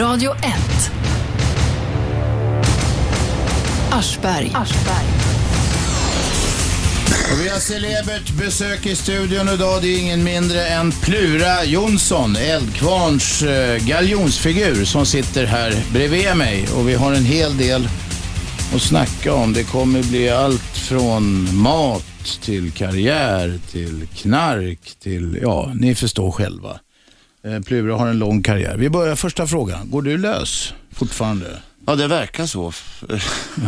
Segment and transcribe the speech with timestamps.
[0.00, 0.40] Radio 1.
[3.92, 4.52] Aschberg.
[7.32, 9.82] Och vi har celebert besök i studion idag.
[9.82, 16.68] Det är ingen mindre än Plura Jonsson, Eldkvarns eh, galjonsfigur som sitter här bredvid mig.
[16.76, 17.88] Och vi har en hel del
[18.74, 19.52] att snacka om.
[19.52, 26.80] Det kommer bli allt från mat till karriär, till knark, till, ja, ni förstår själva.
[27.44, 28.76] Eh, Plura har en lång karriär.
[28.76, 29.90] Vi börjar första frågan.
[29.90, 31.62] Går du lös fortfarande?
[31.86, 32.72] Ja, det verkar så.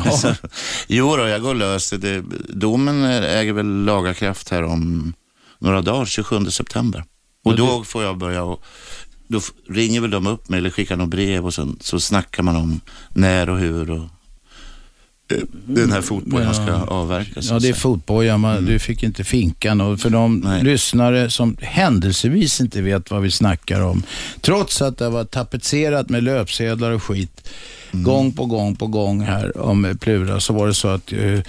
[0.05, 0.35] Ja.
[0.87, 1.91] jo då, jag går lös.
[1.91, 5.13] Det, domen äger väl laga kraft här om
[5.59, 7.05] några dagar, 27 september.
[7.45, 8.65] Och då får jag börja och
[9.29, 12.57] då ringer väl de upp mig eller skickar något brev och sen, så snackar man
[12.57, 12.81] om
[13.15, 14.09] när och hur och
[15.67, 17.47] den här fotbollen ska avverkas.
[17.51, 17.75] Ja, det är säga.
[17.75, 18.39] fotboja.
[18.39, 19.81] Man, Du fick inte finkan.
[19.81, 20.65] Och för de Nej.
[20.65, 24.03] lyssnare som händelsevis inte vet vad vi snackar om,
[24.41, 27.49] trots att det var tapetserat med löpsedlar och skit
[27.93, 31.41] gång på gång på gång här om eh, Plura, så var det så att, eh,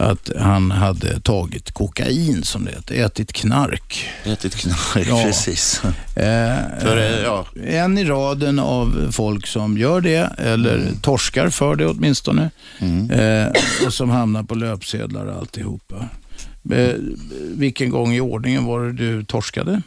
[0.00, 4.08] att han hade tagit kokain, som det heter, ätit knark.
[4.24, 5.22] Ätit knark, Ja.
[5.24, 5.80] precis.
[5.84, 11.76] Eh, För, eh, ja, en i raden av folk som gör det, eller torskar för
[11.76, 12.50] det åtminstone,
[13.10, 16.08] eh, och som hamnar på löpsedlar och alltihopa.
[16.72, 16.94] Eh,
[17.54, 19.82] vilken gång i ordningen var det du torskade?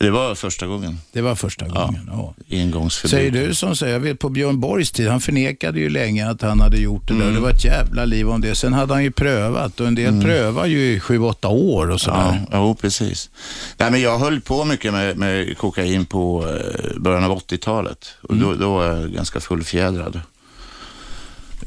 [0.00, 0.98] Det var första gången.
[1.12, 2.10] Det var första gången.
[2.12, 2.34] Ja.
[2.50, 3.10] Engångsförbud.
[3.10, 6.42] Säger du som säger, jag vet på Björn Borgs tid, han förnekade ju länge att
[6.42, 7.30] han hade gjort det där.
[7.30, 8.54] Det var ett jävla liv om det.
[8.54, 12.00] Sen hade han ju prövat och en del prövar ju i sju, åtta år och
[12.00, 12.46] sådär.
[12.50, 13.30] Ja, jo, precis.
[13.76, 18.14] Nej, men jag höll på mycket med, med kokain på eh, början av 80-talet.
[18.22, 20.20] Och då, då var jag ganska fullfjädrad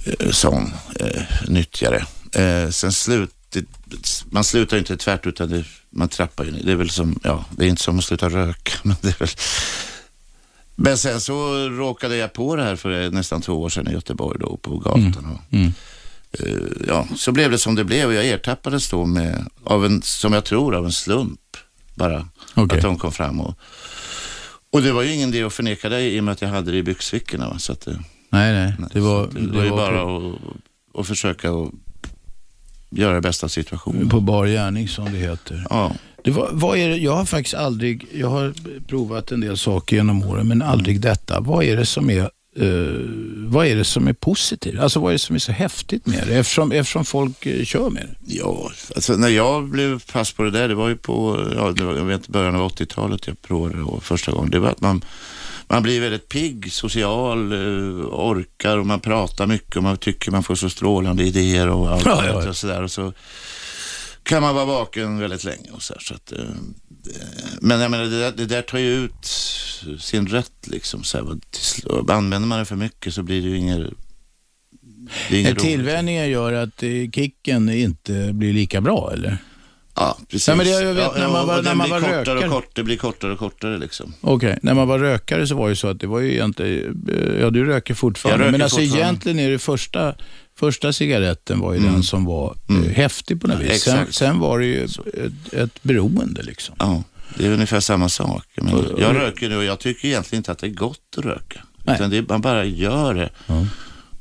[0.06, 2.06] eh, sån eh, nyttjare.
[2.32, 3.30] Eh, sen slut,
[4.30, 6.64] man slutar ju inte tvärt utan det, man trappar ju ner.
[6.64, 8.72] Det är väl som, ja, det är inte som att sluta röka.
[8.84, 9.30] Men, det är väl...
[10.76, 14.40] men sen så råkade jag på det här för nästan två år sedan i Göteborg
[14.40, 15.26] då på gatan.
[15.26, 15.56] Och,
[16.40, 20.02] Eh, ja, så blev det som det blev och jag ertappades då med, av en,
[20.02, 21.40] som jag tror, av en slump
[21.96, 22.28] bara.
[22.54, 22.78] Okej.
[22.78, 23.56] Att de kom fram och,
[24.72, 26.72] och det var ju ingen idé att förneka det i och med att jag hade
[26.72, 27.50] det i byxfickorna.
[27.50, 27.60] Va?
[27.60, 28.00] Så att, det,
[28.30, 28.90] Nej, nej.
[28.94, 30.34] Det var, det, var ju bara att,
[30.94, 31.72] att försöka att
[32.96, 34.10] göra det bästa av situationen.
[34.10, 35.66] på bar gärning som det heter.
[35.70, 35.92] Ja.
[36.24, 38.54] Det var, vad är det, jag har faktiskt aldrig, jag har
[38.88, 41.40] provat en del saker genom åren, men aldrig detta.
[41.40, 42.28] Vad är det som är, eh,
[43.46, 44.80] vad är det som är positivt?
[44.80, 46.36] Alltså vad är det som är så häftigt med det?
[46.36, 48.34] Eftersom, eftersom folk eh, kör med det.
[48.36, 51.96] Ja, alltså när jag blev pass på det där, det var ju på, ja, var,
[51.96, 54.50] jag vet början av 80-talet jag provade det första gången.
[54.50, 55.02] Det var att man,
[55.74, 60.44] man blir väldigt pigg, social, eh, orkar och man pratar mycket och man tycker man
[60.44, 62.50] får så strålande idéer och allt Ja, det ja.
[62.50, 62.84] och sådär.
[62.84, 63.14] Och så
[64.24, 66.40] kan man vara vaken väldigt länge och så, här, så att, eh,
[67.62, 69.26] Men jag menar, det där, det där tar ju ut
[70.00, 71.04] sin rätt liksom.
[71.04, 71.26] Så här,
[72.12, 73.94] använder man det för mycket så blir det ju inget.
[75.60, 79.38] Tillvänjningen gör att eh, kicken inte blir lika bra, eller?
[79.96, 80.48] Ja, precis.
[80.48, 82.38] Ja, men det- jag vet när man var- när man var kortare rökare.
[82.48, 84.14] och kortare, det blir kortare och kortare liksom.
[84.22, 87.42] Okej, när man var rökare så var det så att det var ju egentligen, eh,
[87.42, 89.06] ja du röker fortfarande, röker men alltså fortfarande.
[89.06, 90.16] egentligen är det första,
[90.60, 93.68] första cigaretten var ju den som var eh, häftig på något Mm.
[93.68, 93.84] Ja, vis.
[93.84, 96.76] Sen, sen var det ju ett, ett beroende liksom.
[96.80, 97.04] Ja,
[97.38, 98.46] det är ungefär samma sak.
[98.56, 101.62] Men jag röker nu och jag tycker egentligen inte att det är gott att röka.
[101.84, 101.96] Nej.
[101.96, 103.30] Utan det man bara gör det.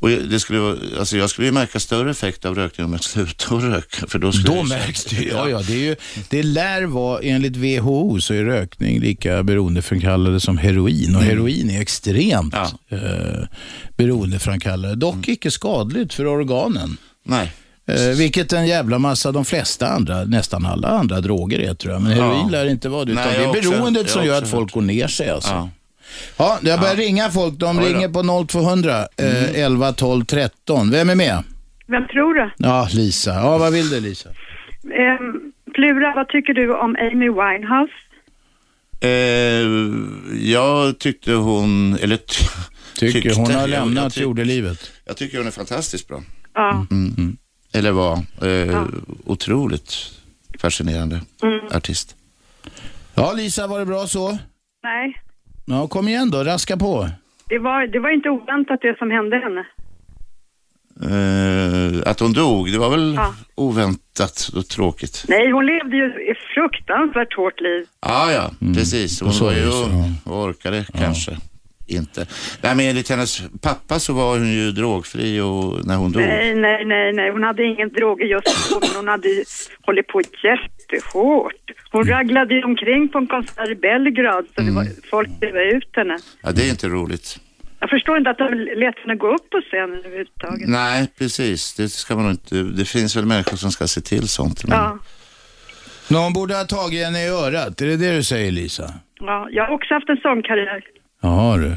[0.02, 3.76] Och det skulle, alltså jag skulle ju märka större effekt av rökning om jag slutade
[3.76, 4.06] röka.
[4.06, 5.22] För då skulle Då märks det.
[5.24, 5.96] Ja, ja, det, är ju,
[6.30, 11.16] det lär vara, enligt WHO så är rökning lika beroendeframkallande som heroin.
[11.16, 12.66] Och heroin är extremt Mm.
[12.88, 12.96] Ja.
[12.96, 13.46] eh,
[13.96, 14.96] beroendeframkallande.
[14.96, 16.96] Dock icke skadligt för organen.
[17.24, 17.52] Nej.
[17.88, 22.02] Eh, vilket en jävla massa, de flesta andra, nästan alla andra droger är tror jag.
[22.02, 22.48] Men heroin Ja.
[22.50, 23.12] lär inte vara det.
[23.12, 25.30] Utan Nej, det är också- beroendet jag som gör också att folk går ner sig.
[25.30, 25.50] Alltså.
[25.50, 25.70] Ja.
[26.36, 27.54] Ja, jag börjar ringa folk.
[27.54, 27.88] De Oj då.
[27.88, 30.90] ringer på 0200 eh, 11 12 13.
[30.90, 31.42] Vem är med?
[31.86, 32.50] Vem tror du?
[32.58, 33.34] Ja, Lisa.
[33.34, 34.28] Ja, vad vill du Lisa?
[34.94, 37.92] Ehm, Plura, vad tycker du om Amy Winehouse?
[39.00, 39.66] Eh,
[40.50, 42.44] jag tyckte hon, eller ty,
[42.96, 44.92] Tycker tyckte, hon har jag- lämnat jag, tyck- jordelivet.
[45.04, 46.22] jag tycker hon är fantastiskt bra.
[46.54, 46.86] Ja.
[46.90, 47.36] Mm.
[47.72, 48.16] Eller var.
[48.42, 48.82] Eh,
[49.24, 49.94] Otroligt
[50.58, 51.60] fascinerande Mm.
[51.74, 52.16] artist.
[53.14, 54.38] Ja, Lisa, var det bra så?
[54.82, 55.16] Nej,
[55.64, 56.44] Ja, kom igen då.
[56.44, 57.08] Raska på.
[57.48, 59.64] det var, det var inte oväntat det som hände henne.
[61.02, 63.34] Eh, att hon dog, det var väl Ja.
[63.54, 65.24] oväntat och tråkigt.
[65.28, 67.86] Nej, hon levde ju ett fruktansvärt hårt liv.
[68.00, 69.20] Ah, ja, precis.
[69.20, 71.36] Hon så var är ju det så, ung och orkade kanske
[71.86, 72.26] inte.
[72.62, 76.22] Nej, men enligt hennes pappa så var hon ju drogfri och när hon dog.
[76.22, 77.30] Nej, nej, nej, nej.
[77.30, 79.28] Hon hade ingen droger just då, men hon hade
[79.82, 81.70] hållit på jättehårt.
[81.90, 85.88] Hon raglade ju omkring på en konsert i Belgrad, så det var, folk drev ut
[85.92, 86.18] henne.
[86.42, 87.38] Ja, det är inte roligt.
[87.80, 90.68] Jag förstår inte att de lät henne gå upp på scenen överhuvudtaget.
[90.68, 91.74] Nej, precis.
[91.74, 92.54] Det ska man inte.
[92.54, 94.64] Det finns väl människor som ska se till sånt.
[94.64, 94.78] Men...
[94.78, 94.98] Ja.
[96.10, 98.94] Någon borde ha tagit henne i örat, är det det du säger Lisa?
[99.20, 100.84] ja, jag har också haft en sångkarriär.
[101.22, 101.72] Jaha du.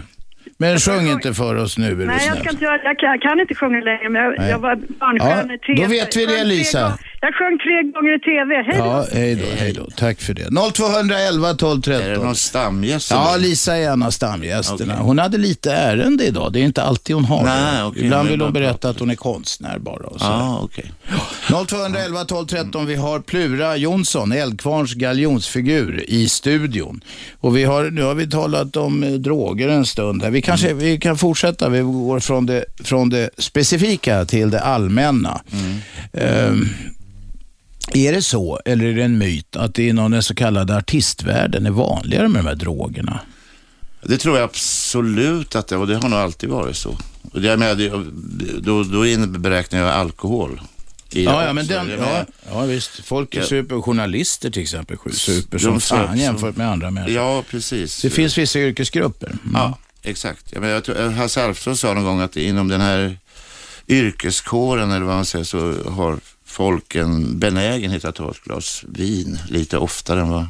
[0.58, 2.38] Men sjung inte för oss nu är du Nej, jag, snäll.
[2.40, 4.50] ska inte, göra- jag, kan, jag kan inte sjunga längre, men jag, Nej.
[4.50, 6.98] jag var barnstjärna i tre då vet vi det, Lisa.
[7.26, 8.56] Jag sjöng tre gånger i TV.
[8.68, 8.86] Hej då.
[8.86, 9.88] Ja, hej då, hej då.
[9.96, 10.72] Tack för det.
[10.74, 12.26] 0211 12 Är det 13.
[12.26, 13.12] någon stamgäst?
[13.12, 13.36] Ja?
[13.40, 14.94] Lisa är en av stamgästerna.
[14.94, 15.06] Okej.
[15.06, 16.54] Hon hade lite ärende idag.
[16.54, 17.84] Det är inte alltid hon har Nej, det.
[17.84, 20.08] okej, Ibland men vill hon bara berätta att hon är konstnär bara.
[20.08, 20.26] Och så.
[20.26, 20.92] Ja, okej.
[21.68, 22.86] 0211 12 13.
[22.86, 27.02] Vi har Plura Jonsson, Eldkvarns galjonsfigur i studion.
[27.40, 30.24] Och vi har, nu har vi talat om eh, droger en stund.
[30.24, 30.30] Här.
[30.30, 31.70] Vi kanske vi kan fortsätta.
[31.70, 35.42] Vi går från det, från det specifika till det allmänna.
[36.14, 36.70] Ehm,
[37.94, 41.66] är det så, eller är det en myt, att det inom den så kallade artistvärlden
[41.66, 43.20] är vanligare med de här drogerna?
[44.04, 46.98] Det tror jag absolut att det och det har nog alltid varit så.
[47.32, 47.90] Och det, menar, det,
[48.60, 50.62] då, då inberäknar jag alkohol.
[51.10, 53.06] Ja, ja, men den, ja, ja, visst.
[53.06, 53.46] Folk är Ja.
[53.46, 53.82] super.
[53.82, 57.16] Journalister till exempel super som fan jämfört med andra människor.
[57.16, 58.02] ja, precis.
[58.02, 59.28] Det finns vissa yrkesgrupper.
[59.28, 59.40] Mm.
[59.54, 60.46] Ja, exakt.
[60.52, 63.18] Jag menar, jag tror, Hasse Alfredson sa någon gång att inom den här
[63.88, 66.20] yrkeskåren eller vad man säger så har
[66.56, 70.46] folk en benägenhet att ta ett glas vin lite oftare än vad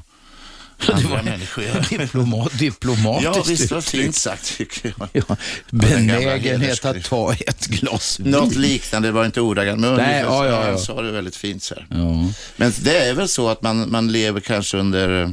[0.93, 1.85] andra människor gör.
[1.99, 5.09] Diplomat, diplomatiskt Ja, visst var fint sagt tycker jag.
[5.27, 5.35] Ja,
[5.71, 8.31] benägenhet att ta ett glas vin.
[8.31, 10.77] Något liknande, det var inte ordagrant, men Nej, ja, ja, ja.
[10.77, 11.75] Sa det väldigt fint så.
[11.89, 12.29] Ja.
[12.57, 15.21] Men det är väl så att man, man lever kanske under...
[15.23, 15.29] eh,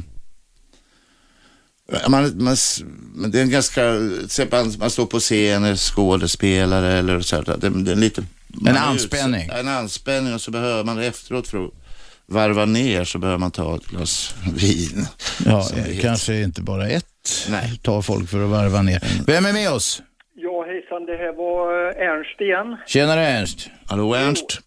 [2.09, 2.55] Man, man,
[3.31, 7.69] det är en ganska, till exempel man, står på scen, skådespelare eller så här, det,
[7.69, 8.23] det är lite...
[8.67, 9.41] är anspänning.
[9.45, 11.71] utsatt- En anspänning och så behöver man efteråt för att
[12.25, 15.05] varva ner så behöver man ta ett glas vin.
[15.45, 15.67] Ja,
[16.01, 17.05] kanske inte bara ett
[17.49, 17.79] Nej.
[17.83, 19.03] tar folk för att varva ner.
[19.27, 20.01] Vem är med oss?
[20.35, 22.77] Ja, hejsan, det här var eh, Ernst igen.
[22.87, 23.69] Tjenare Ernst.
[23.85, 24.59] Hallå Ernst?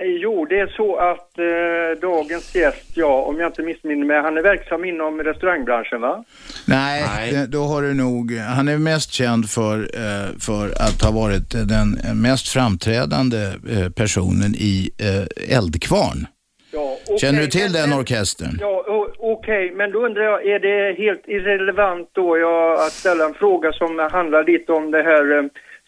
[0.00, 4.20] Eh, Jo, det är så att eh, dagens gäst, ja, om jag inte missminner mig,
[4.22, 6.24] han är verksam inom restaurangbranschen, va?
[6.66, 7.46] Nej, Nej.
[7.48, 11.98] då har du nog, han är mest känd för, eh, för att ha varit den
[12.22, 16.26] mest framträdande eh, personen i eh, Eldkvarn.
[16.72, 18.58] Ja, okej, Känner du till den orkestern?
[18.60, 18.84] Ja,
[19.18, 23.72] okej, men då undrar jag, är det helt irrelevant då jag, att ställa en fråga
[23.72, 25.44] som handlar lite om det här eh,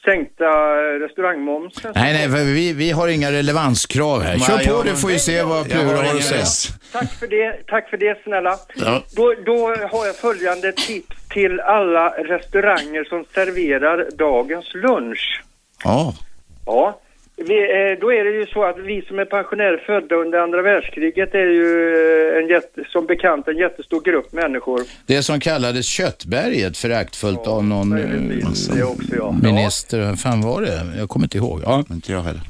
[0.08, 1.92] sänkta eh, restaurangmomsen?
[1.94, 4.38] Nej, nej, för vi, vi har inga relevanskrav här.
[4.38, 6.44] Kör på du får ju se vad Plura har att säga.
[6.92, 8.56] Tack för det, tack för det snälla.
[8.76, 9.02] Ja.
[9.16, 9.58] Då, då
[9.92, 15.42] har jag följande tips till alla restauranger som serverar dagens lunch.
[15.84, 16.14] Ja.
[16.66, 17.00] Ja,
[17.38, 20.62] vi, eh, då är det ju så att vi som är pensionärer födda under andra
[20.62, 21.96] världskriget är ju
[22.32, 24.80] eh, en jätte, som bekant en jättestor grupp människor.
[25.06, 27.98] Det som kallades Köttberget föraktfullt av någon eh,
[28.76, 29.34] det också, ja.
[29.42, 29.98] minister.
[30.00, 30.98] Vem fan var det?
[30.98, 31.60] Jag kommer inte ihåg.
[31.64, 31.84] Ja.
[31.90, 32.40] Inte jag heller.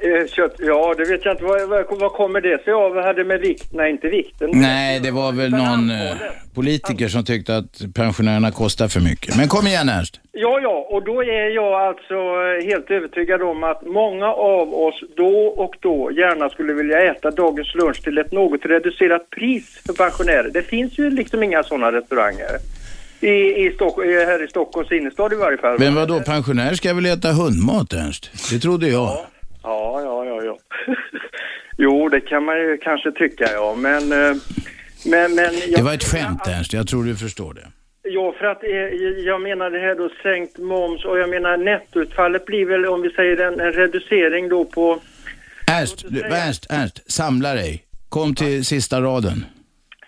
[0.00, 1.44] Eh, kött, ja, det vet jag inte.
[1.44, 2.94] Vad, vad, vad kommer det sig av?
[2.94, 3.72] Vad hade med vikt?
[3.72, 4.50] Nej, inte vikten.
[4.52, 6.16] Nej, det var väl någon eh,
[6.54, 9.36] politiker som tyckte att pensionärerna kostar för mycket.
[9.36, 10.20] Men kom igen Ernst.
[10.32, 15.02] Ja, ja, och då är jag alltså eh, helt övertygad om att många av oss
[15.16, 19.92] då och då gärna skulle vilja äta dagens lunch till ett något reducerat pris för
[19.92, 20.50] pensionärer.
[20.52, 22.58] Det finns ju liksom inga sådana restauranger.
[23.20, 25.78] I, i Stock, här i Stockholms innerstad i varje fall.
[25.78, 28.30] Men vad då pensionärer ska väl äta hundmat Ernst?
[28.52, 29.02] Det trodde jag.
[29.02, 29.37] Ja, ja, ja, ja.
[31.78, 33.74] Jo, det kan man ju kanske tycka, ja.
[33.78, 34.12] Men...
[34.12, 34.36] eh,
[35.04, 37.66] men, men Det var ett skämt Ernst, jag tror du förstår det.
[38.02, 38.70] Ja, för att eh,
[39.26, 43.10] jag menar det här då sänkt moms och jag menar nettoutfallet blir väl om vi
[43.10, 45.00] säger en, en reducering då på
[45.70, 47.84] Ernst, du, Ernst, Ernst, samla dig.
[48.08, 49.44] Kom till sista raden.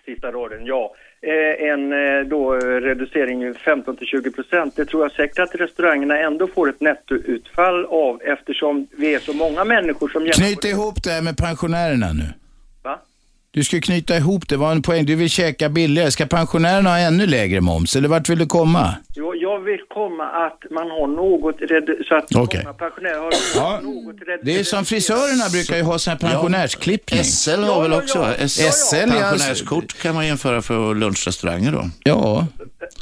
[0.05, 0.95] sista raden, ja.
[1.23, 4.75] Eh, en eh, då eh, reducering 15 till 20 procent.
[4.75, 9.33] Det tror jag säkert att restaurangerna ändå får ett nettoutfall av eftersom vi är så
[9.33, 10.25] många människor som.
[10.25, 12.23] Knyt ihop det här med pensionärerna nu.
[12.83, 12.99] Va?
[13.53, 15.05] Du ska knyta ihop det, var en poäng.
[15.05, 16.11] Du vill käka billigare.
[16.11, 18.95] Ska pensionärerna ha ännu lägre moms, eller vart vill du komma?
[19.15, 22.61] Jo, jag vill komma att man har något redu- så att Okej.
[22.63, 26.19] många pensionärer har Ja, något redu- Det är som frisörerna brukar ju ha sån här
[26.19, 27.23] pensionärsklippning.
[27.23, 28.17] SL har väl ja, också?
[28.39, 28.47] ja.
[28.47, 29.05] SL, SL, ja.
[29.29, 31.89] pensionärskort kan man jämföra för lunchrestauranger då.
[32.03, 32.47] Ja.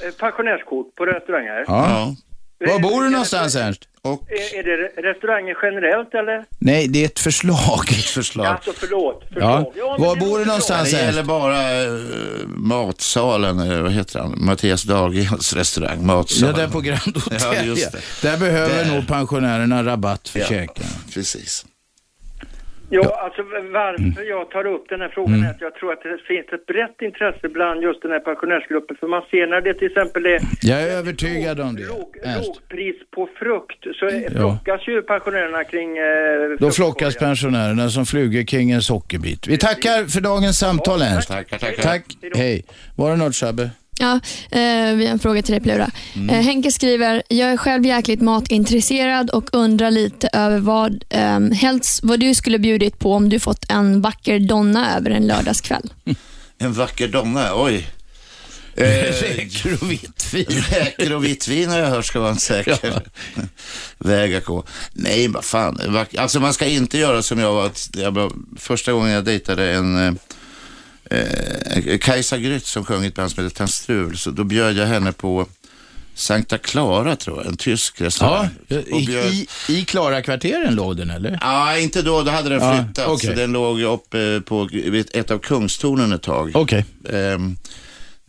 [0.06, 1.64] Eh, Pensionärskort på restauranger.
[1.68, 2.16] ja.
[2.68, 3.82] Var bor du någonstans Ernst?
[4.02, 6.46] Och Är, är det restauranger generellt eller?
[6.60, 7.86] Nej, det är ett förslag.
[7.90, 8.46] ett förslag.
[8.46, 9.24] Alltså förlåt.
[9.36, 9.72] Ja.
[9.74, 10.00] förlåt.
[10.00, 11.06] men Var det bor var du någonstans Det Ernst?
[11.16, 14.34] gäller bara eh, matsalen, eh, vad heter han?
[14.46, 16.56] Mattias Dahlgrens restaurang, Ja, matsalen.
[16.56, 17.40] där på Grand Hotel.
[17.42, 18.02] Ja, just det.
[18.22, 18.96] Där behöver Där.
[18.96, 20.46] nog pensionärerna rabatt för Ja.
[20.46, 20.86] käken.
[21.14, 21.66] Precis.
[22.92, 23.42] Ja, alltså
[23.74, 25.46] varför jag tar upp den här frågan Mm.
[25.46, 28.98] är att jag tror att det finns ett brett intresse bland just den här pensionärsgruppen.
[29.00, 31.88] För man ser när det till exempel är Jag är övertygad om det.
[31.88, 32.16] låg,
[32.46, 35.98] lågpris på frukt så flockas ju pensionärerna kring...
[35.98, 39.48] Eh, Då flockas pensionärerna som flugor kring en sockerbit.
[39.48, 41.28] Vi tackar för dagens samtal Ernst.
[41.28, 41.84] Tackar, tackar.
[41.84, 42.04] Tack,
[42.36, 42.66] hej.
[42.98, 43.70] Var det något Shabbe?
[44.02, 44.20] Ja,
[44.52, 45.92] eh, vi har en fråga till dig Plura.
[46.16, 46.30] Mm.
[46.30, 52.00] Eh, Henke skriver, jag är själv jäkligt matintresserad och undrar lite över vad, eh, helst,
[52.04, 55.94] vad du skulle bjudit på om du fått en vacker donna över en lördagskväll.
[56.62, 57.88] En vacker donna, oj.
[58.76, 60.46] Eh, Räkor och vitt vin.
[60.70, 63.02] Räkor och vitt vin har jag hört ska vara en säker
[63.98, 64.64] väg att gå.
[64.94, 66.06] Nej, vad fan.
[66.18, 70.18] Alltså man ska inte göra som jag var, jag var första gången jag dejtade en
[71.10, 74.18] eh, eh, Kajsa Grytt som sjöng ett band som heter Tanstrul.
[74.18, 75.48] Så då bjöd jag henne på
[76.16, 78.48] Sankta Clara tror jag, en tysk Ja, restaurang.
[78.68, 81.38] i, bjöd- i, i Klara-kvarteren låg den eller?
[81.42, 82.22] Ja, inte då.
[82.24, 83.08] Då hade den Ja, flyttats.
[83.10, 83.30] okej.
[83.30, 86.52] Så den låg uppe på vid ett av kungstornen ett tag.
[86.54, 86.86] Okej.
[87.14, 87.58] Ehm,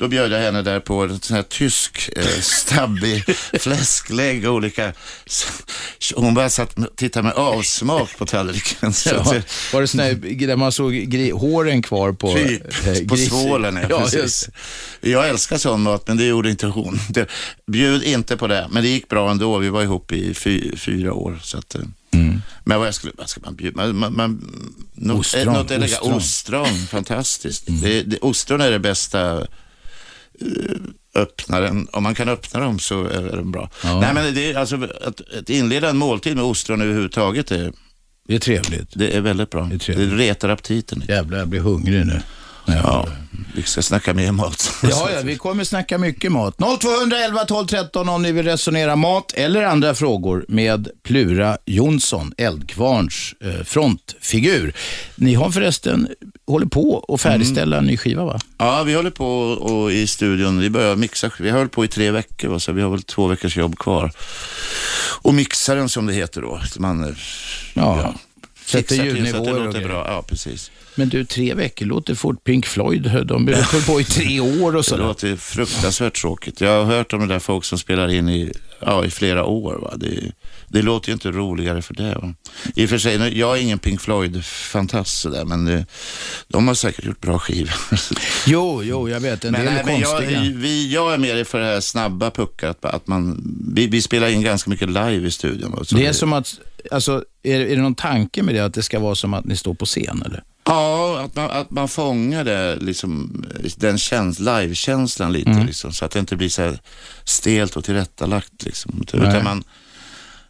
[0.00, 3.24] då bjöd jag henne där på en sån här tysk eh, stabbig
[3.60, 4.92] fläsklägg och olika...
[6.14, 8.92] Hon bara satt och tittade med avsmak på tallriken.
[9.06, 9.42] Ja, det,
[9.72, 13.78] var det sån här, där man såg gri, håren kvar på Typ, eh, på svålen.
[13.90, 14.14] Ja, precis.
[14.14, 14.48] just.
[15.00, 17.00] Jag älskar sån mat, men det gjorde inte hon.
[17.08, 17.30] Det,
[17.66, 19.58] bjud inte på det, men det gick bra ändå.
[19.58, 21.38] Vi var ihop i fy, fyra år.
[21.42, 21.80] Så att, eh,
[22.12, 22.42] Mm.
[22.64, 23.76] Men vad, jag skulle, vad ska man bjuda?
[23.76, 24.52] Man, man, man,
[24.94, 26.12] något, Ostron, eh, något ostron.
[26.12, 26.86] ostron.
[26.90, 27.64] fantastiskt.
[27.66, 29.46] Det, det, ostron är det bästa
[30.40, 31.88] eh, öppnaren.
[31.92, 33.70] Om man kan öppna dem så är, är de bra.
[33.84, 34.00] Ja.
[34.00, 37.72] Nej, men det är, alltså, att, att inleda en måltid med ostron överhuvudtaget, är,
[38.28, 38.88] Det är trevligt.
[38.94, 39.64] det är väldigt bra.
[39.64, 41.02] Det är Det, retar aptiten.
[41.08, 42.20] Jävlar, jag blir hungrig nu.
[42.66, 42.74] Ja.
[42.84, 43.06] Ja,
[43.54, 44.72] vi ska snacka mer mat.
[44.82, 46.54] Ja, ja, vi kommer snacka mycket mat.
[46.80, 53.34] 0211 12 13 om ni vill resonera mat eller andra frågor med Plura Jonsson, Eldkvarns
[53.40, 54.72] eh, frontfigur.
[55.16, 56.08] Ni har förresten
[56.46, 58.38] håller på att färdigställa en ny skiva va?
[58.58, 62.10] Ja, vi håller på och i studion, vi börjar mixa, vi hållit på i tre
[62.10, 64.12] veckor va, så vi har väl två veckors jobb kvar.
[65.22, 66.60] Och mixa den som det heter då.
[66.78, 67.10] Man, eh,
[67.74, 68.14] Ja.
[68.70, 69.88] Sätter så ljudnivåer det och låter grejer.
[69.88, 70.04] bra.
[70.08, 70.70] Ja, precis.
[70.94, 72.44] Men du, tre veckor låter fort.
[72.44, 75.04] Pink Floyd, de hållit på i tre år och Det sådär.
[75.04, 76.60] låter fruktansvärt tråkigt.
[76.60, 79.74] Jag har hört om det där folk som spelar in i, ja, i flera år.
[79.82, 79.94] Va?
[79.96, 80.32] Det,
[80.72, 82.14] det låter ju inte roligare för det.
[82.14, 82.34] Va?
[82.76, 85.86] I och för sig, jag är ingen Pink Floyd-fantast sådär, men det,
[86.48, 87.74] de har säkert gjort bra skivor.
[88.46, 89.44] Jo, jo, jag vet.
[89.44, 90.44] En Men, del nej, är men konstiga.
[90.44, 92.74] jag, vi, jag är mer för det här snabba puckar.
[92.82, 93.42] Att, man,
[93.74, 95.70] vi, vi spelar in ganska mycket live i studion.
[95.72, 96.60] va, så Det är som att,
[96.90, 99.56] alltså, är, är det någon tanke med det att det ska vara som att ni
[99.56, 100.42] står på scen eller?
[100.64, 103.44] Ja, att man, att man fångar det, liksom,
[103.76, 105.50] den käns, live-känslan lite.
[105.50, 105.66] Mm.
[105.66, 106.78] Liksom, så att det inte blir så här
[107.24, 108.64] stelt och tillrättalagt.
[108.64, 109.28] Liksom, Nej.
[109.28, 109.64] utan man,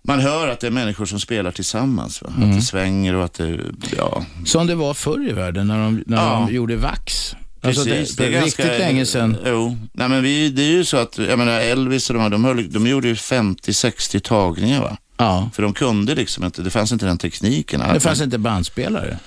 [0.02, 2.22] man hör att det är människor som spelar tillsammans.
[2.22, 2.50] Mm.
[2.50, 3.60] Att det svänger och att det,
[3.96, 4.24] ja.
[4.44, 6.46] Som det var förr i världen när de, när Ja.
[6.48, 7.36] de gjorde vax.
[7.62, 9.36] Alltså Precis, det, det är riktigt länge sedan.
[9.46, 12.30] Jo, nej men vi, det är ju så att, jag menar Elvis och de här,
[12.30, 14.96] de, höll, de gjorde ju 50-60 tagningar va.
[15.16, 15.50] Ja.
[15.54, 17.80] För de kunde liksom inte, det fanns inte den tekniken.
[17.94, 19.18] Det fanns inte bandspelare.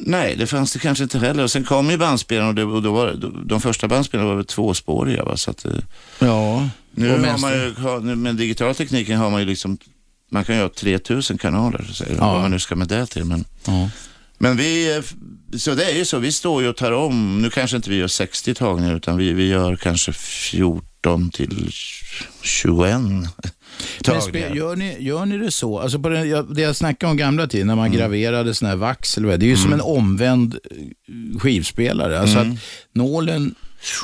[0.00, 1.42] Nej, det fanns det kanske inte heller.
[1.42, 4.36] Och sen kom ju bandspelaren och, det, och då var, det- de första bandspelarna var
[4.36, 5.24] väl tvåspåriga.
[5.24, 5.36] Va?
[5.36, 5.72] Så att, eh,
[6.18, 6.68] Ja.
[6.94, 7.52] nu har man
[8.08, 9.78] ju, med digitala tekniken har man ju liksom,
[10.34, 12.32] man kan ju ha 3000 kanaler, säger Ja.
[12.32, 13.24] vad man nu ska med det till.
[13.24, 13.90] Men, Ja.
[14.38, 15.02] men vi,
[15.56, 17.96] så det är ju så, vi står ju och tar om, nu kanske inte vi
[17.96, 21.70] gör 60 tagningar utan vi, vi gör kanske 14 till
[22.42, 23.26] 21 Men
[24.02, 24.20] tagningar.
[24.48, 25.78] spe, gör, ni, gör ni det så?
[25.78, 27.98] Alltså på den, det jag snackade om gamla tiden, när man Mm.
[27.98, 32.20] graverade sån här vax, eller vad, det är ju som en omvänd eh, skivspelare.
[32.20, 32.52] Alltså Mm.
[32.52, 32.58] att
[32.92, 33.54] nålen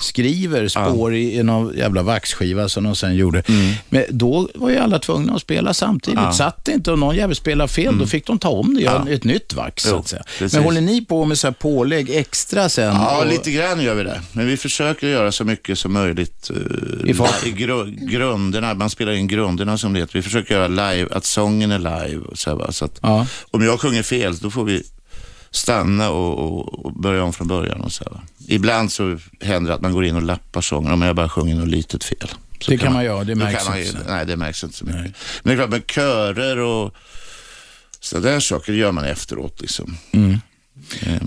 [0.03, 3.43] skriver spår i en av jävla vaxskiva som de sen gjorde.
[3.89, 6.19] Men då var ju alla tvungna att spela samtidigt.
[6.19, 6.23] Mm.
[6.23, 6.29] Ja.
[6.29, 6.35] Mm.
[6.37, 8.83] Satt det inte och någon jävel spelade fel, då fick de ta om det och
[8.83, 9.13] göra Ja.
[9.15, 9.83] ett nytt vax.
[9.83, 10.05] Så
[10.41, 10.49] Jo.
[10.53, 12.95] Men håller ni på med så här pålägg extra sen?
[12.95, 14.21] Ja, och, lite grann gör vi det.
[14.33, 18.75] Men vi försöker göra så mycket som möjligt eh, I i gru grunderna.
[18.75, 20.15] Man spelar in grunderna som det heter.
[20.15, 22.19] Vi försöker göra live, att sången är live.
[22.25, 23.27] Och så här, så att Ja.
[23.51, 24.83] Om jag sjunger fel, då får vi
[25.51, 27.81] stanna och, och, och börja om från början.
[27.81, 28.21] Och så här.
[28.55, 31.55] Ibland så händer det att man går in och lappar sången om jag bara sjunger
[31.57, 32.29] något litet fel.
[32.61, 33.99] Så Det kan man göra, det märks man, inte.
[34.09, 35.01] Nej, det märks inte så mycket.
[35.01, 35.13] Nej.
[35.43, 36.95] Men det är klart, med körer och
[38.01, 39.61] sådana saker gör man efteråt.
[39.61, 39.97] Liksom.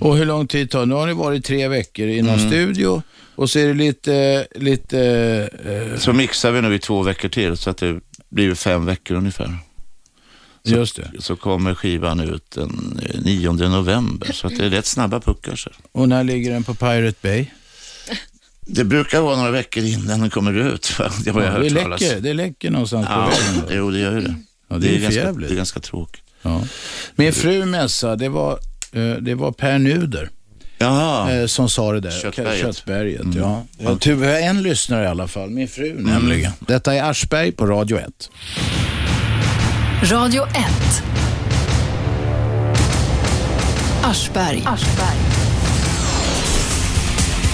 [0.02, 0.86] Och hur lång tid tar det?
[0.86, 2.32] Nu har ni varit tre veckor i Mm.
[2.32, 3.04] någon studio
[3.36, 5.00] och så är det lite, lite
[5.94, 8.00] eh, Så mixar vi nu i två veckor till, så att det
[8.30, 9.58] blir fem veckor ungefär.
[10.66, 11.12] Just det.
[11.20, 14.32] så kommer skivan ut den eh, 9 november.
[14.32, 15.56] Så det är rätt snabba puckar.
[15.56, 15.70] Så.
[15.92, 17.46] Och när ligger den på Pirate Bay?
[18.66, 21.00] Det brukar vara några veckor innan den kommer ut.
[21.00, 21.12] Va?
[21.24, 22.02] Det har jag det, hört talas.
[22.02, 23.64] läcker, det läcker någonstans på Ja, vägen.
[23.68, 23.74] Då.
[23.76, 24.36] jo, det gör ju det.
[24.68, 25.50] Ja, det är ganska, förjävligt.
[25.50, 26.24] det är ganska tråkigt.
[26.42, 26.64] Ja.
[27.16, 28.60] Min fru mässa, det var
[28.96, 30.30] Eh, det var Per Nuder
[30.78, 31.32] Jaha.
[31.34, 32.12] eh, som sa det där.
[32.22, 32.62] Köttberget.
[32.62, 33.66] Köttberget ja.
[33.78, 36.52] Jag tror vi har en lyssnare i alla fall, min fru nämligen.
[36.60, 38.30] Detta är Aschberg på Radio 1.
[40.12, 41.04] Radio 1.
[44.04, 44.64] Aschberg.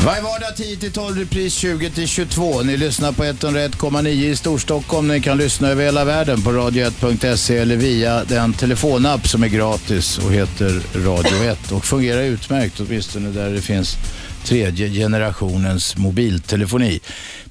[0.06, 2.64] Varje vardag 10-12, repris 20-22.
[2.64, 5.08] Ni lyssnar på 101,9 i Storstockholm.
[5.08, 10.18] Ni kan lyssna över hela världen på radio1.se eller via den telefonapp som är gratis
[10.18, 13.98] och heter Radio 1 och fungerar utmärkt, åtminstone där det finns
[14.46, 17.00] tredje generationens mobiltelefoni.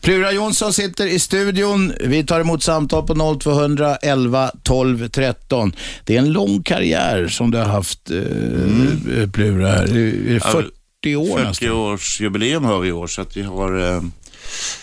[0.00, 1.92] Plura Jonsson sitter i studion.
[2.00, 5.72] Vi tar emot samtal på 0200 11 12 13.
[6.04, 9.72] Det är en lång karriär som du har haft, eh, Plura.
[9.72, 9.86] Är
[10.34, 11.70] det 40 år 40 nästan?
[11.70, 14.02] års jubileum har vi i år så att vi har eh,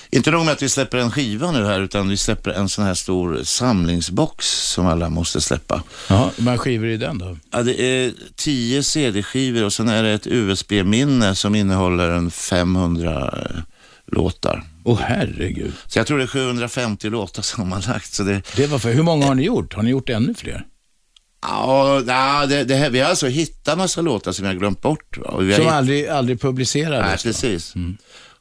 [0.10, 2.86] inte nog med att vi släpper en skiva nu här utan vi släpper en sån
[2.86, 5.84] här stor samlingsbox som alla måste släppa.
[6.10, 7.38] Ja, hur många skivor är den då?
[7.52, 13.34] Ja, det är 10 CD-skivor och sen är det ett USB-minne som innehåller en 500
[13.50, 13.62] eh,
[14.12, 14.64] låtar.
[14.84, 15.74] Åh herregud.
[15.88, 18.14] Så jag tror det är 750 låtar sammanlagt.
[18.14, 19.74] Så det, Det var för, hur många har ni gjort?
[19.74, 20.64] Har ni gjort ännu fler?
[21.48, 25.18] ja, det, det här, vi har alltså hittat massa låtar som har glömt bort.
[25.18, 25.26] Va?
[25.30, 27.24] Och vi har Som hitt- aldrig, aldrig Nej, publicerades?
[27.24, 27.30] då?
[27.30, 27.74] precis.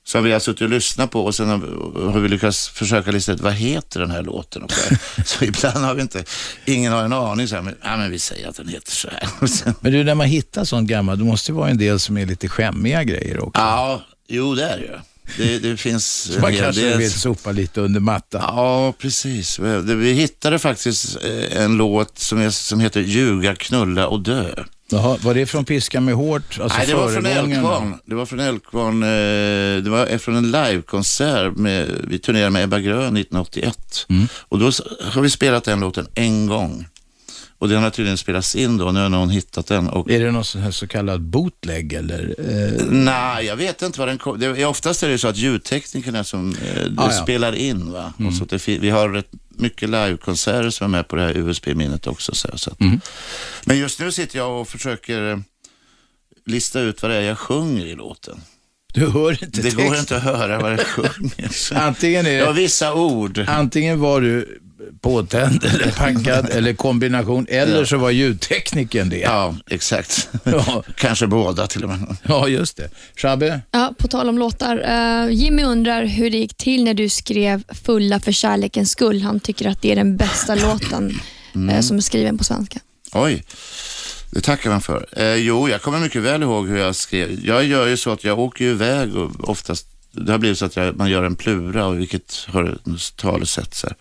[0.06, 1.49] Så vi har suttit och lyssnat på och sen
[2.12, 4.73] har vi lyckats försöka lista ut vad heter den här låten och
[5.26, 6.25] så, ibland har vi inte,
[6.64, 9.08] ingen har en aning så här, men, ja, men vi säger att den heter så
[9.11, 9.46] här.
[9.46, 12.18] Sen- Men du, när man hittar sånt gammalt, det måste ju vara en del som
[12.18, 13.61] är lite skämmiga grejer också.
[13.61, 14.99] ja, jo det är det ju.
[15.37, 18.40] Det, det finns Så man kanske del- vill sopa lite under mattan.
[18.46, 19.58] Ja, precis.
[19.58, 24.64] Vi vi hittade faktiskt eh, en låt som, är, som heter Ljuga, knulla och dö.
[24.90, 26.58] Jaha, var det från Piska med hårt?
[26.60, 27.26] Alltså Nej, det var från?
[27.26, 27.98] Älvkvarn.
[28.04, 29.02] Det var från Älvkvarn.
[29.02, 31.56] eh, Det var från en livekonsert.
[31.56, 34.06] Med, vi turnerade med Ebba Grön 1981.
[34.08, 34.26] Mm.
[34.48, 34.70] Och då
[35.10, 36.86] har vi spelat den låten en gång.
[37.58, 38.92] Och den har tydligen spelats in då.
[38.92, 39.88] Nu har någon hittat den.
[39.88, 42.34] Och, Är det någon sån här så kallad bootleg eller?
[42.38, 44.38] Eh, Nej, jag vet inte vad den kom.
[44.40, 47.02] Det, oftast är det så att ljudteknikerna som eh, Ah, ja.
[47.10, 47.22] Mm.
[47.22, 47.92] spelar in.
[47.92, 48.12] Va?
[48.28, 52.06] Och så det, vi har rätt mycket livekonserter som är med på det här USB-minnet
[52.06, 52.34] också.
[52.34, 52.76] Så, så.
[52.80, 53.00] Mm.
[53.64, 55.38] Men just nu sitter jag och försöker eh,
[56.47, 58.40] lista ut vad det är jag sjunger i låten.
[58.95, 59.86] du hör inte Det texten.
[59.86, 61.73] går inte att höra vad jag sjunger.
[61.75, 63.45] Antingen, är Ja, det, vissa ord.
[63.49, 64.60] antingen var du
[65.00, 69.19] påtänd eller packad eller kombination eller så var ljudtekniken det.
[69.19, 70.28] Ja, exakt.
[70.45, 70.82] Ja.
[70.97, 72.17] Kanske båda till och med.
[72.23, 72.91] Ja, just det.
[73.17, 73.60] Shabbe?
[73.71, 74.82] Ja, på tal om låtar.
[75.25, 79.23] eh, Jimmy undrar hur det gick till när du skrev Fulla för kärlekens skull.
[79.23, 81.21] Han tycker att det är den bästa låten
[81.71, 82.80] eh, som är skriven på svenska.
[83.13, 83.45] Oj,
[84.30, 85.06] det tackar man för.
[85.17, 87.45] Eh, jo, jag kommer mycket väl ihåg hur jag skrev.
[87.45, 90.65] Jag gör ju så att jag åker ju iväg och oftast, det har blivit så
[90.65, 93.75] att jag, man gör en plura, och vilket har ett talesätt.
[93.75, 93.97] Så här.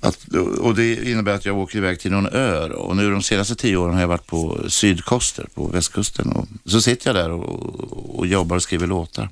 [0.00, 0.18] Att,
[0.60, 3.76] och det innebär att jag åker iväg till någon ö och nu de senaste tio
[3.76, 6.28] åren har jag varit på sydkoster, på västkusten.
[6.32, 9.30] Och så sitter jag där och, och jobbar och skriver låtar.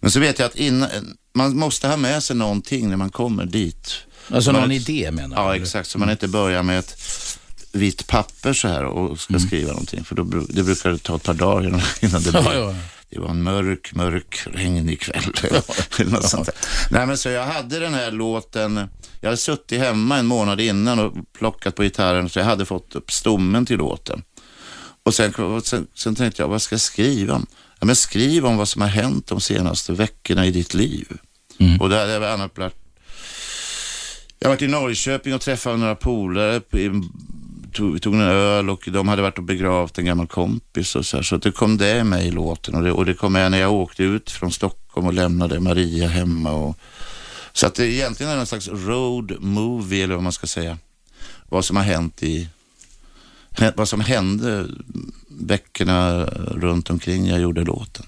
[0.00, 0.88] Men så vet jag att innan,
[1.34, 3.94] man måste ha med sig någonting när man kommer dit.
[4.30, 5.62] Alltså Man- någon idé menar Ja, du?
[5.62, 5.88] exakt.
[5.88, 6.96] Så man inte börjar med ett
[7.72, 10.04] vitt papper så här och ska skriva någonting.
[10.04, 12.42] För då, det brukar det ta ett par dagar innan, innan det blir.
[12.44, 12.74] Ja, ja.
[13.14, 15.32] Det var en mörk, mörk, regnig kväll.
[15.98, 16.54] Eller något sånt där.
[16.90, 18.88] Nej, men så jag hade den här låten.
[19.20, 22.94] Jag hade suttit hemma en månad innan och plockat på gitarren så jag hade fått
[22.94, 24.22] upp stommen till låten.
[25.02, 27.46] Och sen, och sen, sen tänkte jag, vad ska jag skriva om?
[27.80, 31.08] Ja, men skriv om vad som har hänt de senaste veckorna i ditt liv.
[31.80, 32.84] Och det hade jag bland annat varit
[34.44, 36.60] jag har varit i Norrköping och träffat några polare
[37.74, 41.06] tog- Vi tog en öl och de hade varit och begravt en gammal kompis och
[41.06, 43.50] så, här, så det kom det med i låten och det, och det kom med
[43.50, 46.52] när jag åkte ut från Stockholm och lämnade Maria hemma.
[46.52, 46.76] Och,
[47.52, 50.78] så att det egentligen är någon slags road movie eller vad man ska säga.
[51.48, 52.48] Vad som har hänt i,
[53.76, 54.66] vad som hände
[55.28, 58.06] veckorna runt omkring jag gjorde låten.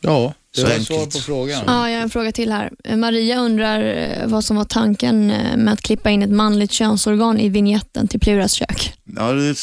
[0.00, 0.86] Ja, det Så var enkelt.
[0.86, 1.62] svar på frågan.
[1.66, 2.70] Ja, jag har en fråga till här.
[2.96, 7.38] Maria undrar eh, vad som var tanken eh, med att klippa in ett manligt könsorgan
[7.40, 8.92] i vignetten till Pluras kök.
[9.16, 9.56] Ja, det,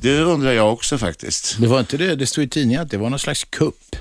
[0.00, 1.56] det undrar jag också faktiskt.
[1.60, 3.96] Det var inte det, det stod i tidningen att det var någon slags kupp.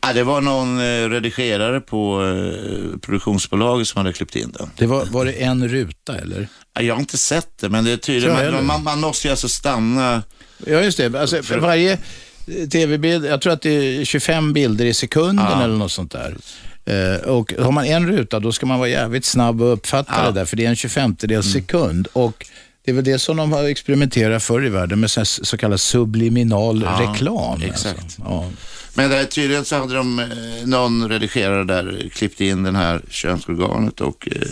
[0.00, 4.70] Ja, det var någon eh, redigerare på eh, produktionsbolaget som hade klippt in den.
[4.76, 6.48] Det var, var det en ruta eller?
[6.74, 8.32] Ja, Jag har inte sett det, men det är tydligt.
[8.32, 10.22] Man, man, man måste ju alltså stanna.
[10.66, 11.20] Ja, just det.
[11.20, 11.98] Alltså, för varje
[12.46, 15.62] eh, tv-bild, jag tror att det är 25 bilder i sekunden Ja.
[15.64, 16.36] eller något sånt där.
[16.84, 20.20] Eh, och har man en ruta, då ska man vara jävligt snabb och uppfatta Ja.
[20.22, 20.34] Mm.
[20.34, 22.08] det där, för det är en 25 sekund.
[22.12, 22.46] Och
[22.84, 26.82] det är väl det som de har experimenterat förr i världen med så, kallad subliminal
[26.82, 27.62] Ja, reklam.
[27.62, 28.02] exakt.
[28.02, 28.22] Alltså.
[28.24, 28.50] Ja.
[28.94, 30.26] Men det är tydligen så hade de, eh,
[30.64, 34.42] någon redigerare där klippt in den här könsorganet och, eh,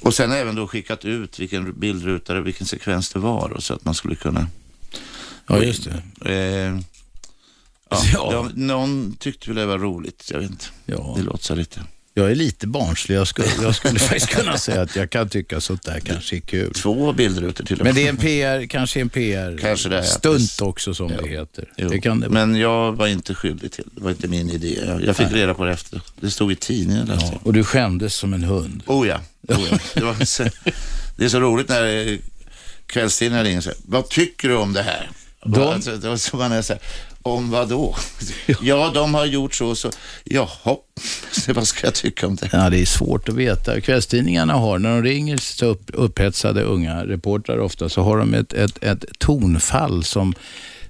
[0.00, 3.74] och sen även då skickat ut vilken bildruta och vilken sekvens det var och så
[3.74, 4.46] att man skulle kunna
[5.46, 6.02] Ja, just det.
[8.12, 8.48] Ja, Ja.
[8.54, 10.64] någon tyckte väl det var roligt, jag vet inte.
[10.86, 11.14] Ja.
[11.16, 11.80] Det låter så lite.
[12.14, 13.16] Jag är lite barnslig.
[13.16, 16.40] Jag skulle, jag skulle faktiskt kunna säga att jag kan tycka sånt där kanske är
[16.40, 16.74] kul.
[16.74, 18.02] Två bildrutor till och Men med.
[18.02, 20.06] det är en PR, kanske en PR Kanske det är, ja.
[20.06, 21.72] stunt också som det heter.
[21.76, 22.28] Jo, Det kan det.
[22.28, 23.90] Men jag var inte skyldig till det.
[23.94, 24.78] Det var inte min idé.
[25.06, 26.00] Jag, fick reda på det efter.
[26.20, 27.12] Det stod i tidningen.
[27.20, 28.82] Ja, och du skämdes som en hund.
[28.86, 29.20] Oh ja.
[29.48, 29.78] Oh ja.
[29.94, 30.42] Det, var så,
[31.16, 32.18] det är så roligt när eh,
[32.86, 35.10] kvällstidningarna ringer och säger, vad tycker du om det här?
[35.44, 35.62] De-.
[35.62, 36.82] Alltså, då så man är så här,
[37.22, 37.96] om vad då?
[38.62, 39.90] ja, de har gjort så och så.
[40.24, 40.76] Jaha,
[41.32, 42.48] så vad ska jag tycka om det?
[42.52, 43.80] Ja, det är svårt att veta.
[43.80, 48.52] Kvällstidningarna har, när de ringer så upp, upphetsade unga reportrar ofta, så har de ett,
[48.52, 50.34] ett, ett tonfall som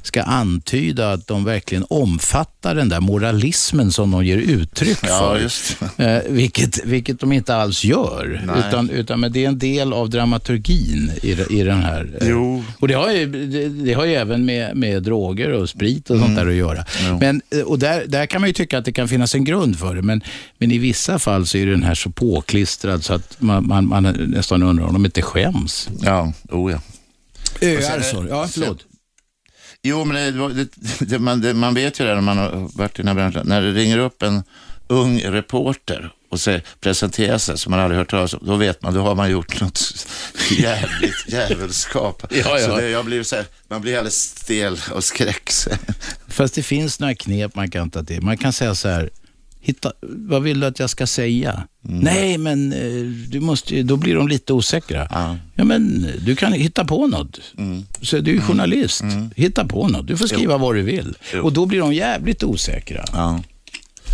[0.07, 5.41] ska antyda att de verkligen omfattar den där moralismen som de ger uttryck Ja, för.
[5.41, 8.43] just Eh, vilket, vilket de inte alls gör.
[8.47, 8.57] Nej.
[8.69, 12.19] Utan, utan men det är en del av dramaturgin i, i den här.
[12.21, 12.65] eh, Jo.
[12.79, 16.19] Och det har ju, det, det har ju även med, med droger och sprit och
[16.19, 16.85] sånt där att göra.
[17.09, 17.19] Jo.
[17.21, 19.79] Men, eh, och där, där kan man ju tycka att det kan finnas en grund
[19.79, 20.03] för det.
[20.03, 20.23] Men,
[20.59, 24.03] men i vissa fall så är den här så påklistrad så att man, man, man
[24.29, 25.89] nästan undrar om de inte skäms.
[26.03, 26.81] Ja, oh ja.
[27.63, 28.27] Öar så.
[28.31, 28.79] Ja, förlåt.
[29.83, 30.69] Jo, men det, det,
[31.01, 33.47] det, man, man vet ju det när man har varit i den här branschen.
[33.47, 34.43] När det ringer upp en
[34.89, 38.95] ung reporter och säger, presenterar sig som man aldrig hört talas om, då vet man,
[38.95, 40.07] då har man gjort något
[40.51, 42.27] jävligt djävulskap.
[42.31, 42.67] Ja, ja.
[42.67, 45.51] Så det, jag blir så här, man blir alldeles stel och skräck.
[46.29, 48.23] Fast det finns några knep man kan ta till.
[48.23, 49.11] Man kan säga så här,
[49.61, 51.63] hitta, vad vill du att jag ska säga?
[51.83, 55.09] Nej, men eh, du måste, då blir de lite osäkra.
[55.11, 55.37] Ja.
[55.55, 57.41] Ja, men du kan hitta på något.
[58.03, 59.03] Så du är ju journalist.
[59.37, 60.07] Hitta på något.
[60.07, 61.15] Du får skriva vad du vill.
[61.35, 61.43] Jo.
[61.43, 63.05] Och då blir de jävligt osäkra.
[63.13, 63.41] Ja.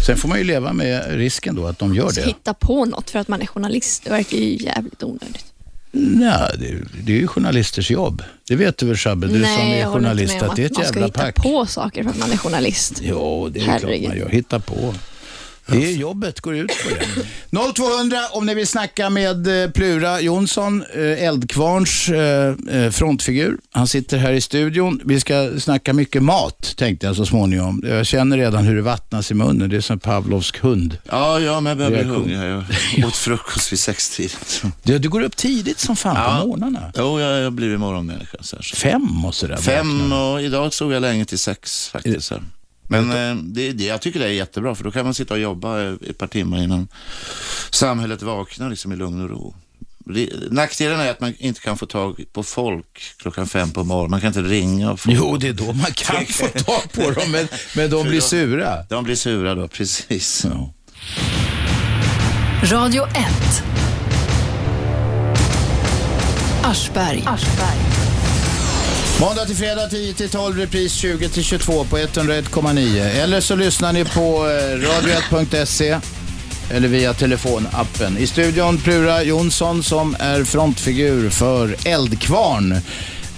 [0.07, 2.27] Sen får man ju leva med risken då att de gör Så det.
[2.27, 5.45] hitta på något för att man är journalist, det verkar ju jävligt onödigt.
[5.93, 8.23] Nej, det, det är ju journalisters jobb.
[8.49, 10.57] Det vet du väl Shabbe, du som är jag håller inte journalist, med om att
[10.57, 11.35] det är ett man ska jävla hitta pack.
[11.43, 13.01] på saker för att man är journalist.
[13.03, 14.09] Jo, det är klart Herregud.
[14.09, 14.29] man gör.
[14.29, 14.95] Hitta på.
[15.69, 17.73] Det är jobbet går ut på det.
[17.75, 23.57] 0200 om ni vill snacka med eh, Plura Jonsson, eh, Eldkvarns eh, frontfigur.
[23.71, 25.01] Han sitter här i studion.
[25.05, 27.83] Vi ska snacka mycket mat, tänkte jag så småningom.
[27.87, 29.71] Jag känner redan hur det vattnas i munnen.
[29.71, 30.99] Det är som Pavlovsk hund.
[31.11, 32.37] Ja, ja, men jag börjar bli hungrig.
[32.99, 34.37] Jag åt frukost vid sextiden.
[34.83, 36.41] Du, du går upp tidigt som fan Ja.
[36.43, 36.93] på morgnarna.
[36.97, 38.39] Jo, jag har blivit morgonmänniska.
[38.41, 38.77] Så här, så.
[38.77, 39.57] Fem och sådär.
[39.57, 42.31] Fem och idag stod jag länge till sex faktiskt.
[42.31, 42.43] här.
[42.89, 45.41] Men eh, det, det, jag tycker det är jättebra för då kan man sitta och
[45.41, 46.89] jobba eh, ett par timmar innan
[47.71, 49.55] samhället vaknar liksom i lugn och ro.
[50.51, 54.11] Nackdelen är att man inte kan få tag på folk klockan fem på morgonen.
[54.11, 55.11] Man kan inte ringa och få...
[55.11, 58.83] Jo, det är då man kan få tag på dem, men, men de blir sura.
[58.89, 60.47] De blir sura då, precis.
[60.51, 60.73] Ja.
[62.63, 63.63] Radio 1.
[66.63, 67.25] Aschberg.
[69.21, 72.99] Måndag till fredag 10 till 12, repris 20 till 22 på 101,9.
[73.23, 75.99] Eller så lyssnar ni på eh, radio1.se
[76.71, 78.19] eller via telefonappen.
[78.19, 82.75] I studion Plura Jonsson som är frontfigur för Eldkvarn.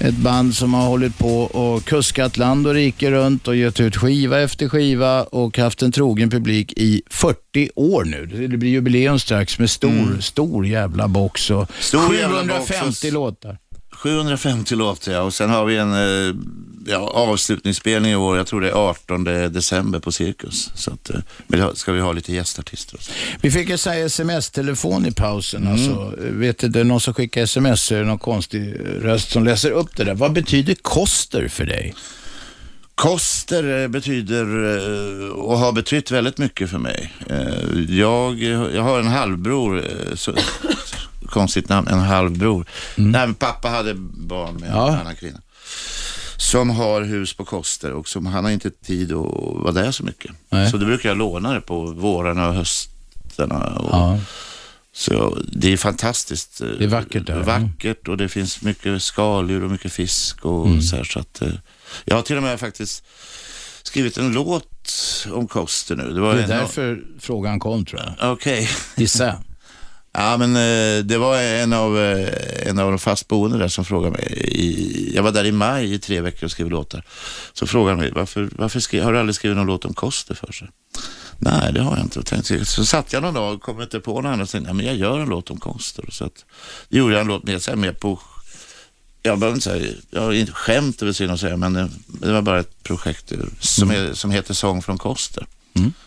[0.00, 3.96] Ett band som har hållit på och kuskat land och rike runt och gett ut
[3.96, 8.46] skiva efter skiva och haft en trogen publik i 40 år nu.
[8.48, 13.12] Det blir jubileum strax med stor, stor jävla box och Stor jävla box 750 och-
[13.12, 13.58] låtar.
[13.98, 16.34] 750 låtar ja, och sen har vi en eh,
[16.87, 18.37] ja, avslutningsspelning i år.
[18.37, 20.70] Jag tror det är 18 december på Cirkus.
[20.74, 21.11] Så att,
[21.54, 23.00] eh, ska vi ha lite gästartister.
[23.40, 25.68] Vi fick ju säga sms-telefon i pausen.
[25.68, 29.30] Alltså, vet du, det är någon som skickar sms så är det någon konstig röst
[29.30, 30.14] som läser upp det där.
[30.14, 31.94] Vad betyder koster för dig?
[32.94, 34.46] Koster eh, betyder
[35.30, 37.14] och har betytt väldigt mycket för mig.
[37.88, 38.42] Jag,
[38.74, 39.84] jag har en halvbror,
[41.30, 42.66] konstigt namn, en halvbror.
[42.96, 44.88] Nej, men pappa hade barn med Ja.
[44.88, 45.40] en annan kvinna.
[46.36, 49.18] Som har hus på Koster och som han har inte tid att
[49.62, 50.30] vara där så mycket.
[50.50, 50.70] Nej.
[50.70, 53.64] Så då brukar jag låna det på vårarna och höstarna.
[53.66, 54.18] Och, Ja.
[54.92, 56.58] Så det är fantastiskt.
[56.78, 57.42] Det är vackert där, ja.
[57.42, 60.82] Vackert och det finns mycket skaldjur och mycket fisk och Mm.
[60.82, 61.04] så här.
[61.04, 61.48] Så att, eh,
[62.04, 63.04] jag har till och med faktiskt
[63.82, 64.68] skrivit en låt
[65.32, 66.12] om Koster nu.
[66.12, 68.32] Det var Det är därför frågan kom tror jag.
[68.32, 68.68] Okej.
[68.96, 69.42] Gissa.
[70.20, 74.11] Ja, men eh, det var en av, eh, en av de fastboende där som frågade
[74.12, 74.24] mig.
[74.52, 77.02] I, jag var där i maj i tre veckor och skrev låtar.
[77.52, 80.35] Så frågade han mig, varför, varför skri, har du aldrig skrivit någon låt om Koster
[80.35, 80.68] för sig?
[81.38, 82.22] Nej, det har jag inte.
[82.22, 84.40] Tänkte, så satt jag någon dag och kom inte på något annat.
[84.40, 86.04] Och tänkte, "Nej, men jag gör en låt om Koster.
[86.11, 86.44] Så att,
[86.88, 88.20] gjorde jag en låt med, så här, med på,
[89.22, 92.33] jag behöver inte säga, jag har inte skämt över synd att säga, men det, det
[92.33, 95.46] var bara ett projekt eh, som, är, som heter Sång från Koster.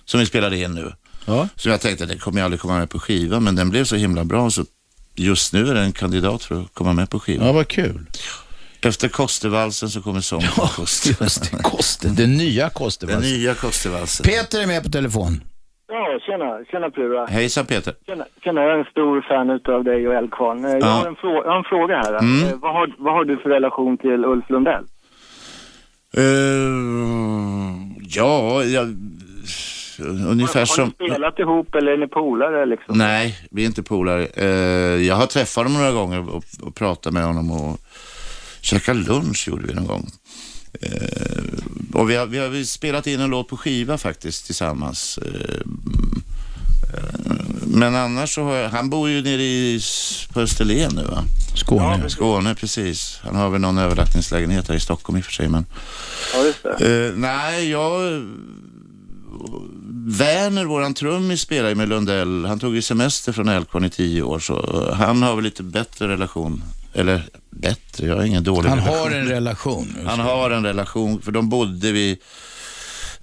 [0.06, 0.94] Som vi spelade in nu.
[1.26, 1.48] Ja.
[1.56, 3.84] Så jag tänkte att det kommer jag aldrig komma med på skiva, men den blev
[3.84, 4.64] så himla bra så
[5.16, 7.48] just nu är den kandidat för att komma med på skivan.
[7.48, 8.06] ja, vad kul.
[8.84, 11.18] Efter Kostervalsen så kommer sång på Koster.
[11.24, 12.10] Just det, Koster.
[12.10, 13.32] Den nya Den Kostervalsen.
[13.32, 14.24] nya Kostervalsen.
[14.24, 15.44] Peter är med på telefon.
[15.88, 17.26] Ja, tjena, tjena Plura.
[17.26, 17.94] Hejsan Peter.
[18.06, 20.66] Tjena, tjena, jag är en stor fan utav dig och Eldkvarn.
[20.66, 20.88] Eh, Jag, Ja.
[20.88, 22.14] har en frå- jag har en fråga här.
[22.20, 22.48] Mm.
[22.48, 24.84] Eh, Vad, har, vad har du för relation till Ulf Lundell?
[26.18, 26.24] Eh,
[28.10, 28.96] ja, jag,
[30.06, 30.94] ungefär har, har som...
[31.00, 32.98] ni spelat ihop eller är ni polare liksom?
[32.98, 34.26] Nej, vi är inte polare.
[34.26, 34.48] Eh,
[35.08, 37.80] jag har träffat honom några gånger och, och pratat med honom och
[38.62, 40.08] käkat lunch gjorde vi någon gång.
[40.82, 41.44] Eh,
[41.94, 45.18] och vi har, vi har spelat in en låt på skiva faktiskt tillsammans.
[45.18, 45.62] Eh,
[47.66, 49.80] men annars så har jag, han bor ju nere i,
[50.34, 51.24] på Österlen nu va?
[51.56, 52.10] Skåne.
[52.10, 53.20] Skåne, precis.
[53.24, 55.50] Han har väl någon övernattningslägenhet här i Stockholm i och för sig.
[55.50, 55.66] Men,
[56.34, 57.08] Ja, just det.
[57.08, 58.22] eh, nej, jag...
[60.08, 62.46] Werner, våran trummis, spelar ju med Lundell.
[62.46, 66.08] Han tog ju semester från Älvkvarn i tio år, så han har väl lite bättre
[66.08, 66.64] relation.
[66.94, 69.00] Eller bättre, jag har ingen dålig Han relation.
[69.00, 69.96] har en relation.
[70.06, 72.18] Han har en relation, för de bodde vid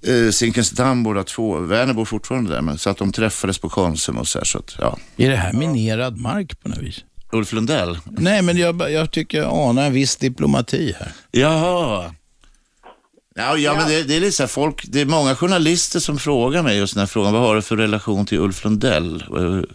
[0.01, 1.59] eh, Zinkensdamm båda två.
[1.59, 4.57] Werner bor fortfarande där, men så att de träffades på Konsum och så här, så
[4.57, 4.97] att, ja.
[5.17, 7.03] Är det här minerad mark på något vis?
[7.31, 7.99] Ulf Lundell?
[8.05, 11.11] Nej, men jag, jag tycker jag anar en viss diplomati här.
[11.31, 12.13] Jaha.
[13.39, 16.19] Ja, ja, men det, det är lite så här, folk, det är många journalister som
[16.19, 19.23] frågar mig just den här frågan, vad har du för relation till Ulf Lundell?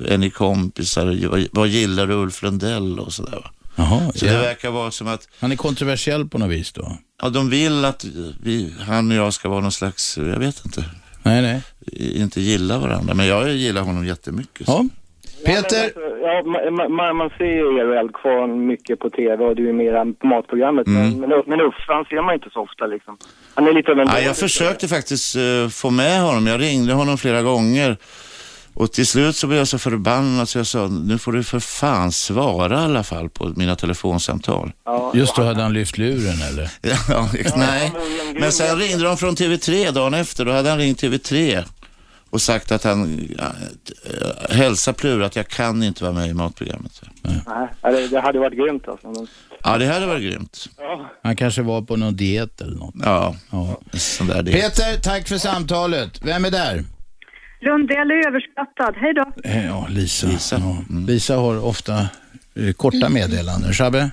[0.09, 1.29] Är ni kompisar?
[1.29, 3.51] Vad, vad gillar du Ulf Lundell och sådär va?
[3.77, 4.41] Jaha, Så det ja.
[4.41, 6.97] verkar vara som att Han är kontroversiell på något vis då?
[7.23, 8.05] ja, de vill att
[8.43, 10.85] vi, han och jag ska vara någon slags, jag vet inte,
[11.23, 11.63] Nej, nej.
[12.21, 13.15] inte gilla varandra.
[13.15, 14.69] Men jag gillar honom jättemycket.
[14.69, 14.85] Ja.
[15.47, 15.91] Peter,
[16.35, 20.05] ja, man, man, ser ju er och Eldkvarn mycket på tv och du är mera
[20.21, 20.87] på matprogrammet.
[20.87, 21.21] Mm.
[21.21, 23.17] Men, men, Uffe, han ser man inte så ofta liksom.
[23.55, 24.09] Han är lite av en...
[24.09, 26.47] Ja, jag försökte faktiskt eh, få med honom.
[26.47, 27.97] Jag ringde honom flera gånger.
[28.75, 31.61] Och till slut så blev jag så förbannad så jag sa, nu får du för
[31.61, 34.73] fan svara i alla fall på mina telefonsamtal.
[34.85, 36.71] Ja, just då hade han lyft luren eller?
[37.09, 37.93] Ja, nej.
[38.39, 40.45] Men sen ringde de från TV3 dagen efter.
[40.45, 41.65] Då hade han ringt TV3
[42.35, 43.45] och sagt att han ja,
[44.51, 47.03] äh, hälsa Plura att jag kan inte vara med i matprogrammet.
[47.23, 47.41] Nej,
[47.83, 49.07] ja, det, det hade varit grymt alltså.
[49.11, 49.27] Men,
[49.65, 50.67] Ja, det hade varit grymt.
[50.79, 51.11] ja.
[51.23, 52.95] Han kanske var på någon diet eller något.
[53.05, 53.81] Ja, Ja.
[53.93, 54.53] sån där det.
[54.53, 56.21] Peter, tack för samtalet.
[56.25, 56.85] Vem är där?
[57.61, 58.95] Lundell är överskattad.
[58.97, 59.33] Hej då.
[59.51, 60.27] Eh, Ja, Lisa.
[60.27, 60.57] Lisa.
[60.59, 60.77] Ja.
[60.91, 61.07] Mm.
[61.07, 61.99] Lisa har ofta
[62.57, 63.73] eh, korta meddelanden.
[63.73, 64.11] Shabbe?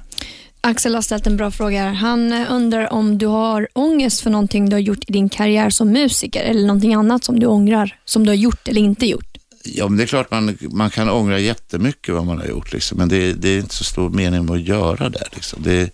[0.61, 1.93] Axel har ställt en bra fråga här.
[1.93, 5.69] Han eh, undrar om du har ångest för någonting du har gjort i din karriär
[5.69, 9.27] som musiker eller någonting annat som du ångrar, som du har gjort eller inte gjort.
[9.63, 12.97] Ja, men det är klart man, man kan ångra jättemycket vad man har gjort, liksom.
[12.97, 15.23] men det, det är inte så stor mening med att göra det.
[15.33, 15.63] Liksom.
[15.63, 15.89] det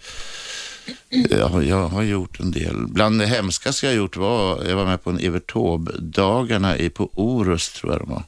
[1.29, 2.87] jag, har- jag har gjort en del.
[2.87, 6.89] Bland det hemskaste jag har gjort var, jag var med på en Evert Taube-dagarna i-
[6.89, 8.23] på Orust, tror jag det var.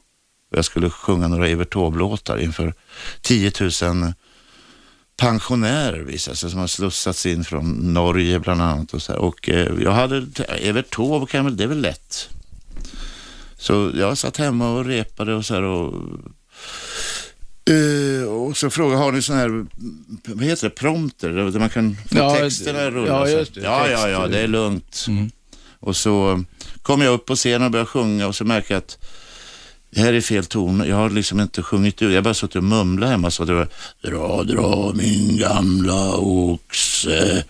[0.54, 2.74] Jag skulle sjunga några Evert Taube-låtar inför
[3.22, 3.70] 10 000
[5.20, 8.94] pensionärer visade sig som har slussats in från Norge bland annat.
[8.94, 9.18] Och, så här.
[9.18, 12.28] och eh, jag hade, Evert Taube kan väl, det är väl lätt.
[13.56, 15.94] Så jag satt hemma och repade och så här och
[17.74, 19.66] eh, och så frågade, har ni sån här,
[20.24, 23.08] vad heter det, prompter, där man kan få Ja, texterna rulla?
[23.08, 25.04] ja, just det, ja, ja, ja, det är lugnt.
[25.08, 25.30] Mm.
[25.80, 26.44] Och så
[26.82, 28.98] kom jag upp på scenen och började sjunga och så märker jag att
[29.90, 30.84] det här är fel ton.
[30.86, 32.12] Jag har liksom inte sjungit ut.
[32.12, 33.68] Jag bara suttit och mumlat hemma så det var
[34.02, 37.44] dra, dra min gamla oxe.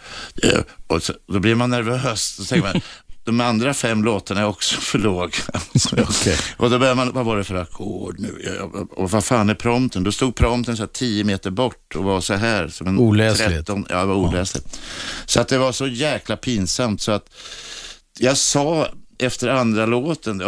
[0.86, 2.34] Och så, då blir man nervös.
[2.36, 2.80] Så tänker man,
[3.24, 5.32] de andra fem låtarna är också för låga.
[5.92, 6.36] Okej.
[6.56, 8.42] Och då börjar man, vad var det för ackord nu?
[8.44, 10.04] Ja, ja, Och vad fan är prompten?
[10.04, 12.68] Då stod prompten så här tio meter bort och var så här.
[12.68, 13.48] Som en Oläsligt.
[13.48, 14.80] 13, ja, det var oläsligt.
[15.26, 17.30] Så att det var så jäkla pinsamt så att
[18.18, 18.88] jag sa
[19.20, 20.42] efter andra låten,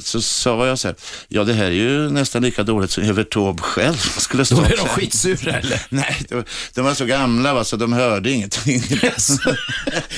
[0.00, 0.96] så sa jag så här,
[1.28, 4.62] ja det här är ju nästan lika dåligt som Evert Taube själv skulle stå Då
[4.64, 5.82] är de skitsura eller?
[5.88, 8.82] Nej, de, de var så gamla va, så de hörde ingenting.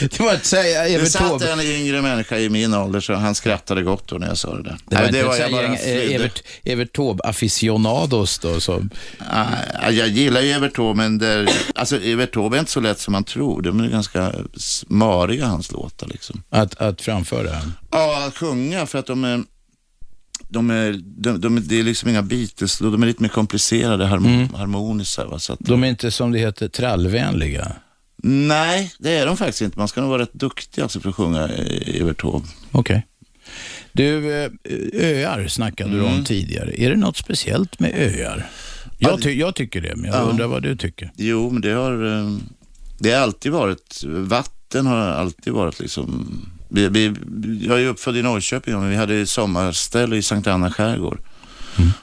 [0.01, 1.53] Det var att säga Det Evert satt Taube.
[1.53, 4.63] en yngre människa i min ålder så han skrattade gott då när jag sa det
[4.63, 4.77] där.
[4.87, 6.15] Det var Nej, inte var jag bara gäng, eh.
[6.15, 8.91] Evert, Evert Taube aficionados då som...
[9.31, 13.01] Ah, jag gillar ju Evert Taube, men där, alltså, Evert Taube är inte så lätt
[13.01, 13.63] som man tror.
[13.63, 16.43] De är ganska smariga hans låtar liksom.
[16.51, 17.57] Att, att framföra.
[17.91, 19.43] Ja, att sjunga för att de är,
[20.49, 24.49] de är, de, de, det är liksom inga Beatles, de är lite mer komplicerade harm,
[24.55, 25.19] harmoniskt.
[25.19, 25.39] Va?
[25.39, 27.73] Så att, De är inte som det heter trallvänliga.
[28.23, 29.79] nej, det är de faktiskt inte.
[29.79, 32.47] Man ska nog vara rätt duktig alltså för att sjunga eh, Evert Taube.
[32.73, 33.07] Okej.
[33.93, 34.51] Du, eh,
[34.95, 36.83] öar snackade du om tidigare.
[36.83, 38.51] Är det något speciellt med öar?
[38.99, 40.21] Jag, ty- jag tycker det, men jag Ja.
[40.23, 41.13] undrar vad du tycker.
[41.17, 42.37] Jo, men det har, eh,
[42.99, 47.15] det har alltid varit, vatten har alltid varit liksom, vi, vi,
[47.69, 51.19] jag är uppfödd i Norrköping, men vi hade sommarställe i Sankt Anna skärgård.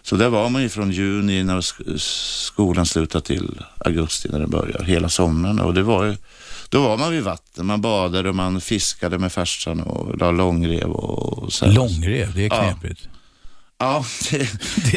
[0.02, 4.50] Så där var man ju från juni när sk- skolan slutade till augusti när den
[4.50, 5.60] börjar, hela sommaren.
[5.60, 6.16] Och det var ju
[6.70, 10.90] Då var man vid vatten, man badade och man fiskade med farsan och la långrev
[10.92, 11.66] och så.
[11.66, 11.74] här.
[11.74, 12.74] Långrev, det är Ja.
[12.80, 13.08] knepigt.
[13.80, 14.38] Ja, det,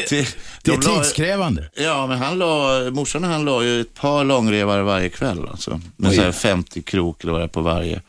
[0.09, 1.69] det, Det är de la- tidskrävande.
[1.75, 5.81] Ja, men han la, morsan han la ju ett par långrevar varje kväll alltså.
[5.97, 6.15] Med Oj.
[6.15, 8.01] så här 50 krok eller vad det är på varje.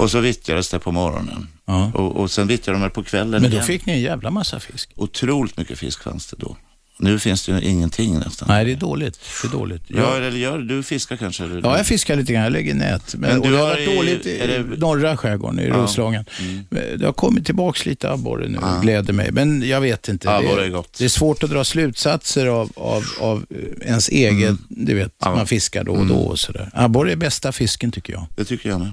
[0.00, 1.46] Och så vittjades det på morgonen.
[1.66, 1.92] Ja.
[1.94, 3.64] Och, och sen vittjade de väl på kvällen Men då igen.
[3.64, 4.90] fick ni en jävla massa fisk.
[4.96, 6.56] Otroligt mycket fisk fanns det då.
[7.02, 8.48] Nu finns det ju ingenting nästan.
[8.48, 9.20] Nej, det är dåligt.
[9.42, 9.82] Det är dåligt.
[9.86, 11.44] Ja, Jag, eller gör du fiskar kanske?
[11.44, 11.60] Eller?
[11.64, 12.42] ja, jag fiskar lite grann.
[12.42, 13.14] Jag lägger nät.
[13.14, 15.68] Men, Men du har varit i- dåligt i det- norra skärgården, i Ja.
[15.68, 15.80] Mm.
[15.80, 16.24] Roslagen.
[16.70, 18.78] Men Det har kommit tillbaks lite abborre nu Ja.
[18.82, 19.32] gläder mig.
[19.32, 20.30] Men jag vet inte.
[20.36, 20.94] Abborre är gott.
[20.98, 25.10] det är svårt att dra slutsatser av, av, av eh, ens eget, du vet, Mm.
[25.20, 25.26] Ja.
[25.26, 25.36] Mm.
[25.38, 26.70] man fiskar då och då och sådär.
[26.74, 28.26] Abborre är bästa fisken tycker jag.
[28.36, 28.92] Det tycker jag med.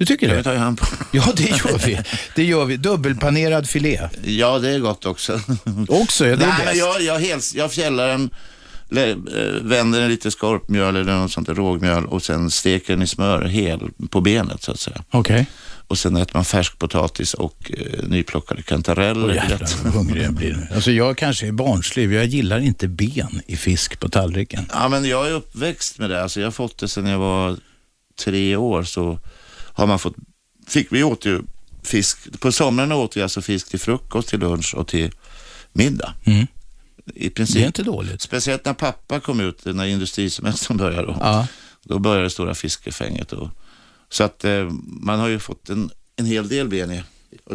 [0.00, 0.42] Du tycker Det det?
[0.42, 0.86] tar jag hand på.
[1.12, 1.98] Ja, det gör vi.
[2.34, 2.76] Det gör vi.
[2.76, 4.08] Dubbelpanerad filé.
[4.24, 5.40] Ja, det är gott också.
[5.88, 6.76] Också, ja, det är Nej, bäst.
[6.78, 8.30] jag, jag, hels, jag fjällar den,
[8.98, 9.16] eh,
[9.62, 13.44] vänder den lite skorpmjöl eller något sånt där rågmjöl och sen steker den i smör
[13.44, 15.04] hel på benet så att säga.
[15.10, 15.46] Okej.
[15.88, 19.32] Och sen äter man färskpotatis och eh, nyplockade kantareller.
[19.32, 20.74] I jävlar vad hungrig jag blir nu.
[20.74, 24.66] Alltså jag kanske är barnslig, jag gillar inte ben i fisk på tallriken.
[24.72, 26.22] Ja, men jag är uppväxt med det.
[26.22, 27.56] Alltså, jag har fått det sedan jag var
[28.24, 28.82] tre år.
[28.82, 29.18] Så
[29.80, 30.14] har man fått,
[30.66, 31.42] fick, vi åt ju
[31.82, 32.40] fisk.
[32.40, 35.10] På somrarna åt vi alltså fisk till frukost, till lunch och till
[35.72, 36.14] middag.
[36.24, 36.46] Mm.
[37.14, 37.54] I princip.
[37.56, 38.22] Det är inte dåligt.
[38.22, 41.06] Speciellt när pappa kom ut, när industrisemestern började.
[41.06, 41.46] Då, Ja.
[41.84, 43.32] då började det stora fiskefänget.
[43.32, 43.48] Och,
[44.08, 47.02] så att eh, man har ju fått en, en hel del ben i.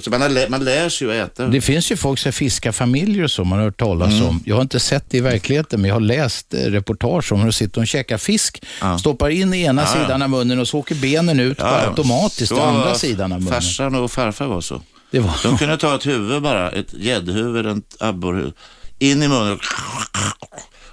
[0.02, 1.48] Så man, har, lä- man lär sig att äta.
[1.48, 4.26] Det finns ju folk som fiskar familjer och så, man har hört talas Mm.
[4.26, 4.44] om.
[4.46, 7.46] Jag har inte sett det i verkligheten, men jag har läst eh, reportage om hur
[7.48, 8.98] de sitter och käkar fisk, Ja.
[9.00, 11.88] stoppar in i ena Ja, sidan av munnen och så åker benen ut Ja, bara
[11.90, 13.54] automatiskt Så till andra sidan av munnen.
[13.54, 14.82] Farsan och farfar var så.
[15.12, 15.34] Det var...
[15.44, 18.54] De kunde ta ett huvud bara, ett gäddhuvud, ett abborrhuvud,
[19.00, 19.60] in i munnen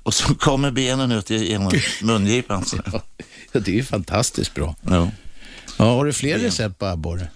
[0.03, 2.65] och så kommer benen ut genom mungipan.
[3.55, 4.77] Ja, det är ju fantastiskt bra.
[4.91, 5.09] Ja.
[5.79, 7.29] Ja, har du fler recept på abborre?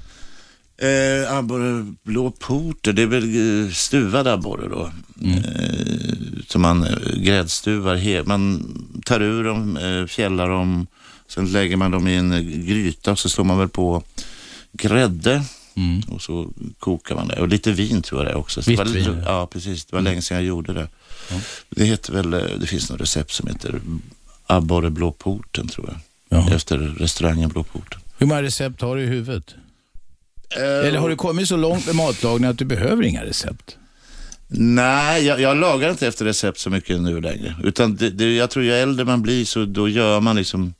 [0.79, 4.91] Eh, abborre blå porter, det är väl eh, stuvad abborre då.
[5.23, 5.39] Mm.
[5.39, 7.97] Eh, som man eh, gräddstuvar.
[7.97, 8.63] He- man
[9.05, 10.87] tar ur dem, eh, fjällar dem,
[11.29, 14.03] sen lägger man dem i en eh, gryta och så slår man väl på
[14.73, 15.45] grädde
[15.79, 16.01] Mm.
[16.09, 17.41] och så kokar man det.
[17.41, 18.63] Och lite vin tror jag det är också.
[18.63, 19.33] Så Vitt det var, vin, ja.
[19.41, 19.85] Ja, precis.
[19.85, 20.89] Det var länge sedan jag gjorde det.
[21.71, 23.81] Det heter väl, det finns något recept som heter
[24.47, 25.99] abborre blå porten tror jag.
[26.49, 26.55] Ja.
[26.55, 28.01] Efter restaurangen Blå porten.
[28.19, 29.55] Hur många recept har du i huvudet?
[30.57, 33.77] Eh, Eller har du kommit så långt med matlagning att du behöver inga recept?
[34.49, 37.57] Nej, jag, jag lagar inte efter recept så mycket nu längre.
[37.65, 40.75] Utan det, det, jag tror ju äldre man blir så då gör man liksom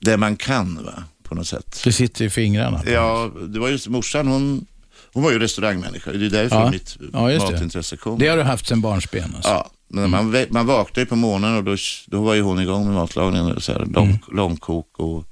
[0.00, 1.80] det man kan va, på något sätt.
[1.84, 2.82] Det sitter i fingrarna.
[2.86, 4.66] Ja, det var just morsan, hon,
[5.12, 6.12] hon var ju restaurangmänniska.
[6.12, 6.70] Det är därför Ja.
[6.70, 8.18] mitt Ja, matintresse kom.
[8.18, 9.50] Det har du haft sedan barnsben alltså.
[9.50, 12.60] Ja, men man, vä- man vaknade ju på morgonen och då, då var ju hon
[12.60, 13.52] igång med matlagningen.
[13.52, 14.18] och Så här, lång, Mm.
[14.32, 15.24] Långkok och,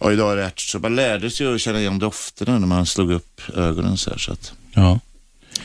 [0.00, 0.88] och idag är det ärtsoppa.
[0.88, 4.18] Man lärde sig ju att känna igen dofterna när man slog upp ögonen så här.
[4.18, 4.98] Så att, Ja.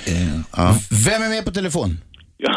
[0.07, 0.75] eh, ja.
[1.05, 1.97] Vem är med på telefon?
[2.37, 2.55] Ja,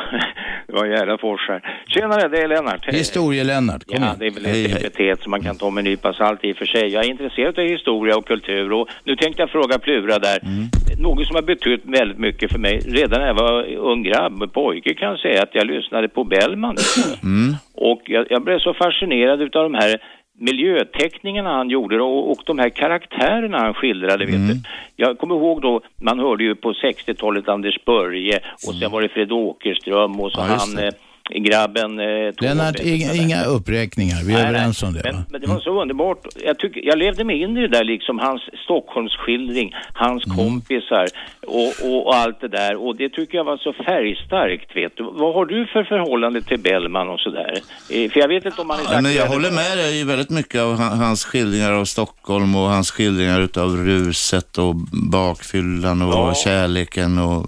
[0.66, 1.60] det var Järdafors här.
[1.88, 2.86] Tjenare, det är Lennart.
[2.88, 5.90] Historie-Lennart, kom Ja, det är väl Hej, ett epitet som man kan ta med en
[5.90, 6.88] nypa salt i och för sig.
[6.88, 10.38] Jag är intresserad av historia och kultur och nu tänkte jag fråga Plura där.
[10.42, 10.68] Mm.
[10.98, 14.94] Något som har betytt väldigt mycket för mig redan när jag var ung grabb, pojke
[14.94, 16.76] kan jag säga att jag lyssnade på Bellman.
[17.22, 17.54] Mm.
[17.74, 19.96] Och jag, jag blev så fascinerad utav de här
[20.38, 24.24] miljöteckningarna han gjorde och, och de här karaktärerna han skildrade.
[24.26, 24.48] Vet Mm.
[24.48, 24.54] du.
[24.96, 29.08] Jag kommer ihåg då, man hörde ju på 60-talet Anders Börje och sen var det
[29.08, 30.52] Fred Åkerström och så Mm.
[30.52, 30.92] Ja, han eh,
[31.34, 31.98] grabben...
[32.00, 32.32] Eh.
[32.40, 34.16] Lennart, inga, inga uppräkningar.
[34.24, 34.88] Vi är Nej, överens nej.
[34.88, 35.00] om det.
[35.12, 36.26] Men, men det var så underbart.
[36.44, 40.36] Jag, tycker, jag levde mig in i det där liksom, hans Stockholmsskildring, hans Mm.
[40.36, 41.06] kompisar
[41.46, 42.86] och, och, och allt det där.
[42.86, 45.02] Och det tycker jag var så färgstarkt, vet du.
[45.04, 47.52] Vad har du för förhållande till Bellman och sådär?
[47.90, 50.04] Eh, För jag vet inte om han är Ja, men jag håller med dig i
[50.04, 54.74] väldigt mycket av han- hans skildringar av Stockholm och hans skildringar utav ruset och
[55.10, 56.34] bakfyllan och Ja.
[56.34, 57.46] kärleken och...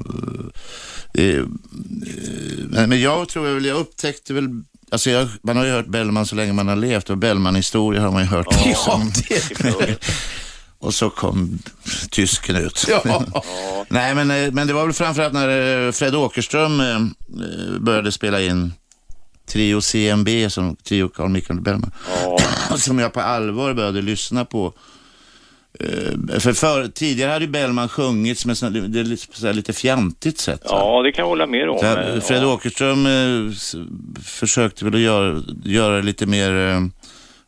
[1.15, 1.45] eh, eh,
[2.87, 4.49] men, jag tror jag jag upptäckte väl,
[4.91, 8.11] alltså jag, man har ju hört Bellman så länge man har levt och Bellman-historia har
[8.11, 8.47] man ju hört.
[8.65, 9.97] Ja, det...
[10.83, 11.59] Och så kom
[12.11, 12.87] tysken ut.
[12.89, 13.25] Ja.
[13.89, 16.83] Nej, men, eh, men det var väl framförallt när Fred Åkerström
[17.81, 18.73] började spela in
[19.51, 21.93] Trio CMB, som Trio Carl Michael Bellman,
[22.77, 24.73] som jag på allvar började lyssna på.
[25.81, 30.61] Eh, För, för tidigare hade ju Bellman sjungits med sån, det är lite, fjantigt sätt.
[30.65, 31.79] Ja, det kan jag hålla med om.
[31.83, 32.53] Här, Eh, Fred ja.
[32.55, 33.53] Åkerström eh,
[34.25, 36.81] försökte väl att göra, göra det lite mer eh,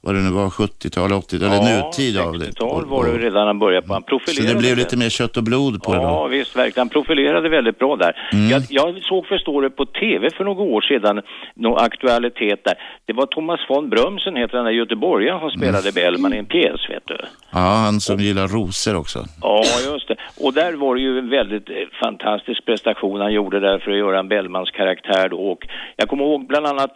[0.05, 2.45] vad det nu var, 70-tal, 80 eller nutid av det.
[2.45, 3.93] 60-tal var det redan han började på.
[3.93, 6.29] Han Så profilerade det blev lite mer kött och blod på det Ja, då.
[6.29, 6.81] visst verkligen.
[6.81, 8.13] Han profilerade väldigt bra där.
[8.33, 8.49] Mm.
[8.51, 11.21] Jag, jag såg förstår det på tv för några år sedan,
[11.55, 12.75] någon aktualitet där.
[13.07, 15.95] Det var Thomas von Brömsen, heter den där göteborgaren som spelade Mm.
[15.95, 17.17] Bellman i en pjäs, vet du.
[17.51, 19.25] Ja, han som gillar rosor också.
[19.43, 20.17] Ja, just det.
[20.41, 23.97] Och där var det ju en väldigt eh, fantastisk prestation han gjorde där för att
[23.99, 25.37] göra en Bellmans karaktär då.
[25.37, 26.93] Och jag kommer ihåg bland annat,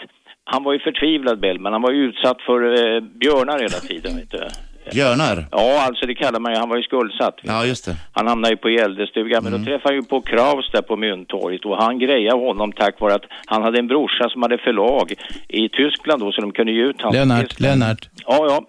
[0.49, 4.31] han var ju förtvivlad Bellman, han var ju utsatt för eh, björnar hela tiden, vet
[4.31, 4.49] du.
[4.93, 5.47] Björnar?
[5.51, 7.35] Ja, alltså det kallar man ju, han var ju skuldsatt.
[7.43, 7.97] Ja, just det.
[8.13, 11.65] Han hamnade ju på gäldestugan, men då träffade han ju på Kraus där på Mynttorget
[11.65, 15.13] och han grejade honom tack vare att han hade en brorsa som hade förlag
[15.49, 18.09] i Tyskland då så de kunde ge ut hans Lennart, Lennart.
[18.27, 18.65] Ja, ja.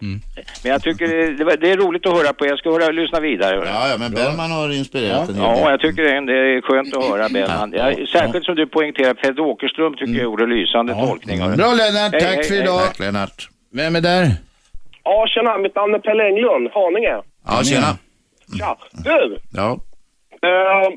[0.64, 2.46] Men jag tycker det, det, var- det är roligt att höra på.
[2.46, 3.56] Jag ska höra, lyssna vidare.
[3.66, 5.60] Ja, ja, men Bellman har inspirerat en hel del.
[5.64, 7.74] Ja, jag tycker det är, det är skönt att höra Bellman.
[7.78, 11.42] Ja, Ja, särskilt som du poängterar, Fred Åkerström tycker jag gjorde lysande tolkning.
[11.44, 11.58] av det.
[11.58, 12.64] Bra Lennart, Hej, tack hej, för hej.
[12.64, 12.80] idag.
[12.88, 13.50] Tack Lennart.
[13.74, 14.32] Vem är där?
[15.10, 15.58] Ja, tjena.
[15.58, 17.16] Mitt namn är Pelle Englund, Haninge.
[17.48, 17.98] Ja, tjena.
[18.60, 18.78] Tja.
[18.92, 19.72] Du, Ja.
[20.48, 20.90] eh,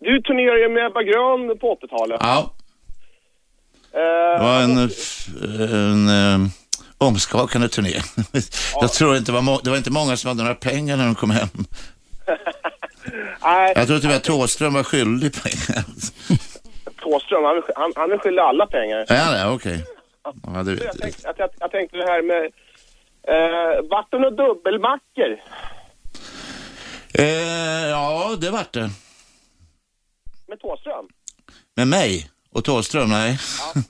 [0.00, 2.20] du turnerade ju med Ebba Grön på 80-talet.
[2.20, 2.50] Ja,
[3.94, 4.78] Eh, det var en,
[5.70, 6.50] en, en
[6.98, 7.96] omskakande turné.
[8.80, 11.04] Jag tror inte det var, må- det var inte många som hade några pengar när
[11.04, 11.48] de kom hem.
[13.42, 15.84] nej, Jag tror tyvärr Thåström var skyldig pengar.
[17.02, 19.04] Thåström, han, han, han är skyldig alla pengar.
[19.08, 19.84] Ja, det, okej.
[20.24, 22.50] Ja, Jag, det, tänkte, jag, jag, jag tänkte det här med...
[23.28, 25.30] Eh, vart det några dubbelmackor?
[27.14, 28.90] eh, ja, det vart det.
[30.48, 31.06] Med Thåström?
[31.76, 33.38] Med mig och Thåström, nej.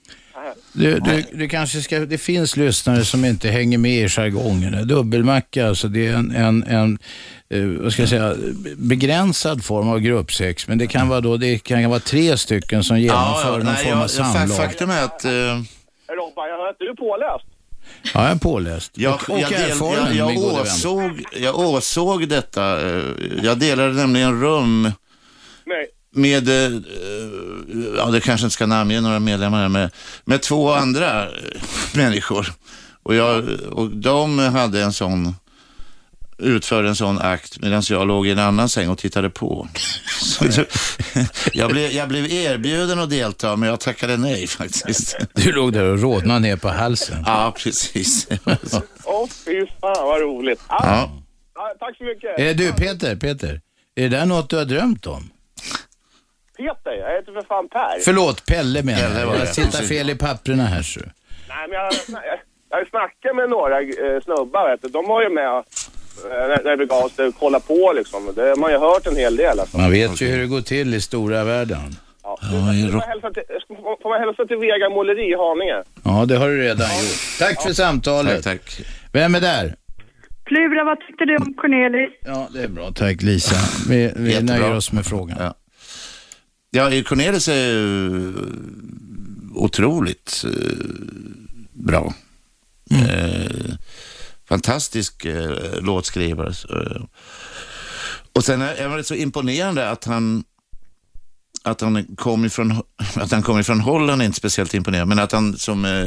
[0.72, 4.89] Du, du, du kanske ska, det finns lyssnare som inte hänger med i jargongen.
[4.89, 6.99] Dubbelmacka, alltså det är en, en, en
[7.49, 8.35] eh, vad ska jag säga,
[8.76, 10.68] begränsad form av gruppsex.
[10.68, 13.95] Men det kan vara, då, det kan vara tre stycken som genomför någon nej, form
[13.95, 14.49] av jag, samlag.
[14.49, 15.30] fa- faktum är att eh,
[16.16, 17.47] Robban, jag hör att du är påläst.
[18.14, 18.90] Ja, jag är påläst.
[18.94, 22.80] jag, och och jag, del, erfaren, jag, jag, åsåg, jag åsåg detta.
[22.90, 23.03] eh,
[23.42, 24.92] Jag delade nämligen rum
[25.66, 25.86] Nej.
[26.14, 26.80] med, eh,
[27.96, 29.90] ja det kanske inte ska namnge några medlemmar här, med,
[30.24, 31.30] med två andra eh,
[31.94, 32.53] människor.
[33.03, 35.34] Och, jag, och de hade en sån,
[36.43, 39.68] utförde en sån akt medan jag låg i en annan säng och tittade på.
[40.20, 40.45] Så
[41.53, 45.16] jag, blev, jag blev erbjuden att delta men jag tackade nej faktiskt.
[45.32, 47.22] Du låg där och rodnade ner på halsen.
[47.26, 48.28] Ja, precis.
[49.05, 50.61] Åh, fy fan vad roligt.
[50.66, 51.11] Ah, Ja.
[51.55, 52.38] ja, tack så mycket.
[52.38, 53.61] Eh, du Peter, Peter.
[53.95, 55.30] Är det där något du har drömt om?
[56.57, 58.01] Peter, jag heter för fan Per.
[58.05, 59.36] Förlåt, Pelle menar Pelle jag.
[59.40, 61.01] Jag tittar fel i papperna här så.
[61.01, 61.93] Nej, men jag,
[62.24, 62.38] jag,
[62.70, 64.88] jag har snackat med några eh, snubbar, vet du.
[64.88, 65.64] De var ju med
[66.29, 68.33] när, när det begav sig kolla på liksom.
[68.35, 69.79] Det har man ju hört en hel del alltså.
[69.79, 71.97] Man vet ju hur det går till i stora världen.
[72.23, 72.39] Ja.
[72.43, 73.43] Ja, Får hälsa till,
[74.03, 75.83] får man hälsa till Vega Måleri i Haninge?
[76.05, 77.39] Ja, det har du redan gjort.
[77.39, 78.45] Tack för samtalet.
[78.45, 78.87] Tack, tack.
[79.12, 79.75] Vem är där?
[80.45, 82.11] Plura, vad tyckte du om Cornelis?
[82.25, 82.91] Ja, det är bra.
[82.93, 83.57] Tack Lisa.
[83.89, 84.57] Vi, vi Jättebra.
[84.57, 85.37] nöjer oss med frågan.
[85.41, 85.55] Ja.
[86.70, 88.33] Ja, Cornelis är ju
[89.55, 90.87] otroligt eh,
[91.73, 92.14] bra.
[92.91, 93.75] Eh,
[94.53, 96.48] fantastisk eh, låtskrivare.
[96.70, 97.03] Eh,
[98.34, 100.44] och sen är är det så imponerande att han
[101.64, 102.82] att han kom ifrån,
[103.14, 106.07] att han kom ifrån Holland är inte speciellt imponerande, men att han, som, eh,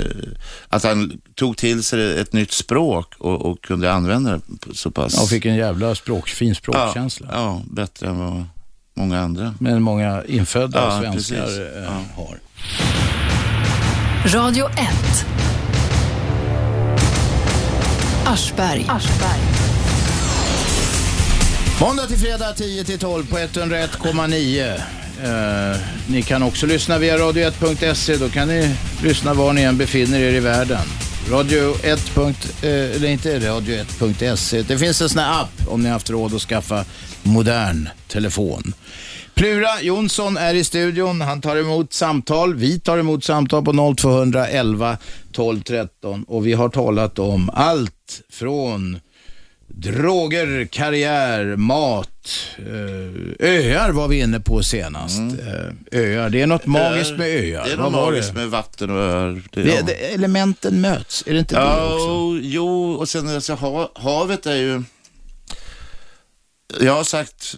[0.69, 4.41] att han tog till sig ett nytt språk och, och kunde använda det
[4.75, 5.13] så pass.
[5.15, 7.27] Ja, och fick en jävla språk, fin språkkänsla.
[7.31, 8.43] Ja, ja, bättre än vad
[8.95, 9.55] många andra.
[9.59, 11.57] Men många infödda Ja, svenskar precis.
[11.59, 12.03] eh, Ja.
[12.15, 12.39] har.
[14.39, 15.25] Radio 1.
[18.25, 18.85] Aschberg.
[21.81, 24.81] Måndag till fredag 10 till 12 på 101,9.
[25.23, 28.17] Eh, ni kan också lyssna via radio1.se.
[28.17, 30.81] Då kan ni lyssna var ni än befinner er i världen.
[31.29, 32.09] Radio 1.
[32.15, 34.61] punkt, eh, eller inte radio1.se.
[34.61, 36.85] Det finns en sån här app om ni har haft råd att skaffa
[37.23, 38.73] modern telefon.
[39.35, 41.21] Plura Jonsson är i studion.
[41.21, 42.55] Han tar emot samtal.
[42.55, 44.97] Vi tar emot samtal på 0211
[45.31, 48.99] 12 13 och vi har talat om allt från
[49.67, 52.09] Droger, karriär, mat,
[52.57, 55.19] eh, öar var vi inne på senast.
[55.19, 57.65] Eh, Öar, det är något magiskt med öar.
[57.65, 57.65] Mm.
[57.65, 58.39] Det är något magiskt det?
[58.39, 59.41] med vatten och öar.
[59.51, 59.81] Det, Det, ja.
[59.85, 62.39] det, elementen möts, är det inte det Ja, också?
[62.47, 64.83] jo, och sen alltså, ha, havet är ju...
[66.81, 67.55] Jag har sagt,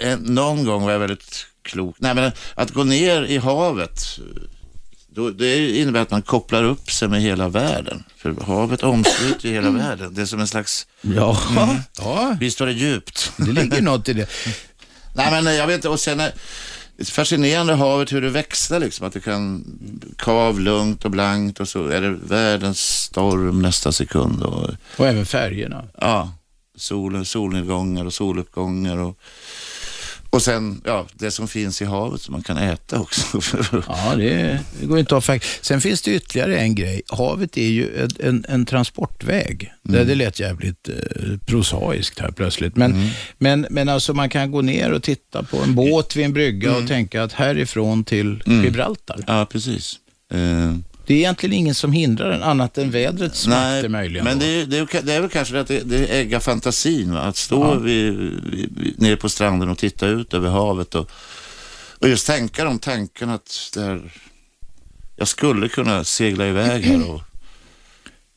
[0.00, 4.18] eh, någon gång var jag väldigt klok, nej men att gå ner i havet,
[5.08, 8.04] då, det innebär att man kopplar upp sig med hela världen.
[8.16, 10.14] För havet omsluter ju hela världen.
[10.14, 11.38] Det är som en slags, Ja,
[11.98, 13.32] ja, visst var det djupt?
[13.36, 14.28] det ligger något i det.
[15.14, 16.32] Nej men jag vet inte, och sen det
[16.98, 19.06] är fascinerande havet hur det växlar liksom.
[19.06, 19.64] Att det kan
[20.18, 24.42] kav lugnt och blankt och så är det världens storm nästa sekund.
[24.42, 25.84] Och, Och även färgerna.
[26.00, 26.32] ja,
[26.76, 29.18] solen, solnedgångar och soluppgångar och,
[30.30, 33.40] och sen ja, det som finns i havet som man kan äta också.
[33.88, 35.64] Ja, det, det går inte fakt.
[35.64, 37.02] Sen finns det ytterligare en grej.
[37.08, 39.72] Havet är ju en, en, en transportväg.
[39.82, 40.94] Det, det lät jävligt eh,
[41.46, 42.76] prosaiskt här plötsligt.
[42.76, 46.32] Men, men, men alltså man kan gå ner och titta på en båt vid en
[46.32, 49.24] brygga och tänka att härifrån till Gibraltar.
[49.26, 49.98] ja, precis.
[50.32, 50.74] Eh,
[51.06, 54.24] Det är egentligen ingen som hindrar en annat än vädrets makter möjligen.
[54.24, 57.12] men det, är- det, är- det är väl kanske att det, det äggar fantasin.
[57.14, 57.20] Va?
[57.20, 61.10] Att stå vid, vid, vid, nere på stranden och titta ut över havet och,
[61.98, 64.12] och just tänka de tankarna att där,
[65.16, 67.20] jag skulle kunna segla iväg här och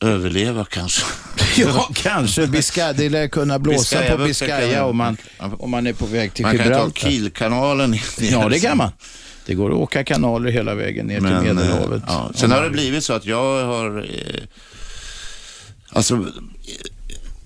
[0.04, 1.04] överleva kanske.
[1.56, 2.46] Ja, kanske.
[2.46, 6.34] Biscay, det lär kunna blåsa Biscaya, på Biscaya om man, om man är på väg
[6.34, 7.10] till Man kan ta Gibraltar.
[7.10, 7.98] Kielkanalen.
[8.20, 8.90] Ja, det kan man.
[9.46, 12.02] Det går att åka kanaler hela vägen ner Men, till eh, Medelhavet.
[12.06, 12.30] Ja.
[12.34, 13.98] Sen har det blivit så att jag har...
[13.98, 14.42] Eh,
[15.88, 16.22] alltså, eh,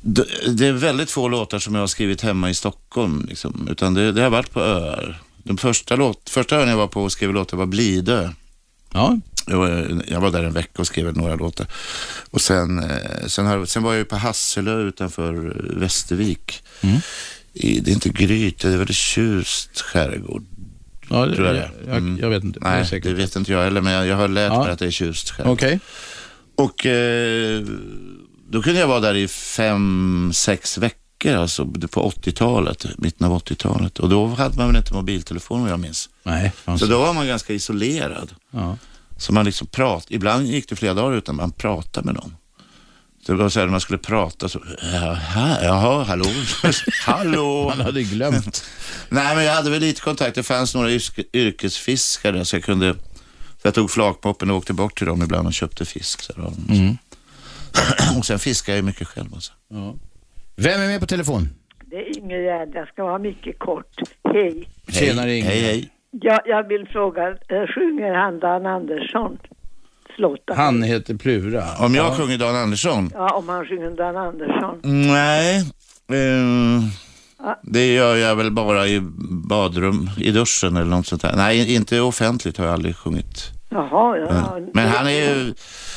[0.02, 3.26] det, är väldigt få låtar som jag har skrivit hemma i Stockholm.
[3.28, 5.22] Liksom, utan det, det har varit på öar.
[5.42, 8.30] Den första, låt, första ön jag var på och skrev låtar var Blidö.
[8.92, 9.18] Ja.
[9.46, 11.66] Jag var, där en vecka och skrev några låtar.
[12.30, 15.32] Och sen, eh, sen, har, sen var jag på Hasselö utanför
[15.76, 16.62] Västervik.
[16.80, 17.00] Mm.
[17.52, 20.44] I, det är inte Gryt, det är väl Tjust skärgård.
[21.10, 21.92] Ja, det, Tror jag jag, det.
[21.92, 22.18] Mm.
[22.20, 22.60] jag vet inte.
[22.60, 23.04] Det Nej, säkert.
[23.10, 24.62] det vet inte jag heller, men jag, jag har lärt Ja.
[24.62, 25.52] mig att det är Tjust skärgård.
[25.52, 25.80] Okej.
[26.56, 27.62] Och eh,
[28.50, 33.98] då kunde jag vara där i fem, sex veckor, alltså på 80-talet, mitten av 80-talet.
[33.98, 36.08] Och då hade man väl inte mobiltelefon vad jag minns.
[36.22, 36.52] Nej.
[36.78, 38.30] Så då var man ganska isolerad.
[38.50, 38.76] Ja.
[39.16, 42.36] Så man liksom prat, ibland gick det flera dagar utan man pratade med någon.
[43.26, 46.24] Det var så här, när man skulle prata så, jaha, jaha hallå,
[47.06, 47.72] hallå.
[47.76, 48.64] Man hade glömt.
[49.08, 50.34] Nej, men jag hade väl lite kontakt.
[50.34, 54.98] Det fanns några yrke, yrkesfiskare så jag kunde, så jag tog flakmoppen och åkte bort
[54.98, 56.20] till dem ibland och köpte fisk.
[56.20, 56.52] Så där.
[56.68, 56.96] Mm.
[58.18, 59.34] Och sen fiskade jag mycket själv.
[59.34, 59.52] Alltså.
[59.68, 59.94] Ja.
[60.56, 61.48] Vem är med på telefon?
[61.86, 63.94] Det är Ingegärd, jag ska vara mycket kort.
[64.32, 64.68] Hej.
[64.88, 65.50] Tjenare Ingrid.
[65.50, 65.90] Hej, hej.
[66.10, 69.38] Jag, jag vill fråga, eh, sjunger han Dan Andersson?
[70.20, 70.54] Låtar?
[70.54, 71.62] Han heter Plura.
[71.80, 72.14] Om jag ja.
[72.16, 73.10] sjunger Dan Andersson?
[73.14, 74.80] Ja, om han sjunger Dan Andersson.
[75.12, 75.64] Nej,
[77.42, 77.60] Ja.
[77.62, 79.00] det gör jag väl bara i
[79.48, 81.32] badrum, i duschen eller något sånt där.
[81.36, 83.50] Nej, inte offentligt har jag aldrig sjungit.
[83.70, 84.58] Jaha, ja.
[84.74, 85.54] Men han är ju,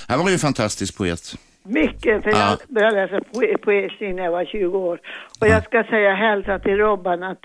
[0.08, 1.36] han var ju en fantastisk poet.
[1.66, 2.38] Mycket, för Ja.
[2.50, 5.00] jag började läsa poe- poesi när jag var 20 år.
[5.42, 7.40] Och jag ska säga hälsa till Robban att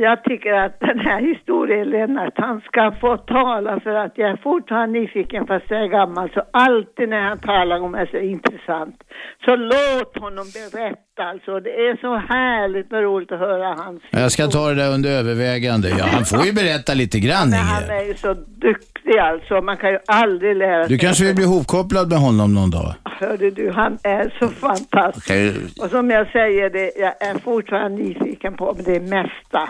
[0.00, 4.36] jag tycker att den här historien, Lennart, han ska få tala för att jag är
[4.36, 6.30] fortfarande nyfiken fast jag är gammal.
[6.34, 8.96] Så alltid när han talar om det är så intressant.
[9.44, 11.60] Så låt honom berätta alltså.
[11.60, 15.10] Det är så härligt och roligt att höra hans Jag ska ta det där under
[15.10, 15.88] övervägande.
[15.98, 18.34] Ja, han får ju berätta lite grann Men han är ju så
[18.68, 19.60] duktig alltså.
[19.60, 20.92] Man kan ju aldrig lära sig.
[20.92, 22.94] Du kanske vill bli ihopkopplad med honom någon dag?
[23.04, 25.30] Hörde du, han är så fantastisk.
[25.30, 29.68] Ju, Och som jag säger, det, jag är fortfarande nyfiken på det mesta.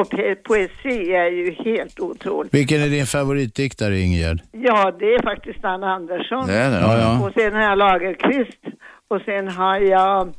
[0.00, 0.08] Och
[0.44, 2.54] poesi är ju helt otroligt.
[2.54, 4.40] Vilken är din favoritdiktare Ingegerd?
[4.52, 6.46] Ja, det är faktiskt Anna Andersson.
[6.46, 6.80] det är det.
[6.80, 7.26] Ja, ja.
[7.26, 8.60] Och sen har jag Lagerqvist.
[9.08, 10.34] Och sen har jag,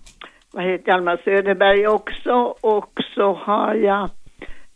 [0.52, 2.32] vad heter Hjalmar Söderberg också.
[2.62, 4.10] Och så har jag,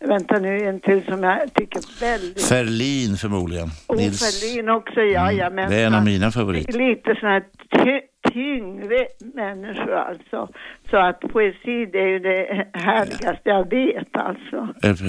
[0.07, 2.45] vänta nu, en till som jag tycker väldigt...
[2.45, 3.67] Ferlin förmodligen.
[3.87, 4.19] Och Nils.
[4.19, 5.49] Ferlin också, ja, ja.
[5.49, 6.73] Men Det är en av mina favoriter.
[6.73, 7.43] Lite sådana här
[7.85, 10.49] ty- tyngre människor alltså.
[10.89, 14.57] Så att poesi det är ju det härligaste jag vet alltså.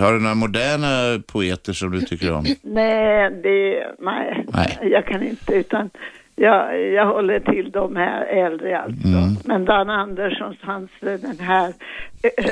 [0.03, 2.45] Har du några moderna poeter som du tycker om?
[2.63, 4.79] Nej, det, nej, Nej.
[4.93, 5.91] jag kan inte utan
[6.37, 9.09] jag, jag håller till de här äldre alltså.
[9.09, 9.37] Mm.
[9.45, 11.73] Men Dan Anderssons, hans, den här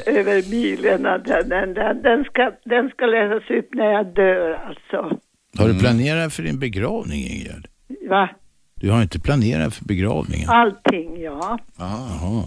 [0.07, 5.19] över milerna, den, den, den, den, ska, den ska läsas upp när jag dör alltså.
[5.59, 5.77] Har Mm.
[5.77, 7.67] du planerat för din begravning Ingegerd?
[8.09, 8.29] Va?
[8.81, 10.49] Du har inte planerat för begravningen?
[10.51, 11.59] Allting, ja.
[11.79, 12.45] Jaha.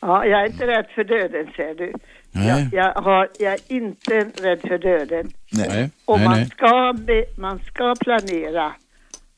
[0.00, 1.92] Ja, jag är inte rädd för döden, ser du.
[2.32, 2.68] Nej.
[2.72, 5.30] Jag, jag, har, jag är inte rädd för döden.
[5.52, 5.90] Nej.
[6.04, 6.46] Och nej, man, nej.
[6.46, 8.72] Ska be, man ska planera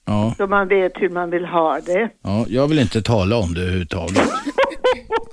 [0.06, 2.08] Ja, så man vet hur man vill ha det.
[2.22, 4.16] ja, jag vill inte tala om det överhuvudtaget.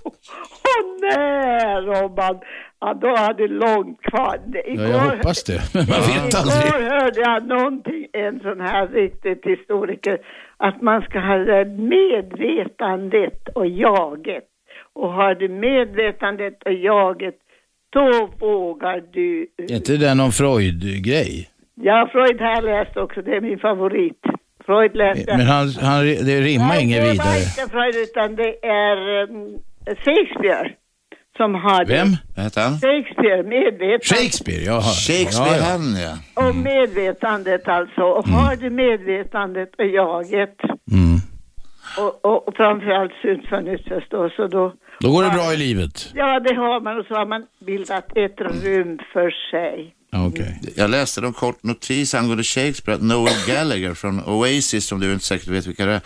[0.03, 2.39] Åh nej, Robban!
[2.81, 4.39] Ja, då har du långt kvar.
[4.53, 6.65] Ja, jag hoppas det, men man vet aldrig.
[6.65, 10.17] Igår hörde jag någonting, en sån här riktigt historiker,
[10.57, 14.43] att man ska ha det medvetandet och jaget.
[14.93, 17.35] Och har du medvetandet och jaget,
[17.89, 19.47] då vågar du...
[19.57, 21.49] Är inte det någon Freud-grej?
[21.75, 24.21] Ja, Freud har jag läst också, det är min favorit.
[24.65, 27.37] Freud läste Men han, han, det rimmar Nej, inget det var vidare.
[27.37, 30.71] inte Freud utan det är um, Shakespeare
[31.37, 31.93] som har det.
[31.93, 32.09] Vem?
[32.35, 32.73] Vad heter han?
[32.73, 34.05] Shakespeare, medvetandet.
[34.05, 34.81] Shakespeare, jaha.
[34.81, 35.63] Shakespeare, Ja, ja.
[35.63, 36.17] han ja.
[36.47, 38.01] Och medvetandet alltså.
[38.01, 40.55] Och har du medvetandet och jaget
[40.91, 41.17] Mm.
[41.97, 43.11] och, och, och framförallt
[43.49, 44.39] förnuft förstås.
[44.39, 46.11] Och då, Då går det bra i livet.
[46.13, 49.95] ja, det har man och så har man bildat ett rum för sig.
[50.27, 50.59] Okej.
[50.75, 55.25] Jag läste en kort notis angående Shakespeare att Noel Gallagher från Oasis, som du inte
[55.25, 56.01] säkert vet vilka det är,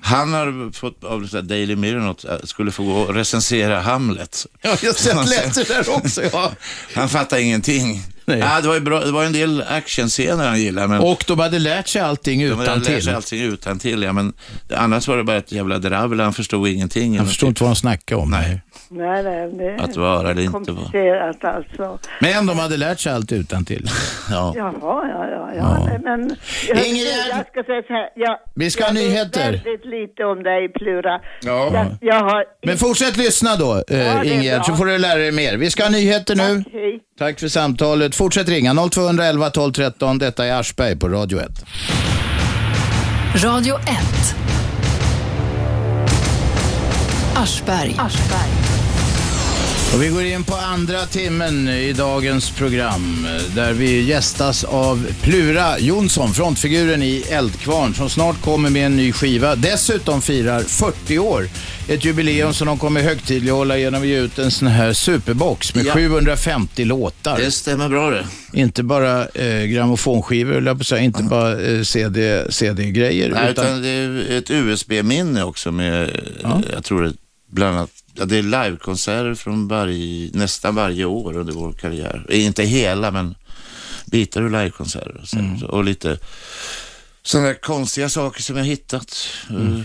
[0.00, 4.46] han har fått av Daily Mirror något, äh, skulle få gå och recensera Hamlet.
[4.62, 6.22] Ja, jag Han- läste det där också.
[6.32, 6.52] Ja.
[6.94, 8.02] Han fattar ingenting.
[8.28, 8.38] Nej.
[8.38, 11.38] Ja, det, var ju bra, det var en del actionscener han gillade, men Och de
[11.38, 13.14] hade lärt sig allting de hade utan lärt sig till.
[13.14, 14.32] allting utan till, ja, men
[14.76, 16.20] annars var det bara ett jävla dravel.
[16.20, 17.14] Han förstod ingenting.
[17.14, 18.30] Jag förstår inte vad de snackade om.
[18.30, 18.60] Nej.
[18.90, 21.28] Nej, nej, det Att vara eller inte vara.
[21.54, 21.98] alltså.
[22.20, 23.86] Men de hade lärt sig allt utan till.
[24.30, 24.52] Ja.
[24.56, 25.84] Jaha, ja, ja, ja.
[25.86, 26.36] Nej, men
[26.68, 27.28] jag, Ingegerd!
[27.30, 28.08] jag ska säga så här.
[28.16, 29.52] Jag, Vi ska ha jag vet nyheter.
[29.52, 31.20] väldigt lite om dig, Plura.
[31.42, 31.70] Ja.
[31.74, 32.44] Jag, jag har...
[32.66, 34.64] Men fortsätt lyssna då, Ja, eh, Ingegerd, bra.
[34.64, 35.56] så får du lära dig mer.
[35.56, 36.64] Vi ska ha nyheter nu.
[36.64, 37.02] Tack.
[37.18, 38.14] Tack för samtalet.
[38.18, 40.18] Fortsätt ringa 0211 12 13.
[40.18, 41.64] Detta är Aschberg på Radio 1.
[43.44, 43.88] Radio 1.
[47.34, 47.96] Aschberg.
[49.94, 55.78] Och vi går in på andra timmen i dagens program där vi gästas av Plura
[55.78, 59.56] Jonsson, frontfiguren i Eldkvarn som snart kommer med en ny skiva.
[59.56, 61.48] Dessutom firar 40 år.
[61.88, 65.86] Ett jubileum som de kommer högtidlighålla genom att ge ut en sån här superbox med
[65.86, 65.92] Ja.
[65.94, 67.38] 750 låtar.
[67.38, 68.26] Det stämmer bra det.
[68.52, 73.30] Inte bara eh, grammofonskivor, jag på säga, inte bara eh, CD, CD-grejer.
[73.30, 76.62] Nej, utan, utan det är ett USB-minne också med, Ja.
[76.72, 77.12] jag tror det
[77.50, 82.26] bland annat, ja, det är livekonserter från varje, nästan varje år under vår karriär.
[82.28, 83.34] Eh, Inte hela, men
[84.06, 85.62] bitar ur livekonserter och, Mm.
[85.62, 86.18] och lite
[87.22, 89.16] sådana konstiga saker som jag hittat.
[89.50, 89.84] Mm.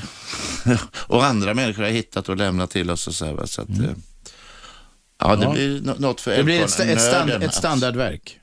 [0.95, 3.45] och andra människor har hittat och lämnat till oss och så här.
[3.45, 3.75] Så att, eh,
[5.19, 5.51] ja, det Ja.
[5.53, 8.39] blir nå- något för det blir ett, ett, stand, ett standardverk.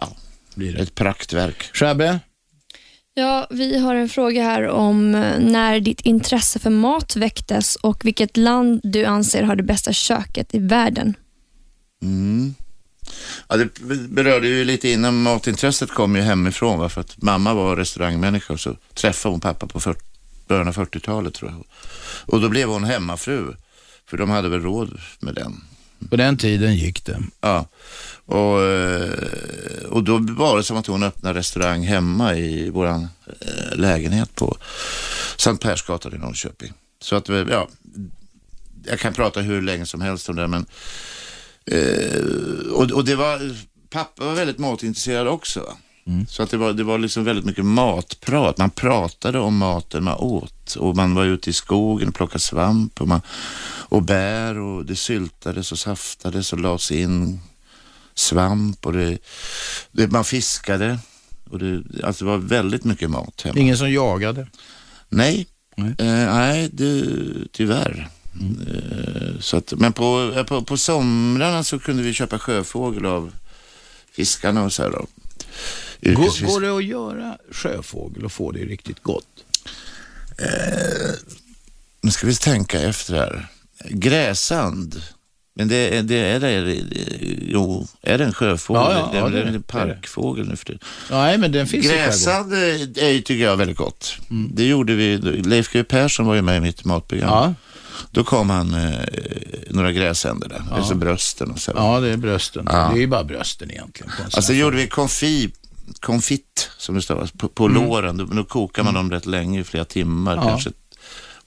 [0.00, 0.16] Ja,
[0.54, 0.82] Blir det.
[0.82, 1.70] ett praktverk.
[1.76, 2.20] Shabbe?
[3.16, 8.04] Ja, vi har en fråga här om eh, när ditt intresse för mat väcktes och
[8.04, 11.14] vilket land du anser har det bästa köket i världen.
[12.02, 12.54] Mm.
[13.48, 16.88] Ja, det berörde ju lite innan matintresset kom ju hemifrån va?
[16.88, 20.00] för att mamma var restaurangmänniska och så träffade hon pappa på 40,
[20.48, 21.64] början av 40-talet tror jag.
[22.26, 23.54] Och då blev hon hemmafru
[24.06, 25.64] för de hade väl råd med den.
[26.10, 27.22] På den tiden gick det.
[27.40, 27.66] Ja,
[28.26, 33.08] och, eh, och då var det som att hon öppnade restaurang hemma i våran
[33.40, 34.56] eh, lägenhet på
[35.36, 36.72] Sankt Persgatan i Norrköping.
[37.02, 37.68] Så att, vi- ja,
[38.86, 40.66] jag kan prata hur länge som helst om det, men
[41.66, 43.56] eh, och, och det var,
[43.90, 45.60] pappa var väldigt matintresserad också.
[45.60, 45.72] va?
[46.28, 48.58] Så att det var, det var liksom väldigt mycket matprat.
[48.58, 53.00] Man pratade om maten man åt och man var ute i skogen och plockade svamp
[53.00, 53.20] och, man,
[53.88, 57.40] och bär och det syltades och saftades och lades in
[58.14, 59.18] svamp och det,
[59.92, 60.98] det, man fiskade.
[61.50, 63.58] Och det, alltså det var väldigt mycket mat hemma.
[63.58, 64.46] Ingen som jagade.
[65.08, 65.46] Nej,
[65.76, 65.94] Nej.
[65.98, 67.06] Eh, nej det,
[67.52, 68.08] tyvärr.
[68.66, 73.32] Eh, så att, men på, eh, på, på somrarna så kunde vi köpa sjöfågel av
[74.12, 75.06] fiskarna och så här då.
[76.00, 79.44] Går, går det att göra sjöfågel och få det riktigt gott?
[82.00, 83.46] Nu ska vi tänka efter här.
[83.88, 85.02] Gräsand.
[85.56, 86.78] Men det, är- det är det,
[87.48, 88.82] jo, är det en sjöfågel?
[88.82, 90.78] Ja, ja, det är ja, väl en parkfågel nu för det.
[91.10, 94.16] Nej, men den finns eh, är, tycker jag, väldigt gott.
[94.52, 97.28] Det gjorde vi, Leif GW Persson var ju med i mitt matprogram.
[97.30, 97.54] Ja.
[98.10, 98.92] Då kom han eh,
[99.70, 101.72] några gräsänder där, alltså brösten och så.
[101.74, 102.68] Ja, det är brösten.
[102.72, 102.90] Ja.
[102.92, 104.12] Det är ju bara brösten egentligen.
[104.32, 105.50] Alltså gjorde vi konfi,
[106.00, 108.16] konfit, som det stavas, på, på låren.
[108.16, 110.44] Då, då kokar man dem rätt länge, flera timmar Mm.
[110.44, 110.50] Ja.
[110.50, 110.70] kanske.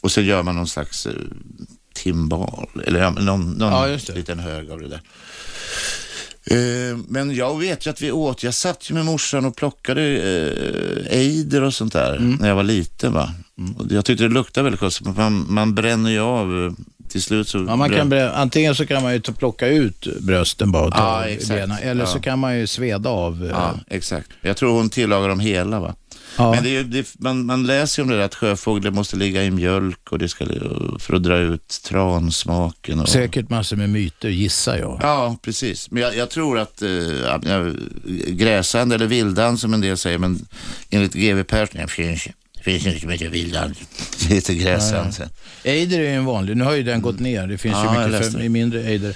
[0.01, 1.13] Och så gör man någon slags eh,
[2.03, 5.01] timbal, eller någon, någon Ja, liten hög av det där.
[6.51, 10.01] Eh, men jag vet ju att vi åt, jag satt ju med morsan och plockade
[10.01, 12.37] eh, ejder och sånt där Mm.
[12.41, 13.13] när jag var liten.
[13.13, 13.29] Va?
[13.77, 16.71] Och jag tyckte det luktade väldigt gott, så man, man bränner ju av eh,
[17.09, 17.65] till slut så...
[17.67, 21.27] Ja, man kan brä- antingen så kan man ju plocka ut brösten bara och ta
[21.29, 22.21] Ja, benen, eller så Ja.
[22.21, 23.43] kan man ju sveda av.
[23.43, 24.29] eh, Ja, exakt.
[24.41, 25.95] Jag tror hon tillagar dem hela va?
[26.37, 26.51] Ja.
[26.51, 29.51] Men det det, man, man läser ju om det där att sjöfåglar måste ligga i
[29.51, 30.45] mjölk och det ska,
[30.99, 32.99] för att dra ut transmaken.
[32.99, 34.99] Och, Säkert massor med myter gissar jag.
[35.01, 35.91] Ja, precis.
[35.91, 36.81] Men jag, jag tror att
[37.23, 37.71] ja, ja,
[38.27, 40.45] gräsand eller vildan som en del säger, men
[40.89, 42.27] enligt GW Persson, det finns,
[42.61, 43.75] finns inte som heter vildan.
[44.27, 45.13] Det heter gräsand.
[45.13, 45.29] sen.
[45.63, 47.47] Ejder är ju en vanlig, nu har ju den gått ner.
[47.47, 49.15] Det finns Ja, ju mycket för, mindre ejder.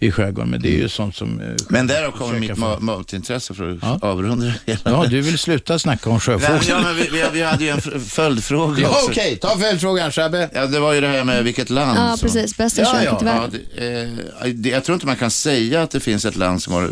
[0.00, 0.50] I skärgården.
[0.50, 1.40] Men det är ju sånt som...
[1.40, 4.80] eh, Men där kommer mitt matintresse för att avrunda det hela.
[4.84, 6.60] Ja, du vill sluta snacka om sjöfågel.
[6.68, 10.50] ja, men vi, vi, vi hade ju en följdfråga Ja, okej, ta följdfrågan Shabbe.
[10.54, 11.98] Ja, det var ju det här med vilket land.
[11.98, 12.56] Ja, som- precis.
[12.56, 13.50] Bästa köket i världen.
[13.76, 14.02] det,
[14.44, 16.90] eh, det, jag tror inte man kan säga att det finns ett land som har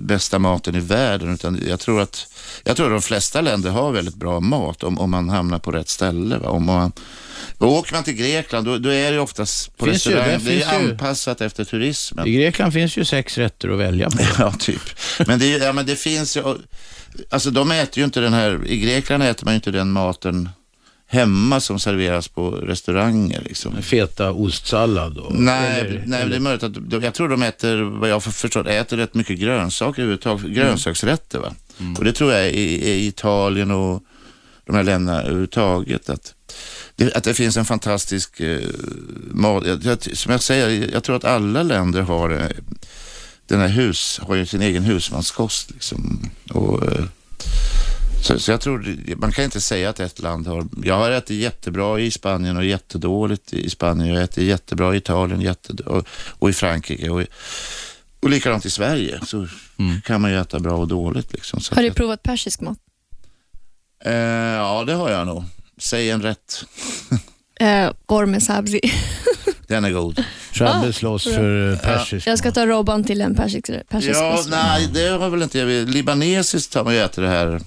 [0.00, 2.26] bästa maten i världen, utan jag tror att
[2.64, 5.70] jag tror att de flesta länder har väldigt bra mat om, om man hamnar på
[5.70, 6.38] rätt ställe.
[6.38, 6.48] Va?
[6.48, 6.92] Om man,
[7.58, 10.38] och åker man till Grekland, då, då är det oftast på Finns ju, restaurang.
[10.44, 10.90] det det är ju.
[10.90, 12.26] anpassat efter turismen.
[12.26, 14.18] I Grekland finns ju sex rätter att välja på.
[14.38, 14.82] Ja, typ.
[15.26, 16.42] Men det, ju- ja, men det finns ju,
[17.30, 20.48] alltså de äter ju inte den här, i Grekland äter man ju inte den maten
[21.08, 23.40] hemma som serveras på restauranger.
[23.44, 23.82] Liksom.
[23.82, 25.34] Feta ostsallad och...
[25.34, 28.20] Nej, eller- nej det är möjligt att, de- jag tror de äter, vad jag har
[28.20, 31.54] förstått, äter rätt mycket grönsaker överhuvudtaget, grönsaksrätter va.
[31.98, 34.02] Och det tror jag i, i Italien och
[34.66, 36.10] de här länderna överhuvudtaget.
[36.10, 36.34] Att
[36.96, 38.60] det, att det finns en fantastisk eh,
[39.30, 42.48] mat, jag, jag, som jag säger, jag tror att alla länder har eh,
[43.46, 46.30] den här hus, har ju sin egen husmanskost liksom.
[46.50, 47.04] Och, eh,
[48.22, 51.40] så, så jag tror, man kan inte säga att ett land har, jag har ätit
[51.40, 54.08] jättebra i Spanien och jättedåligt i Spanien.
[54.08, 56.06] Jag har ätit jättebra i Italien jätte, och,
[56.38, 57.22] och i Frankrike och,
[58.20, 59.48] och likadant i Sverige så
[60.04, 61.60] kan man ju äta bra och dåligt liksom.
[61.60, 62.78] Så Har du provat persisk mat?
[64.04, 65.44] eh, ja, det har jag nog.
[65.78, 66.64] Säg en rätt.
[67.60, 68.80] Eh, Gorme sabzi.
[69.68, 70.24] Den är god.
[70.52, 74.88] Shabbe Ah, slåss för persisk Jag ska ta Robban till en persisk, persisk Ja, nej,
[74.94, 75.88] det har väl inte jag.
[75.88, 77.60] Libanesiskt har man ju ätit det här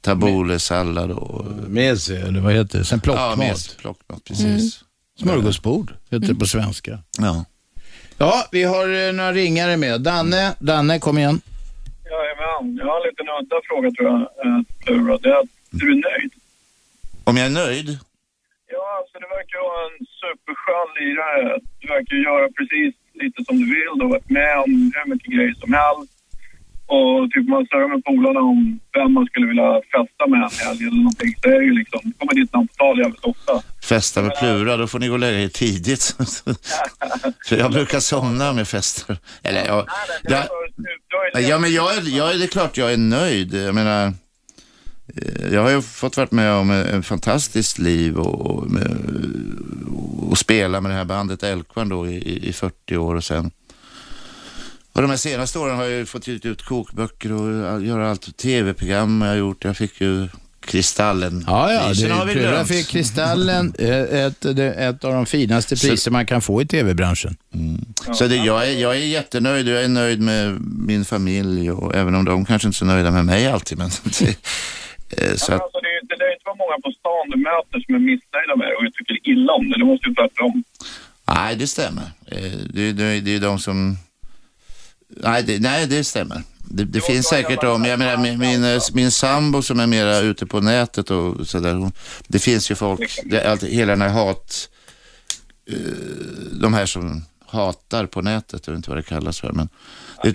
[0.00, 1.44] tabbouleh-sallad och...
[1.68, 2.84] Meze, eller vad heter det?
[2.84, 3.38] Sen Ja, plockmat.
[3.38, 4.44] mes, plockmat, precis.
[4.46, 4.60] Mm.
[5.20, 6.98] Smörgåsbord heter det på svenska.
[7.18, 7.44] Ja.
[8.18, 10.00] Ja, vi har eh, några ringare med.
[10.00, 11.40] Danne, Danne kom igen.
[12.04, 15.18] Jajamän, jag har en liten udda fråga tror jag, eh, Plura.
[15.18, 16.32] Det är att du är nöjd.
[17.28, 17.88] Om jag är nöjd?
[18.74, 21.60] Ja, alltså du verkar vara en superskön lirare.
[21.80, 23.90] Du verkar göra precis lite som du vill.
[23.94, 26.12] Du har varit med om hur mycket grejer som helst.
[26.94, 30.80] Och typ man snurrar med polarna om vem man skulle vilja festa med en helg
[30.86, 31.32] eller någonting.
[31.40, 33.52] Så är det ju liksom, det kommer ditt namn på tal jävligt ofta.
[33.92, 36.04] Festa med Plura, då får ni gå och lägga er tidigt.
[37.48, 39.16] För jag brukar somna med fester.
[39.42, 39.86] Eller ja,
[40.22, 40.42] jag,
[41.50, 43.54] ja men jag är, jag är, det är klart jag är nöjd.
[43.54, 44.12] Jag menar,
[45.52, 48.66] jag har ju fått varit med om ett fantastiskt liv och, och,
[50.30, 53.50] och spela med det här bandet Älvkvarn då i, i 40 år och sen
[54.92, 59.22] och de här senaste åren har jag fått ge ut kokböcker och göra allt tv-program
[59.22, 59.64] jag har gjort.
[59.64, 60.28] Jag fick ju
[60.60, 61.44] Kristallen.
[61.46, 62.68] Ja, ja, Priserna har vi glömt.
[62.68, 67.36] fick Kristallen, eh, ett, ett av de finaste Så- priser man kan få i tv-branschen.
[68.14, 72.14] Så det, jag, är, jag är jättenöjd jag är nöjd med min familj och även
[72.14, 73.78] om de kanske inte är så nöjda med mig alltid.
[73.78, 74.34] Men det, eh,
[75.36, 77.98] så att, Alltså, det, det lär inte vara många på stan du möter som är
[77.98, 79.78] missnöjda med det och jag tycker illa om det.
[79.78, 80.64] Det måste ju tvärtom.
[81.34, 82.02] nej, det stämmer.
[82.26, 83.96] Eh, Det, det, det är de som...
[85.08, 86.42] Nej, det, nej, det stämmer.
[86.70, 90.18] Det, det finns säkert de, jag menar min, min, eh, min sambo som är mera
[90.18, 91.90] ute på nätet och sådär.
[92.28, 94.68] Det finns ju folk, det, är alltid, hela den här hat,
[95.70, 95.76] eh,
[96.60, 99.68] de här som hatar på nätet, jag vet inte vad det kallas för, men,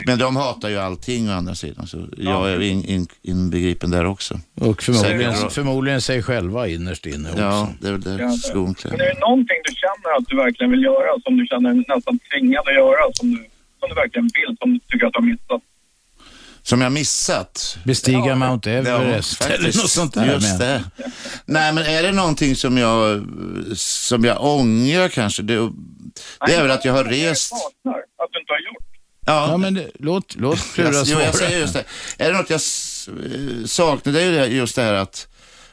[0.05, 4.05] men de hatar ju allting å andra sidan, så jag är in, in, inbegripen där
[4.05, 4.39] också.
[4.55, 5.51] Och förmodligen, Säkert.
[5.51, 7.41] förmodligen sig själva innerst inne också.
[7.41, 8.97] Ja, det är väl där skon klämmer.
[8.97, 11.85] Men är det någonting du känner att du verkligen vill göra, som du känner dig
[11.87, 13.37] nästan tvingad att göra, som du,
[13.79, 15.61] som du verkligen vill, som du tycker att du har missat?
[16.63, 17.77] Som jag missat?
[17.83, 20.33] Bestiga Mount Everest Ja, eller något sånt där.
[20.33, 20.83] Just det.
[21.45, 23.25] Nej, men är det någonting som jag,
[23.75, 25.41] som jag ångrar kanske?
[25.43, 25.71] Det,
[26.47, 27.49] det är väl att jag har rest...
[27.49, 28.90] Saknar, att du inte har gjort.
[29.25, 31.23] Ja, Ja, men det, låt, låt Plura jag, jo, svara.
[31.23, 31.83] jag säger just det.
[32.17, 35.27] Är det något jag eh, saknar, det är just det här att,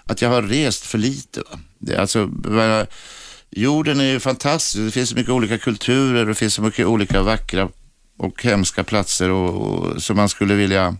[0.04, 1.40] att jag har rest för lite.
[1.40, 1.58] Va?
[1.78, 2.86] Det, alltså, menar,
[3.50, 4.84] jorden är ju fantastisk.
[4.84, 7.68] Det finns så mycket olika kulturer och det finns så mycket olika vackra
[8.18, 10.96] och hemska platser och, och, som man skulle vilja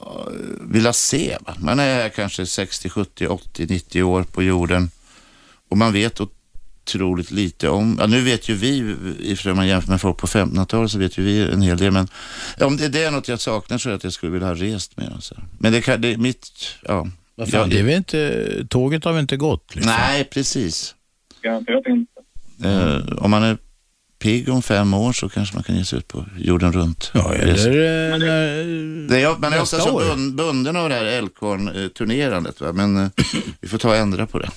[0.00, 1.36] eh, vilja se.
[1.40, 1.54] Va?
[1.58, 4.90] Man är kanske 60, 70, 80, 90 år på jorden
[5.68, 6.20] och man vet
[6.96, 10.90] otroligt lite om, ja, nu vet ju vi, ifrån man jämför med folk på 1500-talet
[10.90, 12.08] så vet ju vi en hel del, men
[12.58, 14.46] ja, om det, det är något jag saknar så är det att jag skulle vilja
[14.48, 15.10] ha rest mer.
[15.14, 15.34] Alltså.
[15.58, 16.48] Men det, kan, det är mitt,
[16.82, 17.08] ja.
[17.34, 19.74] Vad fan, Ja, det är inte, tåget har väl inte gått?
[19.74, 19.92] Liksom.
[19.98, 20.94] Nej, precis.
[21.42, 22.12] Garanterat inte.
[22.64, 23.56] Eh, om man är
[24.18, 27.10] pigg om fem år så kanske man kan ge sig ut på jorden runt.
[27.14, 28.18] Ja, eller eh,
[29.08, 32.72] Det är, man är ofta så bund, bunden av det här Älvkvarn-turnerandet, va?
[32.72, 33.08] men eh,
[33.60, 34.50] vi får ta och ändra på det.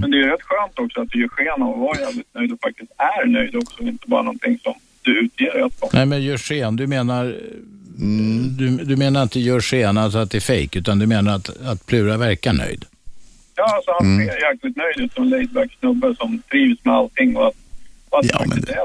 [0.00, 2.34] Men det är ju rätt skönt också att du ger sken av att vara jävligt
[2.34, 3.82] nöjd och faktiskt är nöjd också.
[3.82, 5.90] Inte bara någonting som du utger dig att vara.
[5.94, 6.76] Nej, men gör sken.
[6.76, 7.36] Du menar,
[7.98, 8.56] Mm.
[8.56, 11.50] du, du menar inte gör sken, alltså att det är fejk, utan du menar att,
[11.64, 12.84] att Plura verkar nöjd?
[13.56, 14.28] Ja, alltså han Mm.
[14.28, 17.54] ser jäkligt nöjd ut som laidback snubbe som trivs med allting och att
[18.22, 18.76] Ja, men det,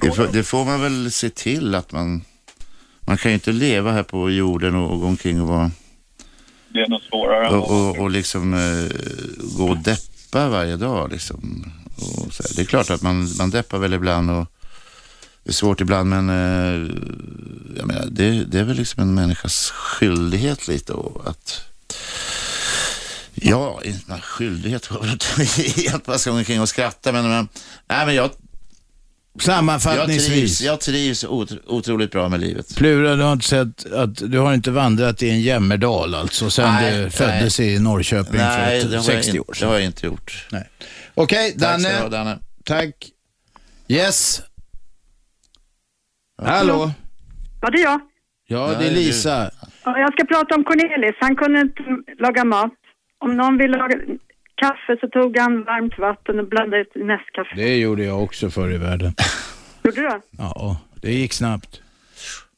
[0.00, 2.22] det, får, det får man väl se till att man...
[3.06, 5.70] Man kan ju inte leva här på jorden och, och gå omkring och vara...
[6.68, 7.48] Det är nog svårare.
[7.56, 8.90] Och, och, och liksom eh,
[9.58, 9.76] gå och
[10.30, 11.72] deppa varje dag liksom.
[11.96, 12.56] Och så här.
[12.56, 14.46] Det är klart att man, man deppar väl ibland och
[15.44, 16.90] det är svårt ibland men eh,
[17.76, 21.62] jag menar, det, det är väl liksom en människas skyldighet lite och att
[23.34, 27.48] Ja, inte skyldighet var väl inte att man ska gå omkring och skratta men, men,
[27.88, 28.30] nej, men jag,
[29.32, 30.26] jag Sammanfattningsvis.
[30.28, 32.76] trivs, jag trivs otro, otroligt bra med livet.
[32.76, 36.72] Plura, du har inte sett att du har inte vandrat i en jämmerdal alltså sen
[36.74, 39.58] Nej, du föddes i Norrköping Nej, för det ett- har, jag 60 inte, år det
[39.58, 39.68] sedan.
[39.68, 40.46] har jag inte gjort.
[40.52, 40.68] Nej.
[41.14, 41.98] Okej, Tack du Danne.
[42.02, 42.38] ha, Danne.
[42.64, 42.94] Tack.
[43.88, 44.42] Yes.
[46.42, 46.90] Hallå?
[47.62, 48.00] Ja, det är jag.
[48.48, 48.96] Ja, det är det.
[48.96, 49.50] Lisa.
[49.84, 51.14] Ja, Jag ska prata om Cornelis.
[51.20, 51.82] Han kunde inte
[52.18, 52.72] laga mat.
[53.24, 53.96] Om någon ville laga
[54.60, 57.54] kaffe så tog han varmt vatten och blandade ut i nästkaffe.
[57.56, 59.12] Det gjorde jag också förr i världen.
[59.84, 60.20] Gjorde du?
[60.38, 61.80] Ja, det gick snabbt.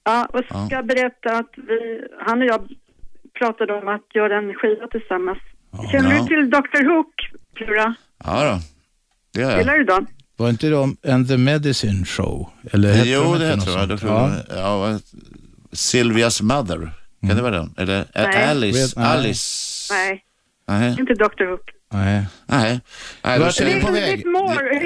[0.05, 2.69] Ja, och så ska jag berätta att vi, han och jag
[3.39, 5.39] pratade om att göra en skiva tillsammans.
[5.93, 6.21] Känner Ja.
[6.23, 6.85] du till Dr.
[6.95, 7.15] Hook,
[7.55, 7.95] Plura?
[8.25, 8.59] Ja då,
[9.35, 9.81] det gör Gillar jag.
[9.81, 10.07] du dem?
[10.37, 12.51] Var inte de And the Medicine Show?
[12.73, 13.89] Eller hette Jo, de det tror jag.
[13.89, 14.31] Då Ja.
[14.51, 14.99] Ja.
[15.73, 16.91] Sylvias Mother.
[17.27, 17.75] Kan det vara den?
[17.79, 18.49] Eller Nej.
[18.51, 18.83] Alice?
[18.87, 19.07] Vet- nej.
[19.19, 19.95] Alice?
[19.95, 20.25] Nej,
[20.69, 20.97] Nej.
[21.01, 21.45] inte Dr.
[21.51, 21.71] Hook.
[21.93, 22.25] Nej.
[22.47, 22.81] Nej.
[23.25, 24.25] Nej, Vart är känner vi på väg?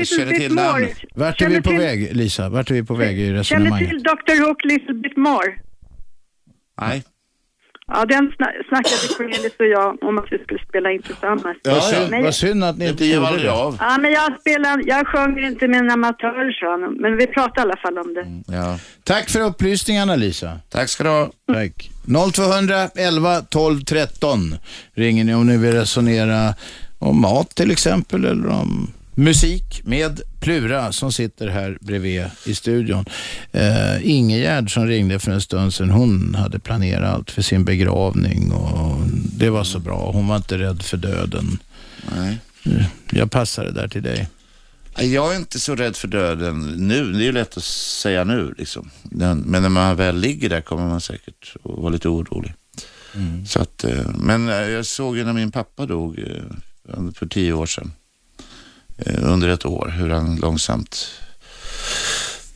[0.08, 0.96] Känner till namnet.
[1.14, 2.48] Vart är Känner vi på väg, Lisa?
[2.48, 3.88] Vart är vi på väg i Känner resonemanget?
[3.90, 4.46] till Dr.
[4.48, 5.46] Hook little bit more?
[6.80, 7.04] Nej.
[7.88, 11.56] Ja, den sna- snackade Cornelis och jag om att vi skulle spela in tillsammans.
[11.64, 13.52] Vad synd, Men- vad synd att ni inte gjorde det.
[13.52, 13.76] av.
[13.80, 16.94] Ja, men jag spelar, jag sjunger inte med en amatör, sa han.
[16.94, 18.52] Men vi pratade i alla fall om det.
[18.56, 18.78] Ja.
[19.04, 20.58] Tack för upplysningarna, Lisa.
[20.68, 21.30] Tack ska du ha.
[21.52, 21.90] Tack.
[22.34, 24.38] 0200 11 12 13
[24.94, 26.54] ringer ni om ni vill resonera
[26.98, 33.04] om mat till exempel eller om musik med Plura som sitter här bredvid i studion.
[33.54, 38.52] Uh, Ingegärd som ringde för en stund sedan, hon hade planerat allt för sin begravning
[38.52, 39.00] och
[39.36, 40.10] det var så bra.
[40.12, 41.58] Hon var inte rädd för döden.
[42.16, 42.38] Nej.
[43.10, 44.28] Jag passar det där till dig.
[44.98, 47.12] Jag är inte så rädd för döden nu.
[47.12, 48.90] Det är ju lätt att säga nu liksom.
[49.10, 52.54] Men när man väl ligger där kommer man säkert att vara lite orolig.
[53.46, 56.42] Så att, eh, men eh, jag såg ju när min pappa dog eh,
[57.14, 57.92] för tio år sedan.
[58.98, 61.10] Eh, under ett år hur han långsamt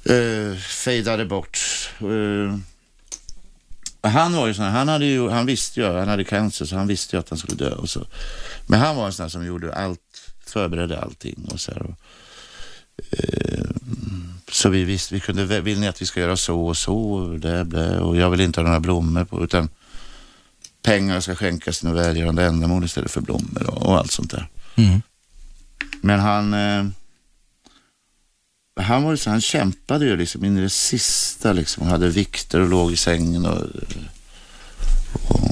[0.05, 1.59] eh, fejdade bort.
[2.01, 2.57] Eh,
[4.03, 6.77] han var ju sån här, han, hade ju, han visste ju, han hade cancer så
[6.77, 7.71] han visste ju att han skulle dö.
[7.71, 8.07] Och så.
[8.67, 11.49] Men han var en sån här som gjorde allt, förberedde allting.
[11.53, 11.95] Och så här, och,
[13.11, 13.65] eh,
[14.53, 17.41] så vi visste, vi kunde, vill ni att vi ska göra så och så och
[17.41, 19.69] det, det, och jag vill inte ha några blommor på utan
[20.83, 24.49] pengar ska skänkas till några välgörande ändamål istället för blommor och, och allt sånt där.
[24.77, 25.03] Mm.
[26.01, 26.85] Men han, eh,
[28.87, 31.83] han var så, han kämpade ju liksom in i det sista liksom.
[31.83, 33.63] Han hade vikter och låg i sängen och,
[35.29, 35.51] och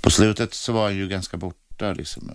[0.00, 2.30] på slutet så var han ju ganska borta liksom.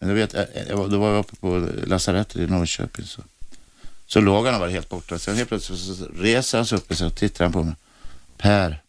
[0.00, 3.22] Men jag vet, jag, jag, var- då var jag uppe på lasarettet i Norrköping så,
[4.06, 5.18] så låg han och var helt borta.
[5.18, 7.74] Sen helt plötsligt så reser han sig upp och så tittar han på mig.
[8.38, 8.82] Per,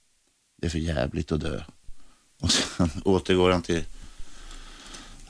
[0.62, 1.62] det är för jävligt att dö.
[2.44, 3.84] Och sen återgår han till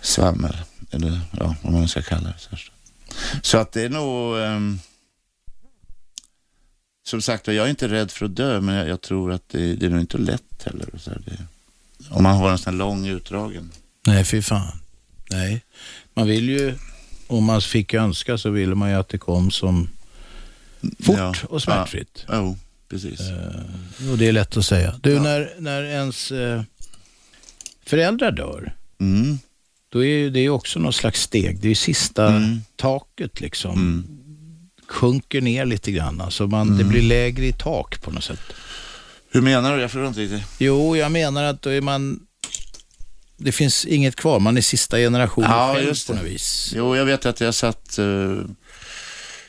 [0.01, 0.57] svammel,
[0.91, 2.35] eller ja, vad man ska kalla det.
[2.37, 2.57] Så,
[3.41, 4.37] så att det är nog...
[4.37, 4.79] ehm,
[7.05, 9.75] som sagt jag är inte rädd för att dö, men jag, jag tror att det,
[9.75, 10.89] det är nog inte lätt heller.
[10.97, 11.37] Så här, det,
[12.09, 13.71] om man har en sån här lång utdragen.
[14.07, 14.79] Nej, fy fan.
[15.29, 15.63] Nej.
[16.13, 16.75] Man vill ju,
[17.27, 19.89] om man fick önska så ville man ju att det kom som
[20.99, 22.25] fort Ja, och smärtfritt.
[22.27, 22.57] Ja, jo,
[22.89, 23.19] precis.
[23.19, 24.99] Eh, och det är lätt att säga.
[25.01, 26.63] Du, när, när ens eh,
[27.85, 29.37] föräldrar dör, Mm.
[29.89, 31.59] då är det också något slags steg.
[31.61, 32.59] Det är sista Mm.
[32.75, 33.71] taket liksom.
[33.71, 34.03] Mm.
[34.87, 36.21] Sjunker ner lite grann.
[36.21, 38.39] Alltså man, Det blir lägre i tak på något sätt.
[39.31, 39.81] Hur menar du?
[39.81, 40.43] Jag förstår inte riktigt.
[40.59, 42.19] Jo, jag menar att då är man...
[43.37, 44.39] Det finns inget kvar.
[44.39, 46.73] Man är sista generationen Ja, själv just på något vis.
[46.75, 47.97] Jo, jag vet att jag satt...
[47.97, 48.05] eh,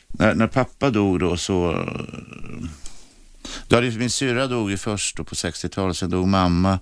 [0.07, 1.71] när, när pappa dog då så...
[1.71, 2.65] Uh,
[3.67, 6.79] då hade, min syrra dog ju först då på 60-talet, sen dog mamma.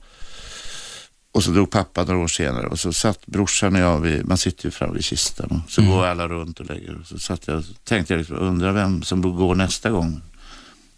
[1.34, 4.38] Och så dog pappa några år senare och så satt brorsan och jag, vid, man
[4.38, 7.04] sitter ju framme vid kistan och så går alla runt och lägger.
[7.06, 10.22] Så satt jag, tänkte jag liksom, undrar vem som går nästa gång.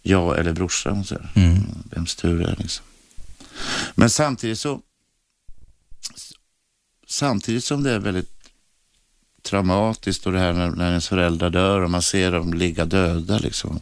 [0.02, 1.04] Jag eller brorsan.
[1.04, 1.28] Så här.
[1.34, 1.62] Mm.
[1.90, 2.84] Vems tur är det liksom.
[3.94, 4.80] Men samtidigt så
[7.06, 8.30] samtidigt som det är väldigt
[9.42, 13.38] traumatiskt och det här när, när ens föräldrar dör och man ser dem ligga döda
[13.38, 13.80] liksom.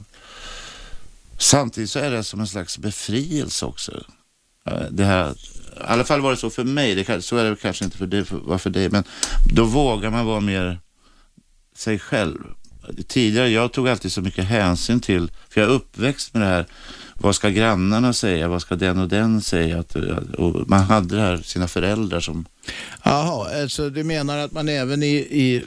[1.39, 4.05] Samtidigt så är det som en slags befrielse också.
[4.67, 5.35] Eh, Det här,
[5.77, 8.07] I alla fall var det så för mig, det så är det kanske inte för
[8.07, 9.05] dig, för, var för dig, men
[9.55, 10.79] då vågar man vara mer
[11.77, 12.39] sig själv.
[13.09, 16.67] tidigare, jag tog alltid så mycket hänsyn till, för jag är uppväxt med det här,
[17.15, 19.79] vad ska grannarna säga, vad ska den och den säga?
[19.79, 19.97] Att,
[20.67, 22.45] man hade det här, sina föräldrar som...
[23.03, 25.65] Jaha, alltså du menar att man även i, i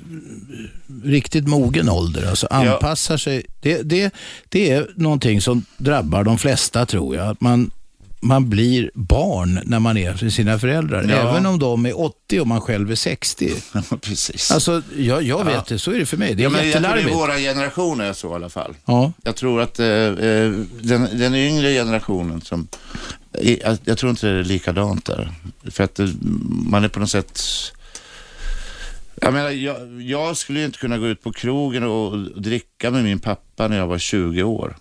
[1.03, 3.45] riktigt mogen ålder alltså anpassar sig.
[3.62, 4.14] Det, det,
[4.49, 7.28] det är någonting som drabbar de flesta tror jag.
[7.28, 7.72] Att man,
[8.28, 11.03] man blir barn när man är för sina föräldrar.
[11.09, 11.15] Ja.
[11.15, 13.53] Även om de är 80 och man själv är 60.
[14.01, 14.51] Precis.
[14.51, 15.63] Alltså, jag, jag vet Ja.
[15.67, 16.36] det, så är det för mig.
[16.36, 18.73] Det är ja, men jag tror det är våra generationer så i alla fall.
[18.86, 19.11] Ja.
[19.23, 20.51] Jag tror att eh, eh,
[20.82, 22.67] den, den yngre generationen som,
[23.41, 25.32] jag, jag tror inte det är likadant där.
[25.71, 26.07] För att eh,
[26.69, 27.41] man är på något sätt,
[29.21, 32.91] jag menar, jag, jag skulle ju inte kunna gå ut på krogen och, och dricka
[32.91, 34.75] med min pappa när jag var 20 år.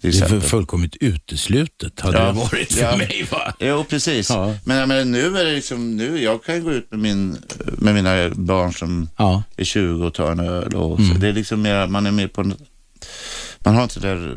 [0.00, 2.96] Det är fullkomligt uteslutet hade det varit för ja.
[2.96, 3.26] mig.
[3.30, 3.54] Va?
[3.58, 4.30] Jo, precis.
[4.64, 7.38] Men jag menar, nu är det liksom, nu, jag kan gå ut med, min,
[7.78, 9.08] med mina barn som
[9.56, 10.74] är 20 och ta en öl.
[10.74, 11.04] Och så.
[11.04, 11.20] Mm.
[11.20, 12.54] Det är liksom mer, man är mer på, en-
[13.58, 14.36] man har inte det där,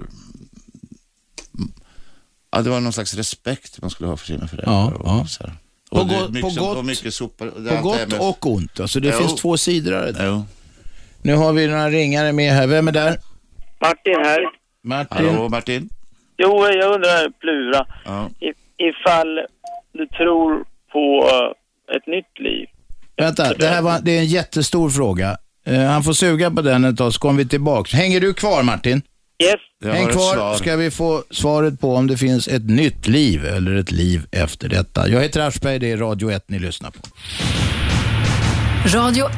[2.51, 4.73] ja det var någon slags respekt man skulle ha för sina föräldrar.
[4.73, 5.25] Ja, och, ja.
[5.27, 5.53] Så här.
[5.91, 8.79] På Och gott- mycket på gott- och mycket är På gott med- och ont.
[8.79, 9.17] Alltså, det Jo.
[9.27, 10.25] finns två sidor av det.
[10.25, 10.45] Jo.
[11.21, 12.67] Nu har vi några ringare med här.
[12.67, 13.19] Vem är där?
[13.81, 14.39] Martin här.
[14.83, 15.27] Martin.
[15.27, 15.89] Hallå Martin?
[16.37, 18.29] Jo, jag undrar, Plura, Ja.
[18.39, 19.39] if, ifall
[19.93, 22.67] du tror på eh, ett nytt liv.
[23.17, 25.37] Vänta, det här var, det är en jättestor fråga.
[25.65, 27.97] Eh, han får suga på den ett tag så kommer vi tillbaka.
[27.97, 29.01] Hänger du kvar Martin?
[29.43, 29.55] Yes.
[29.83, 30.55] Jag Häng kvar svar.
[30.55, 34.69] ska vi få svaret på om det finns ett nytt liv eller ett liv efter
[34.69, 35.07] detta.
[35.07, 36.99] Jag heter Aschberg, det är Radio 1 ni lyssnar på.
[38.97, 39.33] Radio 1.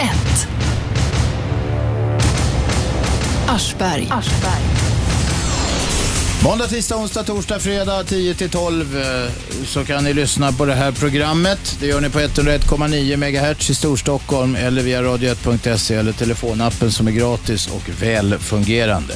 [3.48, 4.08] Aschberg.
[6.46, 9.32] Måndag, tisdag, onsdag, torsdag, fredag 10-12 eh,
[9.66, 11.78] så kan ni lyssna på det här programmet.
[11.80, 17.12] Det gör ni på 101,9 MHz i Storstockholm eller via radio1.se eller telefonappen som är
[17.12, 19.14] gratis och välfungerande.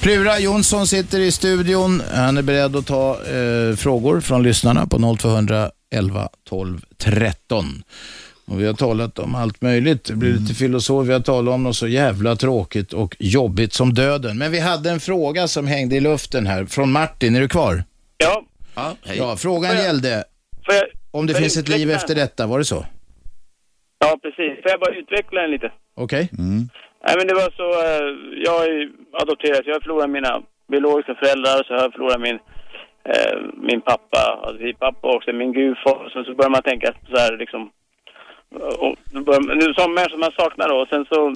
[0.00, 2.02] Plura Jonsson sitter i studion.
[2.14, 7.82] Han är beredd att ta eh, frågor från lyssnarna på 0200 11 12 13.
[8.46, 10.04] Och vi har talat om allt möjligt.
[10.04, 11.06] Det blir lite filosofi.
[11.08, 14.38] Vi har talat om något så jävla tråkigt och jobbigt som döden.
[14.38, 17.36] Men vi hade en fråga som hängde i luften här från Martin.
[17.36, 17.84] Är du kvar?
[18.16, 18.42] Ja.
[18.74, 20.24] Ja, Ja, frågan gällde
[20.66, 22.46] Får jag, om det jag finns ett liv efter detta.
[22.46, 22.86] Var det så?
[23.98, 24.62] Ja, precis.
[24.62, 25.72] Får jag bara utveckla den lite?
[25.96, 26.28] Okej.
[27.06, 28.08] Nej, men det var så, eh,
[28.48, 28.88] jag är
[29.22, 30.42] adopterad, jag har förlorat mina
[30.72, 32.38] biologiska föräldrar, så har jag förlorat min,
[33.12, 33.34] eh,
[33.68, 36.00] min pappa, adoptivpappa också, min gudfar.
[36.12, 37.62] Så, så börjar man tänka så här liksom,
[38.54, 38.96] och,
[39.56, 41.34] nu som människor man saknar då, sen så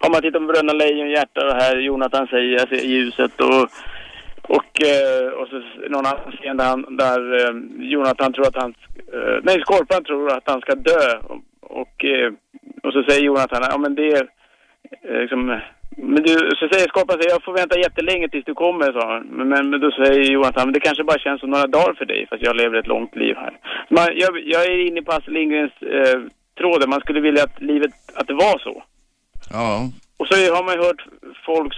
[0.00, 3.68] har man tittat på Bröderna Lejonhjärta och här Jonathan säger, jag ser ljuset och
[4.48, 7.54] och, eh, och så någon annan scen där, han, där eh,
[7.90, 8.74] Jonathan tror att han,
[9.12, 11.18] eh, nej Skorpan tror att han ska dö.
[11.22, 12.04] Och, och,
[12.82, 14.28] och så säger Jonathan, ja men det är
[15.20, 15.60] liksom,
[15.96, 19.26] men du, så säger så jag får vänta jättelänge tills du kommer, sa han.
[19.26, 22.26] Men, men, då säger Jonathan, men det kanske bara känns som några dagar för dig,
[22.30, 23.58] fast jag lever ett långt liv här.
[23.90, 26.20] Man, jag, jag är inne på Astrid Lindgrens eh,
[26.58, 28.82] tråd, man skulle vilja att livet, att det var så.
[29.50, 29.90] Ja.
[30.16, 31.02] Och så har man ju hört
[31.46, 31.76] folks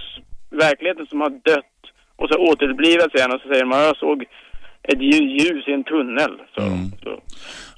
[0.49, 1.77] verkligheten som har dött
[2.15, 4.25] och så återupplivat sen och så säger man jag såg
[4.83, 6.41] ett lju- ljus i en tunnel.
[6.55, 6.61] Så,
[7.03, 7.21] så.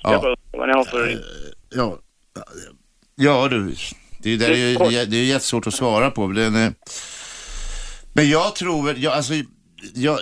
[0.04, 0.12] Ja.
[0.12, 1.08] Jag bara, vad ni har för...
[1.70, 1.98] Ja,
[3.16, 3.76] ja du,
[4.24, 6.28] det är, det är, det är jättesvårt att svara på.
[6.28, 6.74] Den, är-
[8.14, 9.34] men jag tror jag, alltså,
[9.94, 10.20] jag,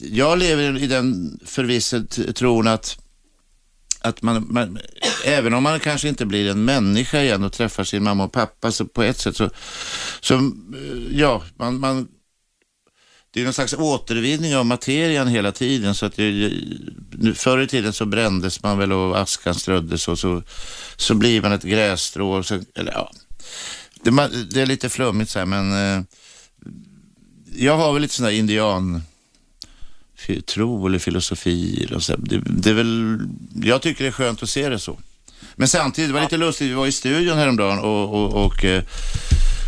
[0.00, 2.98] jag lever i den förvissad tron att,
[4.00, 4.78] att man, man,
[5.24, 8.72] även om man kanske inte blir en människa igen och träffar sin mamma och pappa,
[8.72, 9.50] så på ett sätt så,
[10.20, 10.40] så eh,
[11.12, 12.08] ja, man, man
[13.34, 15.94] det är någon slags återvinning av materian hela tiden.
[15.94, 16.52] Så att det,
[17.10, 20.42] nu, förr i tiden så brändes man väl och askan ströddes och så,
[20.96, 22.32] så blir man ett grässtrå.
[22.32, 23.12] Och så, eller, ja.
[24.02, 24.10] det,
[24.50, 26.02] det är lite flummigt så här, men eh,
[27.56, 29.02] jag har väl lite sån där indian
[30.46, 31.88] tro eller filosofi.
[31.94, 32.16] Och så.
[32.16, 33.18] Det, det är väl,
[33.62, 34.98] jag tycker det är skönt att se det så.
[35.56, 38.82] Men samtidigt, det var lite lustigt, vi var i studion häromdagen och, och, och eh,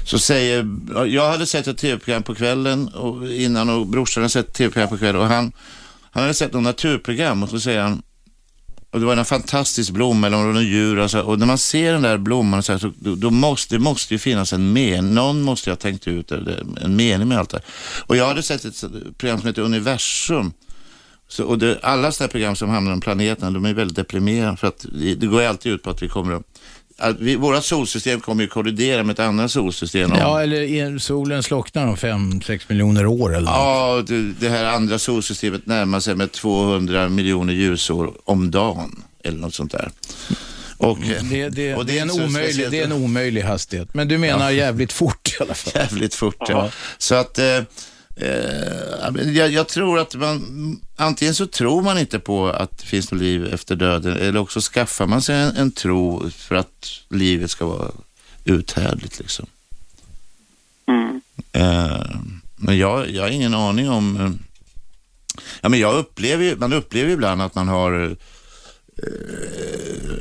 [0.07, 0.66] så säger,
[1.07, 4.88] jag hade sett ett tv-program på kvällen och innan och brorsan hade sett ett tv-program
[4.88, 5.52] på kvällen och han,
[6.11, 8.02] han hade sett något naturprogram och så säger han,
[8.90, 11.92] och det var en fantastisk blomma eller någon djur och, så, och när man ser
[11.92, 15.14] den där blomman så, här, så då, då måste det måste ju finnas en mening,
[15.14, 17.66] någon måste ju ha tänkt ut det, en mening med allt det här.
[18.07, 18.84] Och jag hade sett ett
[19.18, 20.52] program som heter Universum
[21.28, 24.57] så, och det, alla sådana här program som handlar om planeterna, de är väldigt deprimerande
[24.57, 26.42] för att det, det går ju alltid ut på att vi kommer att,
[26.99, 30.12] att vi, vårat solsystem kommer ju kollidera med ett annat solsystem.
[30.12, 33.51] om- Ja, eller solen slocknar om 5-6 miljoner år eller.
[33.51, 39.38] Ja, det, det här andra solsystemet närmar sig med 200 miljoner ljusår om dagen eller
[39.38, 39.90] något sånt där.
[40.78, 40.99] Och,
[41.30, 43.94] Det, det, och det, är en omöjlig, speciellt- det är en omöjlig hastighet.
[43.94, 44.53] Men du menar Ja.
[44.53, 45.72] jävligt fort i alla fall.
[45.90, 46.70] Jävligt fort, ja.
[46.99, 47.44] Så att eh,
[48.16, 53.12] eh, jag, jag tror att man, antingen så tror man inte på att det finns
[53.12, 57.50] något liv efter döden eller också skaffar man sig en, en tro för att livet
[57.50, 57.90] ska vara
[58.44, 59.46] uthärdligt liksom.
[61.52, 62.16] Eh,
[62.56, 64.30] men jag, jag har ingen aning om, eh,
[65.60, 68.16] ja men jag upplever ju, man upplever ibland att man har eh,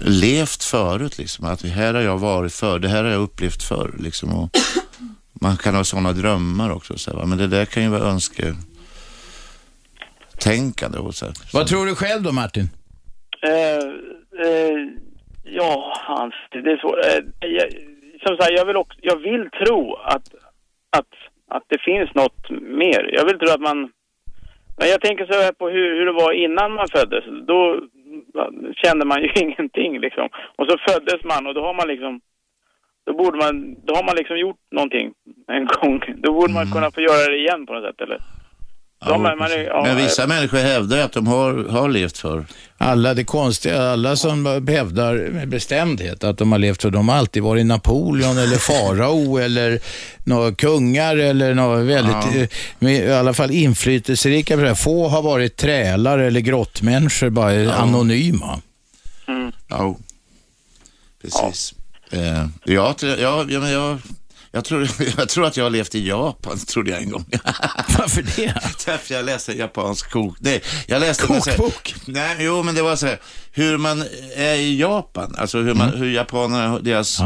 [0.05, 3.95] levt förut liksom, att här har jag varit för, det här har jag upplevt förr
[3.99, 4.29] liksom.
[4.29, 4.57] Och,
[5.41, 10.97] man kan ha sådana drömmar också, så här, men det där kan ju vara önsketänkande.
[10.97, 11.33] Och så här.
[11.53, 12.69] Vad tror du själv då Martin?
[13.41, 13.77] Eh,
[14.45, 14.88] eh,
[15.43, 16.97] ja, Hans, det är så.
[16.97, 17.71] Eh, jag,
[18.27, 20.27] som sagt, jag vill, också, jag vill tro att,
[20.97, 21.13] att,
[21.49, 23.09] att det finns något mer.
[23.13, 23.91] Jag vill tro att man...
[24.77, 27.23] Men jag tänker så här på hur, hur det var innan man föddes.
[27.47, 27.81] Då
[28.83, 30.29] kände man ju ingenting liksom.
[30.55, 32.21] Och så föddes man och då har man liksom...
[33.05, 35.11] Då borde man, då har man liksom gjort någonting
[35.47, 36.01] en gång.
[36.23, 38.19] Då borde man kunna få göra det igen på något sätt, eller?
[39.05, 42.45] Ja, man, man är, ja, Men vissa människor hävdar att de har, har levt förr.
[42.77, 47.15] Alla, det konstiga, alla som hävdar med bestämdhet att de har levt för de har
[47.15, 49.79] alltid varit Napoleon eller farao eller
[50.23, 52.41] några kungar eller några väldigt, Ja.
[52.41, 52.47] eh,
[52.79, 54.75] med, i alla fall inflytelserika.
[54.75, 58.61] Få har varit trälar eller grottmänniskor, bara anonyma.
[59.69, 59.95] Ja,
[61.21, 61.73] precis.
[62.11, 63.97] Eh, ja, tror- jag, ja, men jag,
[64.55, 67.25] jag, tror, jag tror att jag har levt i Japan, trodde jag en gång.
[67.97, 68.53] Varför det?
[68.85, 70.37] Därför jag läste en japansk kok...
[70.39, 71.23] Nej, jag läste...
[71.27, 71.95] Kokbok?
[72.05, 73.19] Nej, jo, men det var så här,
[73.51, 74.03] hur man
[74.35, 77.19] är i Japan, alltså hur, man, hur japanerna, deras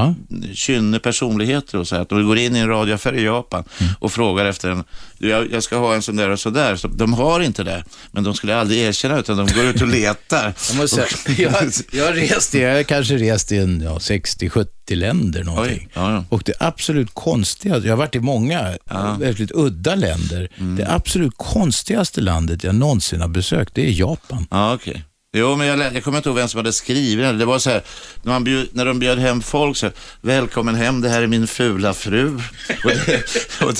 [0.53, 3.63] kynne, personligheter och så här, att de går in i en radioaffär i Japan
[3.99, 4.83] och frågar efter en,
[5.17, 6.75] "Du, jag, jag ska ha en sån där och så där.
[6.75, 9.87] Så de har inte det, men de skulle aldrig erkänna utan de går ut och
[9.87, 10.53] letar.
[10.69, 14.65] Jag, måste säga, jag, jag har rest i, jag kanske rest i en, ja, 60-70
[14.95, 15.89] länder någonting.
[16.29, 18.77] Och det absolut konstigaste, jag har varit i många
[19.19, 20.49] väldigt udda länder.
[20.77, 24.47] Det absolut konstigaste landet jag någonsin har besökt, det är Japan.
[24.51, 25.03] Ja, okej.
[25.33, 27.37] Jo, men jag, jag kommer inte ihåg vem som hade skrivit den.
[27.37, 27.83] Det var så här,
[28.23, 31.27] när, man bjud, när de bjöd hem folk så här, välkommen hem, det här är
[31.27, 32.35] min fula fru.
[32.83, 33.23] Och det,
[33.61, 33.73] och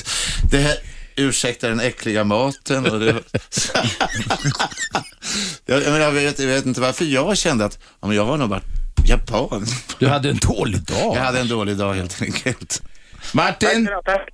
[0.52, 0.76] det här,
[1.16, 2.86] ursäkta den äckliga maten.
[2.86, 3.16] Och det,
[5.66, 8.50] jag, jag, vet, jag vet inte varför jag kände att ja, men jag har nog
[8.50, 8.79] varit
[9.10, 9.66] japan.
[10.00, 11.16] Du hade en dålig dag.
[11.16, 12.84] Jag hade en dålig dag helt enkelt.
[13.34, 13.90] Martin,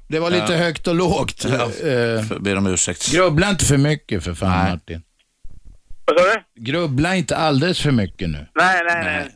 [0.08, 0.58] det var lite Ja.
[0.58, 1.46] högt och lågt.
[1.50, 1.70] Ja, Eh,
[2.28, 3.12] för- ber om ursäkt.
[3.12, 5.02] grubbla inte för mycket för fan Martin.
[6.06, 6.24] Vad sa
[6.56, 6.64] du?
[6.64, 8.46] Grubbla inte alldeles för mycket nu.
[8.56, 9.30] Nej, nej, nej.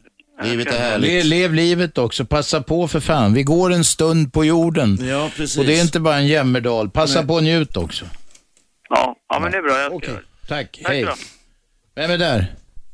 [0.50, 1.26] Livet är Le, härligt.
[1.26, 3.34] lev livet också, passa på för fan.
[3.34, 5.00] Vi går en stund på jorden.
[5.02, 5.58] Ja, precis.
[5.58, 6.90] Och det är inte bara en jämmerdal.
[6.90, 7.28] Passa Nej.
[7.28, 8.06] på och njut också.
[8.90, 9.80] Ja, ja men det är bra.
[9.80, 10.20] Jag ska det.
[10.48, 11.04] Tack, Tack hej.
[11.04, 11.14] då.
[11.96, 12.54] Vem är där?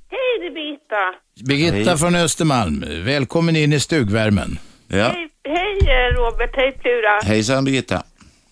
[0.10, 1.04] Hej, det är Birgitta.
[1.50, 1.98] Birgitta Hej.
[1.98, 2.84] från Östermalm.
[3.06, 4.50] Välkommen in i stugvärmen.
[4.88, 5.08] Ja.
[5.16, 7.20] Hej, hej Robert, hej Plura.
[7.24, 7.96] Hejsan Birgitta.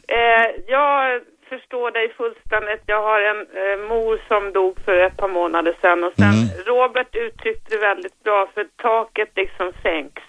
[0.07, 2.83] Eh, jag förstår dig fullständigt.
[2.85, 6.47] Jag har en eh, mor som dog för ett par månader sedan och sen Mm.
[6.65, 10.23] Robert uttryckte det väldigt bra för taket liksom sänks.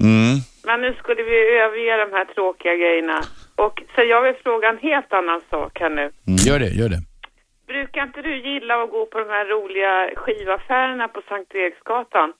[0.00, 0.34] Mm.
[0.68, 3.18] Men nu skulle vi överge de här tråkiga grejerna.
[3.64, 6.10] Och så jag vill fråga en helt annan sak här nu.
[6.46, 7.00] Gör det, gör det.
[7.66, 12.32] Brukar inte du gilla att gå på de här roliga skivaffärerna på Sankt Eriksgatan?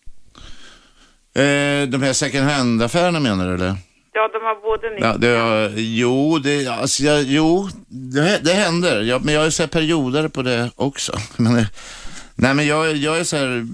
[1.34, 3.74] Eh, de här second hand-affärerna menar du eller?
[4.12, 8.52] Ja, de har både nytt Ja, det, ja, jo, det, alltså, jag, jo det, det
[8.52, 9.02] händer.
[9.02, 11.12] Jag, men jag är så här perioder på det också.
[11.36, 11.64] Men,
[12.34, 13.66] nej, men jag, jag är så här...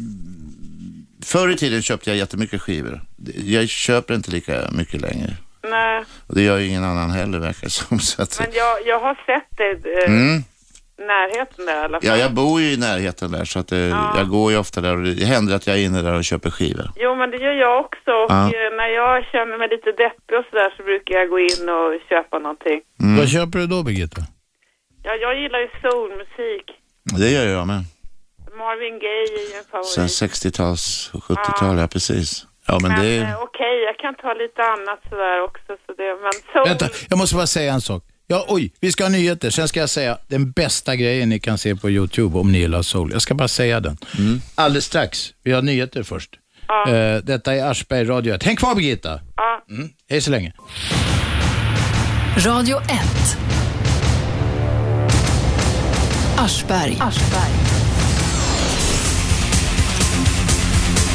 [1.25, 3.01] Förr i tiden köpte jag jättemycket skivor.
[3.45, 5.31] Jag köper inte lika mycket längre.
[5.63, 7.99] Nej, Och det gör ju ingen annan heller verkar det som.
[8.11, 10.43] Så att, men jag, jag har sett det eh, mm.
[11.07, 12.09] Närheten där i alla fall.
[12.09, 14.15] Ja, jag bor ju i närheten där så att, eh, Ja.
[14.17, 16.51] jag går ju ofta där och det händer att jag är inne där och köper
[16.51, 16.87] skivor.
[16.97, 18.11] Jo, men det gör jag också.
[18.11, 18.45] Och Ja.
[18.47, 22.01] eh, när jag känner mig lite deppig och sådär så brukar jag gå in och
[22.09, 22.81] köpa någonting.
[23.03, 23.17] Mm.
[23.19, 24.21] Vad köper du då Birgitta?
[25.05, 26.65] Ja, jag gillar ju soulmusik.
[27.19, 27.83] Det gör jag med.
[28.59, 29.89] Marvin Gaye är ju en favorit.
[29.89, 32.47] Sen 60-tals och 70-tal, ja precis.
[32.67, 33.23] Ja, men det är...
[33.23, 35.73] eh, Okej, jag kan ta lite annat sådär också.
[35.87, 36.69] Så det, men soul...
[36.69, 38.03] Vänta, jag måste bara säga en sak.
[38.33, 39.51] Ja, oj, vi ska ha nyheter.
[39.51, 42.83] Sen ska jag säga den bästa grejen ni kan se på YouTube om ni gillar
[42.83, 43.13] soul.
[43.13, 43.99] Jag ska bara säga den.
[44.55, 45.35] Alldeles strax.
[45.43, 46.31] Vi har nyheter först.
[46.69, 46.89] Ja.
[46.89, 48.43] Eh, detta är Aschberg Radio 1.
[48.43, 49.21] Häng kvar Birgitta.
[49.37, 49.65] Ja.
[49.71, 49.91] Mm.
[50.09, 50.53] Hej så länge.
[52.37, 52.91] Radio 1.
[56.37, 56.99] Aschberg.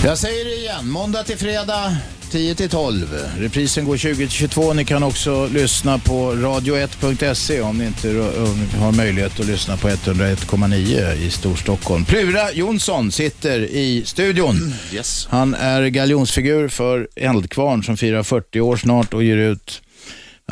[0.05, 0.89] Jag säger det igen.
[0.89, 1.97] Måndag till fredag
[2.31, 3.17] 10 till 12.
[3.39, 4.73] Reprisen går 20 till 22.
[4.73, 9.77] Ni kan också lyssna på radio1.se om ni inte om ni har möjlighet att lyssna
[9.77, 12.05] på 101,9 i Storstockholm.
[12.05, 14.73] Plura Jonsson sitter i studion.
[14.93, 15.27] Yes.
[15.29, 19.81] Han är galjonsfigur för Eldkvarn som firar 40 år snart och ger ut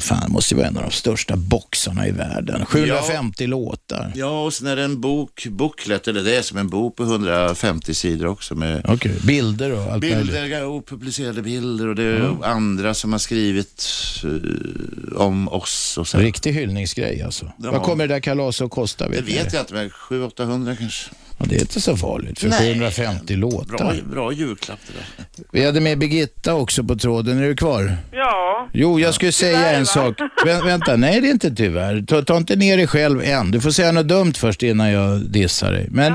[0.02, 2.66] fan, det måste ju vara en av de största boxarna i världen.
[2.66, 4.12] 750 låtar.
[4.16, 7.04] Ja, och sen är det en bok, booklet, eller det är som en bok på
[7.04, 12.94] 150 sidor också med Okej, bilder och allt bilder, opublicerade bilder och det är andra
[12.94, 13.86] som har skrivit
[14.24, 16.18] eh, om oss och så.
[16.18, 17.52] Riktig hyllningsgrej alltså.
[17.58, 17.72] Ja.
[17.72, 19.10] Vad kommer det där kalaset att kosta?
[19.10, 21.12] Det Vet ni vet jag inte, men 700-800 kanske.
[21.38, 22.74] Ja, det är inte så farligt för Nej.
[22.74, 23.78] 750 låtar.
[23.78, 25.46] Bra, bra julklapp det där.
[25.52, 27.38] Vi hade med Birgitta också på tråden.
[27.38, 27.98] Är du kvar?
[28.12, 28.70] Ja.
[28.74, 30.20] Jo, jag skulle säga en sak.
[30.46, 32.02] Vä vänta, nej det är inte tyvärr.
[32.02, 33.52] Ta, ta inte ner dig själv än.
[33.52, 35.88] Du får säga något dumt först innan jag dissar dig.
[35.92, 36.14] Men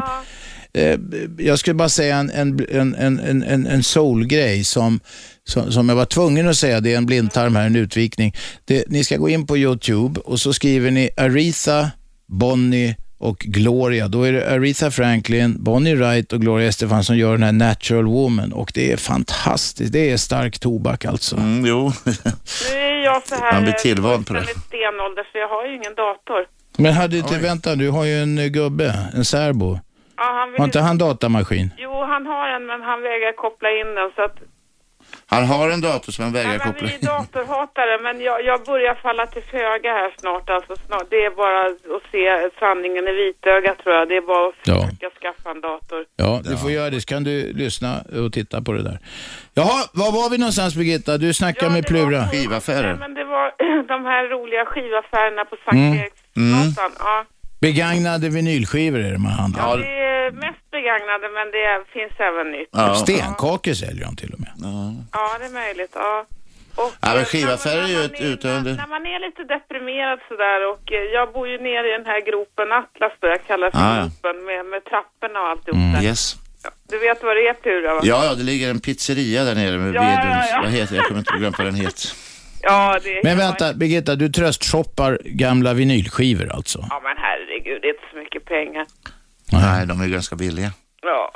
[0.73, 0.99] eh,
[1.39, 5.01] jag skulle bara säga en, en, en, en, en, en soul-grej som,
[5.49, 6.81] som, som jag var tvungen att säga.
[6.81, 8.35] Det är en blindtarm här, en utvikning.
[8.65, 11.91] Det, ni ska gå in på YouTube och så skriver ni Aretha,
[12.29, 14.09] Bonnie och Gloria.
[14.09, 18.05] Då är det Aretha Franklin, Bonnie Wright och Gloria Estefan som gör den här Natural
[18.05, 19.93] Woman och det är fantastiskt.
[19.93, 21.37] Det är stark tobak alltså.
[21.37, 21.93] Mm, jo.
[22.05, 23.73] Nu är jag så här Man blir
[24.25, 24.45] på det.
[24.45, 26.47] stenålder så jag har ju ingen dator.
[26.77, 29.79] Men hade inte, vänta, du har ju en eh, gubbe, en särbo.
[30.17, 31.71] Ja, han vill Har inte han datamaskin?
[31.79, 34.37] Jo, han har en men han vägrar koppla in den så att
[35.35, 38.59] Han har en dator som han vägrar men koppla vi är datorhatare, men jag, jag
[38.65, 40.51] börjar falla till föga här snart.
[40.51, 41.07] Alltså, snart.
[41.11, 42.25] Det är bara att se
[42.59, 44.09] sanningen i vitögat tror jag.
[44.09, 44.75] Det är bara att Ja.
[44.87, 46.05] försöka skaffa en dator.
[46.17, 47.01] Ja, du får göra det.
[47.01, 47.91] Så kan du lyssna
[48.25, 48.99] och titta på det där.
[49.55, 51.19] Jaha, var var vi någonstans Birgitta?
[51.19, 52.21] Du snackar med Plura.
[52.33, 53.47] Nej, men det var
[53.93, 55.99] de här roliga skivaffärerna på Sankt Mm.
[55.99, 56.93] Eriksgatan.
[56.99, 57.25] Ja.
[57.61, 59.69] Begagnade vinylskivor är det man handlar.
[59.69, 62.97] Ja, det är mest begagnade, men det finns även nytt.
[63.03, 64.53] Stenkakor säljer de till och med.
[65.13, 65.91] Ja, det är möjligt.
[65.95, 66.27] Ja.
[66.75, 68.71] Och, Ja, men eh, skivaffärer är ju när ett man är- utdöende.
[68.75, 72.21] När man är lite deprimerad sådär och eh, jag bor ju nere i den här
[72.31, 74.03] gropen Atlas då, jag kallar det för Ah, ja.
[74.03, 75.93] gropen med, med trapporna och alltihop Mm.
[75.93, 76.03] där.
[76.09, 76.37] Yes.
[76.91, 78.01] Du vet vad det är Pura va?
[78.05, 80.47] Ja, ja, det ligger en pizzeria där nere med Ja, ja, Vedrums.
[80.53, 80.61] ja.
[80.63, 82.09] Vad heter Jag kommer inte glömma vad den heter.
[82.63, 86.87] Ja, det är Men vänta, Birgitta, du tröstshoppar gamla vinylskivor alltså?
[86.91, 87.17] Ja men
[87.71, 88.87] herregud, det är inte så mycket pengar.
[89.53, 90.73] Nej, de är ganska billiga.
[91.03, 91.33] Ja.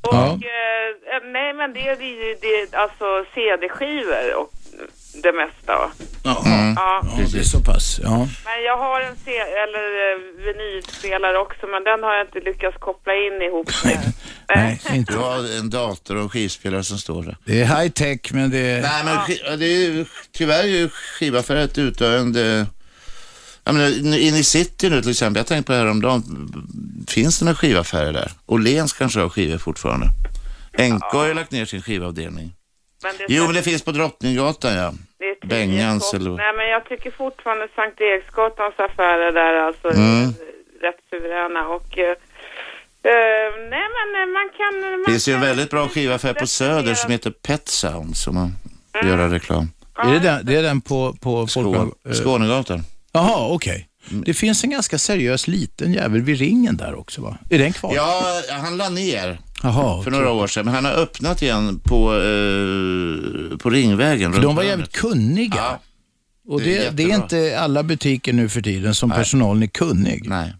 [0.00, 0.26] Och, Ja.
[0.32, 3.04] eh, nej men det är ju det, alltså
[3.34, 4.50] CD-skivor och
[5.22, 5.90] det mesta va?
[6.46, 6.74] Mm.
[6.76, 7.02] Ja.
[7.32, 8.00] det är så pass.
[8.02, 8.16] Ja.
[8.44, 12.76] Men jag har en C eller eh, vinylspelare också men den har jag inte lyckats
[12.78, 13.98] koppla in ihop med.
[14.56, 15.12] Nej, inte.
[15.12, 17.36] Du har en dator och skivspelare som står där.
[17.44, 18.82] Det är high tech, men det är...
[18.82, 19.14] Nej, men
[19.44, 22.66] ja, det är ju, tyvärr är ju skivaffärer ett utdöende...
[23.66, 26.22] Jag menar, inne i city nu till exempel, jag tänkte på det här om dagen.
[27.08, 28.30] Finns det några skivaffärer där?
[28.46, 30.06] Åhléns kanske har skivor fortfarande.
[30.78, 32.52] NK har ju lagt ner sin skivavdelning.
[33.02, 34.92] Men Jo, men det finns på Drottninggatan, ja.
[35.46, 36.30] Bengans eller...
[36.30, 40.22] Nej men jag tycker fortfarande Sankt Eriksgatans affärer där alltså Mm.
[40.24, 40.26] är
[40.86, 42.16] rätt suveräna och eh,
[43.70, 44.90] nej men eh, man kan...
[44.90, 48.34] Man Det finns ju en väldigt bra skivaffär på Söder som heter Pet Sound som
[48.34, 48.52] man
[49.00, 49.68] får göra reklam.
[49.98, 52.80] Är det den, det är den på, på Skå, Skånegatan.
[53.16, 53.88] Jaha, okej.
[54.08, 57.38] Det finns en ganska seriös liten jävel vid ringen där också va?
[57.50, 57.92] Är den kvar?
[57.94, 62.14] Ja, han la ner Jaha, för några år sedan, men han har öppnat igen på,
[62.14, 64.32] eh, på Ringvägen.
[64.32, 65.78] För de var jävligt kunniga.
[66.48, 69.18] Och det är det, det är inte alla butiker nu för tiden som Nej.
[69.18, 70.28] personalen är kunnig.
[70.28, 70.54] Nej.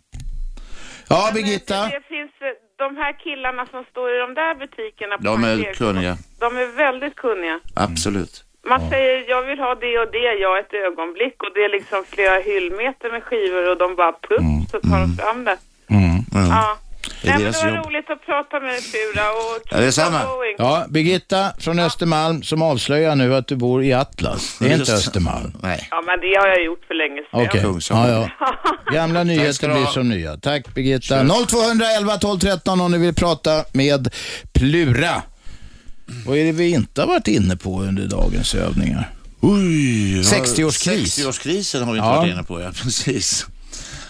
[1.09, 1.83] Ja, Birgitta.
[1.83, 2.47] Det finns eh,
[2.79, 6.19] de här killarna som står i de där butikerna på De är kunniga.
[6.39, 7.61] De är väldigt kunniga.
[7.75, 8.45] Absolut.
[8.69, 12.05] Man säger jag vill ha det och det, jag ett ögonblick och det är liksom
[12.15, 15.57] flera hyllmeter med skivor och de bara plupp så tar de fram det.
[15.91, 16.17] Mm.
[16.33, 16.77] Ja.
[17.23, 17.87] Det är Nej, men det var jobb.
[17.87, 20.21] roligt att prata med dig Pura och Ja, det är samma.
[20.59, 24.59] Ja, Birgitta från Östermalm som avslöjar nu att du bor i Atlas.
[24.59, 24.93] Det är inte.
[24.93, 25.53] Östermalm.
[25.63, 25.89] Nej.
[25.91, 27.47] Ja men det har jag gjort för länge sedan.
[27.47, 27.61] Okej.
[27.61, 28.01] Kungsholm.
[28.11, 28.55] Ja, ja.
[28.93, 30.37] Gamla nyheter blir som nya.
[30.37, 31.25] Tack Birgitta.
[31.49, 34.09] 0211 12 13 om ni vill prata med
[34.55, 35.23] Plura.
[36.27, 39.13] Vad är det vi inte har varit inne på under dagens övningar?
[39.41, 41.03] Oj, ja, 60-årskris.
[41.19, 42.17] 60-årskrisen har vi inte Ja.
[42.17, 42.73] varit inne på, ja.
[42.83, 43.47] Precis.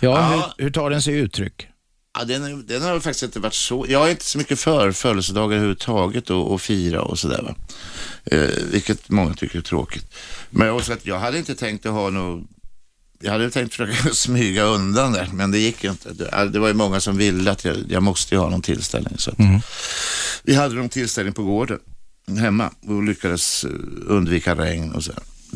[0.01, 0.53] Ja, Ja.
[0.59, 1.67] Hur, hur tar den sig uttryck?
[2.19, 3.87] Ja, den, den har faktiskt inte varit så...
[3.89, 7.55] Jag är inte så mycket för födelsedagar överhuvudtaget och, och fira och sådär va.
[8.25, 10.15] Eh, vilket många tycker är tråkigt.
[10.51, 12.45] Men också att jag hade inte tänkt att ha något...
[13.21, 16.13] Jag hade tänkt försöka smyga undan där, men det gick inte.
[16.13, 19.15] Det, det var ju många som ville att jag, jag måste ju ha någon tillställning.
[19.19, 19.39] Så att
[20.47, 21.81] Vi hade någon tillställning på gården
[22.39, 23.71] hemma och lyckades eh,
[24.07, 25.13] undvika regn och så.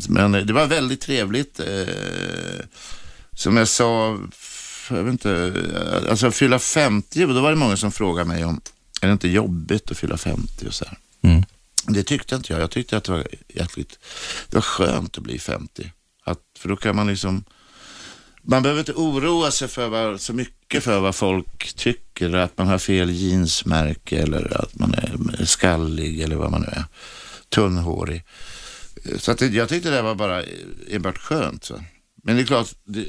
[0.09, 1.59] Men eh, det var väldigt trevligt.
[1.59, 2.65] Eh,
[3.33, 4.19] som jag sa,
[4.89, 5.53] jag vet inte,
[6.09, 8.61] alltså fylla 50, då var det många som frågade mig om,
[9.01, 10.97] är det inte jobbigt att fylla 50 och så här.
[11.21, 11.43] Mm.
[11.87, 12.61] Det tyckte inte jag.
[12.61, 13.99] Jag tyckte att det var jäkligt,
[14.49, 15.91] det var skönt att bli 50.
[16.23, 17.43] Att, för då kan man liksom,
[18.41, 22.67] man behöver inte oroa sig för vad, så mycket för vad folk tycker, att man
[22.67, 26.83] har fel jeansmärke eller att man är skallig eller vad man nu är,
[27.49, 28.23] tunnhårig.
[29.17, 30.43] Så att det, jag tyckte det var bara
[30.89, 31.63] enbart skönt.
[31.63, 31.83] Så.
[32.23, 33.05] Men det är klart, det,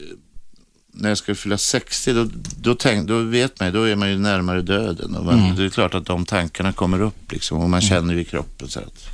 [0.94, 2.28] när jag ska fylla 60, då,
[2.60, 5.16] då, tänk, då vet man ju, då är man ju närmare döden.
[5.16, 5.56] Och man, Mm.
[5.56, 8.68] Det är klart att de tankarna kommer upp liksom och man känner ju i kroppen
[8.68, 9.08] så att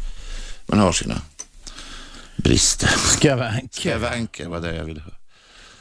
[0.67, 1.23] man har sina
[2.37, 2.89] brister.
[2.89, 3.81] Skavanker.
[3.81, 5.15] Skavanker var det jag ville höra.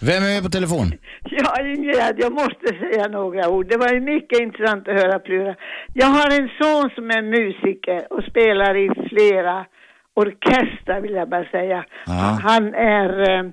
[0.02, 0.94] Vem är med på telefon?
[1.24, 3.70] Ja, Ingegerd, jag måste säga några ord.
[3.70, 5.56] Det var ju mycket intressant att höra Plura.
[5.94, 9.66] Jag har en son som är musiker och spelar i flera
[10.14, 11.86] orkestrar vill jag bara säga.
[12.06, 12.40] Ja.
[12.44, 13.46] Han är, eh,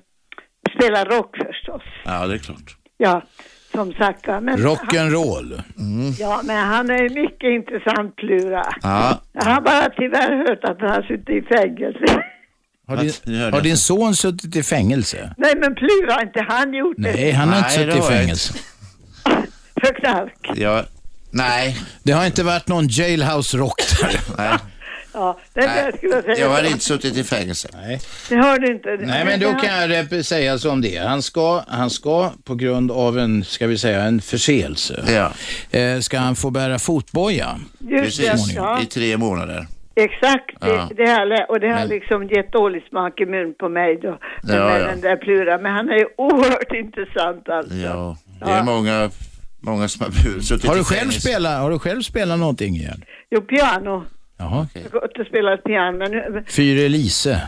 [0.75, 1.83] spelar rock förstås.
[2.05, 2.77] Ja, det är klart.
[2.97, 3.21] Ja,
[3.71, 5.51] som sagt men Rock'n'roll.
[5.79, 6.11] Mm.
[6.19, 8.63] Ja, men han är mycket intressant Plura.
[8.81, 9.21] Ja.
[9.33, 12.23] Jag har bara tyvärr hört att han har suttit i fängelse.
[12.87, 15.33] Har din, har din son suttit i fängelse?
[15.37, 17.11] Nej, men Plura har inte han gjort det.
[17.13, 18.53] Nej, han har inte Nej, suttit i fängelse.
[19.81, 20.51] För knark.
[20.55, 20.83] Ja,
[21.31, 21.77] nej.
[22.03, 24.19] Det har inte varit någon jailhouse rock där.
[24.37, 24.57] Nej.
[25.13, 26.37] Ja, det är det jag skulle säga.
[26.39, 27.67] Jag har inte suttit i fängelse.
[27.73, 28.01] Nej.
[28.29, 28.89] Det har du inte.
[29.01, 30.97] Nej, men då kan jag säga som det.
[30.97, 35.31] Han ska, han ska på grund av en, ska vi säga, en förseelse, Ja.
[35.79, 37.59] eh, ska han få bära fotboja.
[37.79, 38.81] Just det, Precis, ja.
[38.81, 39.67] i tre månader.
[39.95, 40.89] Exakt, det, Ja.
[40.95, 43.99] det har, lä- och det har Men- liksom gett dålig smak i mun på mig
[44.01, 44.09] då.
[44.43, 44.87] med Ja, ja.
[44.87, 45.57] den där Plura.
[45.57, 47.75] Men han är ju oerhört intressant alltså.
[47.75, 49.09] Ja, det är många,
[49.61, 53.03] många som har suttit Har i du själv spelat, har du själv spelat någonting igen?
[53.29, 54.03] Jo, piano.
[54.37, 54.67] Jaha.
[54.73, 55.97] Jag har gått och spelat piano.
[55.97, 57.41] Men, nu- Fyr Elise.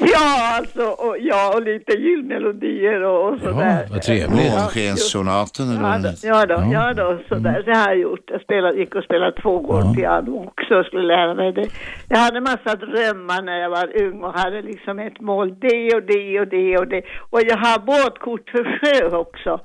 [0.00, 3.86] Ja, alltså, och, ja, och lite julmelodier och, och sådär.
[3.90, 4.30] vad trevligt.
[4.52, 6.28] Månskenssonaten eller Ja, heter.
[6.28, 7.62] ja, då, ja då, sådär.
[7.64, 8.24] Så har jag gjort.
[8.26, 11.68] Jag spelade, gick och spelade två år piano också och skulle lära mig det.
[12.08, 16.02] Jag hade massa drömmar när jag var ung och hade liksom ett mål, det och
[16.02, 17.02] det och det och det.
[17.30, 19.60] Och jag har båtkort för sjö också.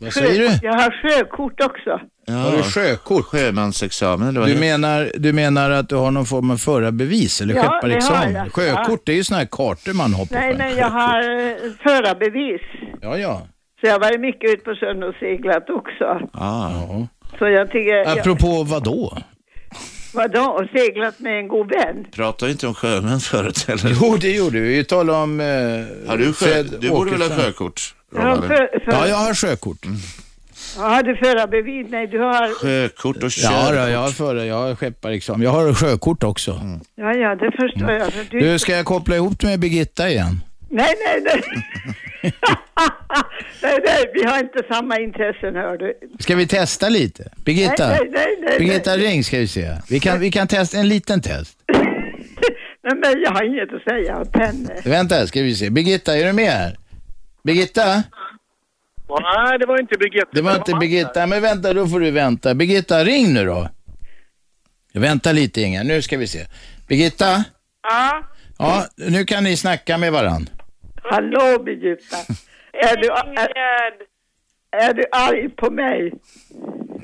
[0.00, 0.66] Vad säger du?
[0.66, 2.00] Jag har sjökort också.
[2.26, 2.34] Ja.
[2.34, 3.24] Har du sjökort?
[3.24, 7.40] Sjömansexamen eller vad Du heter menar, du menar att du har någon form av förarbevis
[7.40, 8.34] eller Ja, det har skepparexamen?
[8.34, 8.52] jag.
[8.52, 11.54] Sjökort, det är ju sådana här kartor man har på Nej, men jag har eh,
[11.82, 12.62] förarbevis.
[13.00, 13.42] Ja, ja.
[13.80, 16.28] Så jag har varit mycket ute på sjön och seglat också.
[16.32, 16.70] Ah.
[17.38, 17.94] Så jag tycker...
[17.94, 19.18] Jag, Apropå vad då?
[20.18, 20.40] Vadå?
[20.44, 22.06] Och seglat med en god vän?
[22.12, 23.96] Pratar vi inte om sjömän förut eller?
[24.02, 24.68] Jo, det gjorde vi.
[24.76, 25.40] Vi talade om...
[25.40, 25.46] Eh,
[26.10, 27.94] Har du, sjö, Fred du borde väl ha sjökort?
[28.14, 29.78] Ja, för, för, Ja, jag har sjökort.
[30.76, 31.86] Har du förarbevis?
[31.90, 32.54] Nej, du har...
[32.54, 33.74] Sjökort och Ja, körkort.
[33.84, 35.42] då, jag har före, jag har skepparexamen.
[35.42, 36.60] Jag har sjökort också.
[36.94, 38.12] Ja, ja, det förstår jag.
[38.12, 38.40] För du...
[38.40, 40.40] Du, ska jag koppla ihop dig med Birgitta igen?
[40.70, 41.42] Nej, nej, nej.
[43.62, 45.94] nej, nej, vi har inte samma intressen, hör du.
[46.18, 47.30] Ska vi testa lite?
[47.44, 47.88] Birgitta?
[47.88, 49.06] Nej, nej, nej, nej, Birgitta, nej.
[49.06, 49.76] ring ska vi se.
[49.90, 51.58] Vi kan, vi kan testa en liten test.
[52.82, 54.82] Nej, men jag har inget att säga åt henne.
[54.84, 55.70] Vänta, ska vi se.
[55.70, 56.76] Birgitta, är du med här?
[57.44, 58.02] Birgitta?
[59.20, 60.28] Nej, det var inte Birgitta.
[60.32, 62.54] Det var inte Birgitta, men vänta, då får du vänta.
[62.54, 63.68] Birgitta, ring nu då.
[64.94, 66.46] Vänta lite Inga, nu ska vi se.
[66.88, 67.44] Birgitta?
[67.82, 68.22] Ja,
[68.58, 70.48] Ja, nu kan ni snacka med varann.
[71.10, 72.16] Hallå, Birgitta.
[72.72, 73.92] Är du, är,
[74.70, 76.12] är du arg på mig?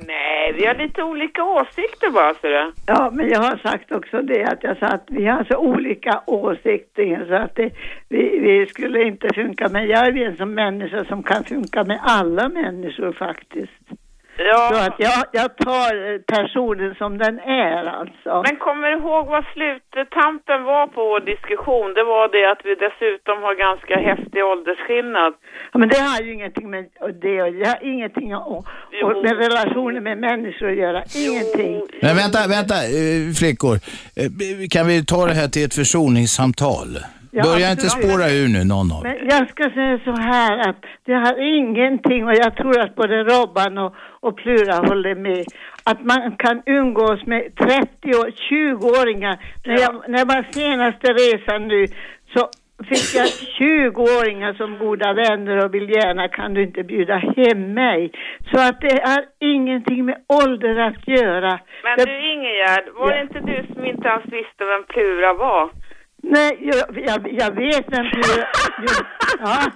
[0.06, 2.72] Nej, vi har lite olika åsikter bara, ser du.
[2.86, 6.22] Ja, men jag har sagt också det att jag sa att vi har så olika
[6.26, 7.70] åsikter så att det,
[8.08, 9.68] vi, vi skulle inte funka.
[9.68, 14.03] Men jag är en som människa som kan funka med alla människor faktiskt.
[14.38, 14.68] Ja.
[14.72, 18.32] Så att jag, jag tar eh, personen som den är alltså.
[18.46, 21.94] Men kommer du ihåg vad sluttampen var på vår diskussion?
[21.94, 25.32] Det var det att vi dessutom har ganska häftig åldersskillnad.
[25.72, 26.84] Ja, men det har ju ingenting med
[27.22, 28.64] det och det har ingenting och,
[29.04, 31.02] och med relationer med människor att göra.
[31.28, 31.76] Ingenting.
[32.02, 33.74] Men vänta, vänta eh, flickor.
[34.20, 34.28] Eh,
[34.70, 36.88] Kan vi ta det här till ett försoningssamtal?
[37.36, 39.02] Ja, Börja inte spåra ur nu någon av.
[39.02, 43.16] Men jag ska säga så här att det har ingenting och jag tror att både
[43.24, 45.44] Robban och, och Plura håller med
[45.84, 49.34] att man kan umgås med 30 och 20-åringar.
[49.64, 51.86] När, jag, när var senaste resan nu
[52.34, 52.48] så
[52.90, 53.26] fick jag
[53.58, 58.12] 20-åringar som goda vänner och vill gärna kan du inte bjuda hem mig.
[58.52, 61.60] Så att det har ingenting med ålder att göra.
[61.84, 65.70] Men det, du Ingegärd, var det inte du som inte ens visste vem Plura var?
[66.30, 68.46] Nej, jag, jag, jag vet Plura...
[68.82, 68.88] Jo,
[69.44, 69.70] ja.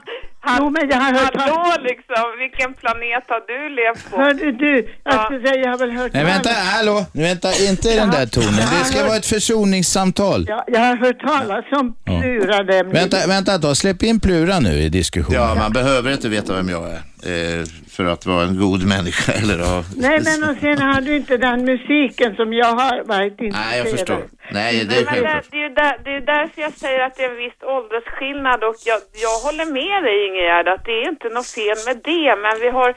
[0.58, 1.36] jo, men jag har hört...
[1.36, 4.16] Hallå liksom, vilken planet har du levt på?
[4.20, 5.24] Hörde du, jag Ja.
[5.24, 8.54] skulle säga, jag har väl hört Nej, vänta, hallå, vänta, inte i den där tonen.
[8.54, 10.44] Det ska vara ett försoningssamtal.
[10.48, 12.90] Ja, jag har hört talas om Plura nämligen.
[12.90, 15.40] Vänta, vänta tag, släpp in Plura nu i diskussionen.
[15.42, 17.00] Ja, man behöver inte veta vem jag är.
[17.32, 17.62] Eh,
[17.94, 19.32] för att vara en god människa.
[19.42, 19.84] Eller, ja.
[19.96, 23.78] Nej, men och sen har du inte den musiken som jag har varit intresserad Nej,
[23.78, 24.22] jag förstår.
[24.52, 27.30] Nej, det är Men det, är där, det är därför jag säger att det är
[27.30, 31.50] en viss åldersskillnad och jag, jag håller med dig Ingegärd att det är inte något
[31.58, 32.90] fel med det men vi har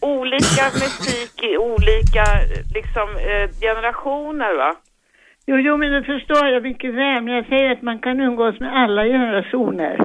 [0.00, 2.24] olika musik i olika
[2.76, 4.72] liksom, eh, generationer va?
[5.46, 7.22] Jo, jo, men det förstår jag mycket väl.
[7.22, 9.98] Men jag säger att man kan umgås med alla generationer.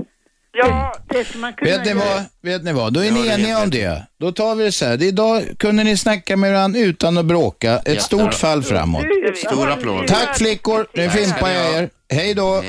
[0.51, 0.93] Ja.
[1.09, 3.63] Det, ska man kunna Vet ni, vad, vet ni vad, då är Ja, ni eniga
[3.63, 4.05] om det.
[4.19, 5.03] Då tar vi det så här.
[5.03, 7.73] Idag kunde ni snacka med varandra utan att bråka.
[7.77, 8.01] Ett Jättebra.
[8.01, 9.03] stort fall framåt.
[9.47, 10.07] Stor applåd.
[10.07, 11.89] Tack flickor, nu fimpar jag er.
[12.13, 12.63] Hej då.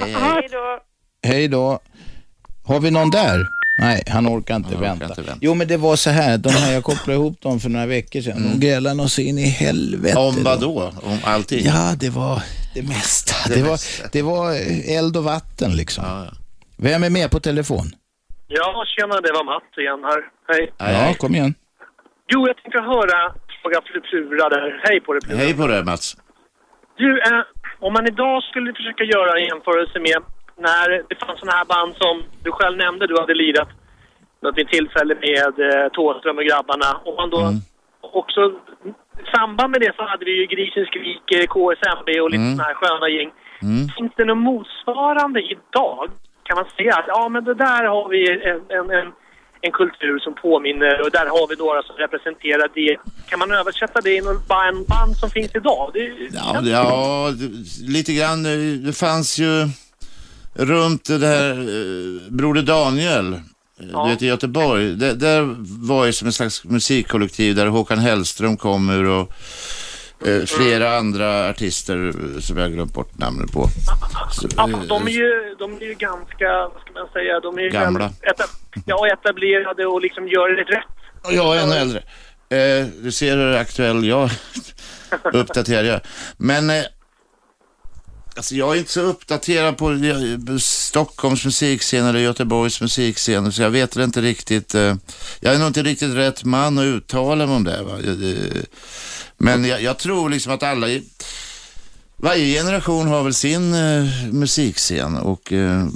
[1.27, 1.81] Hej, då.
[2.65, 3.47] Har vi någon där?
[3.81, 5.05] Nej, han orkar inte, Han orkar vänta.
[5.07, 5.39] inte vänta.
[5.41, 6.39] Jo, men det var så här.
[6.39, 8.51] De här, jag kopplade ihop dem för några veckor sedan.
[8.53, 10.11] De grälade nog in i helvete.
[10.19, 10.23] Mm.
[10.25, 10.93] Om vad då?
[11.03, 11.65] Om allting?
[11.67, 12.43] Ja, det var
[12.75, 13.35] det mesta.
[13.49, 14.09] Det Det, var, mesta.
[14.13, 14.55] det var
[14.91, 16.05] eld och vatten liksom.
[16.07, 16.37] Ja, ja.
[16.87, 17.87] Vem är med på telefon?
[18.49, 20.21] Ja, tjena, det var Mats igen här.
[20.51, 20.63] Hej.
[20.79, 21.55] Aj, Ja, kom igen.
[22.33, 23.19] Jo, jag tänkte höra,
[23.63, 23.81] fråga
[24.11, 24.81] Plura där.
[24.85, 25.39] Hej på dig Plura.
[25.39, 26.17] Hej på dig Mats.
[26.97, 27.43] Du, eh,
[27.87, 30.19] om man idag skulle försöka göra en jämförelse med
[30.67, 33.69] när det fanns sådana här band som du själv nämnde, du hade lirat
[34.43, 36.91] något vid tillfälle med eh, Thåström och grabbarna.
[37.09, 37.43] Om man då
[38.21, 38.41] också,
[39.23, 42.57] i samband med det så hade vi ju Grisen skriker, KSMB och lite Mm.
[42.57, 43.31] sådana här sköna gäng.
[43.69, 43.89] Mm.
[43.97, 46.11] Finns det något motsvarande idag?
[46.51, 48.21] Kan man säga att ja men det där har vi
[48.51, 48.87] en, en,
[49.67, 52.97] en, kultur som påminner och där har vi några som representerar det.
[53.29, 55.91] Kan man översätta det i något band, band som finns idag?
[55.95, 56.01] Det,
[56.33, 57.29] Ja, det- ja
[57.97, 58.47] lite grann.
[58.47, 59.69] eh, Det fanns ju
[60.55, 63.41] runt det där eh, Broder Daniel, eh,
[63.93, 64.05] Ja.
[64.05, 64.85] du vet i Göteborg.
[64.95, 65.55] Det, där
[65.89, 69.33] var ju som en slags musikkollektiv där Håkan Hellström kom ur och
[70.27, 73.69] eh, flera andra artister eh, som jag har glömt bort namnet på.
[74.33, 77.41] Så, Ja, eh, fast de är ju, de är ju ganska, vad ska man säga,
[77.41, 77.99] de är ju Gamla.
[78.01, 78.45] väldigt Eta,
[78.87, 80.85] ja, etablerade och liksom gör det rätt.
[81.23, 81.99] Och jag är ännu äldre.
[82.49, 84.31] Eh, du ser hur aktuell jag
[85.33, 86.01] uppdaterad jag.
[86.37, 86.83] Men eh,
[88.37, 93.71] alltså jag är inte så uppdaterad på eh, Stockholms musikscen eller Göteborgs musikscen så jag
[93.71, 94.75] vet inte riktigt.
[94.75, 94.95] Eh,
[95.41, 97.83] jag är nog inte riktigt rätt man att uttala mig om det.
[97.83, 97.99] Va?
[99.41, 101.03] Men jag, jag tror liksom att alla i,
[102.17, 105.87] varje generation har väl sin eh, musikscen och eh,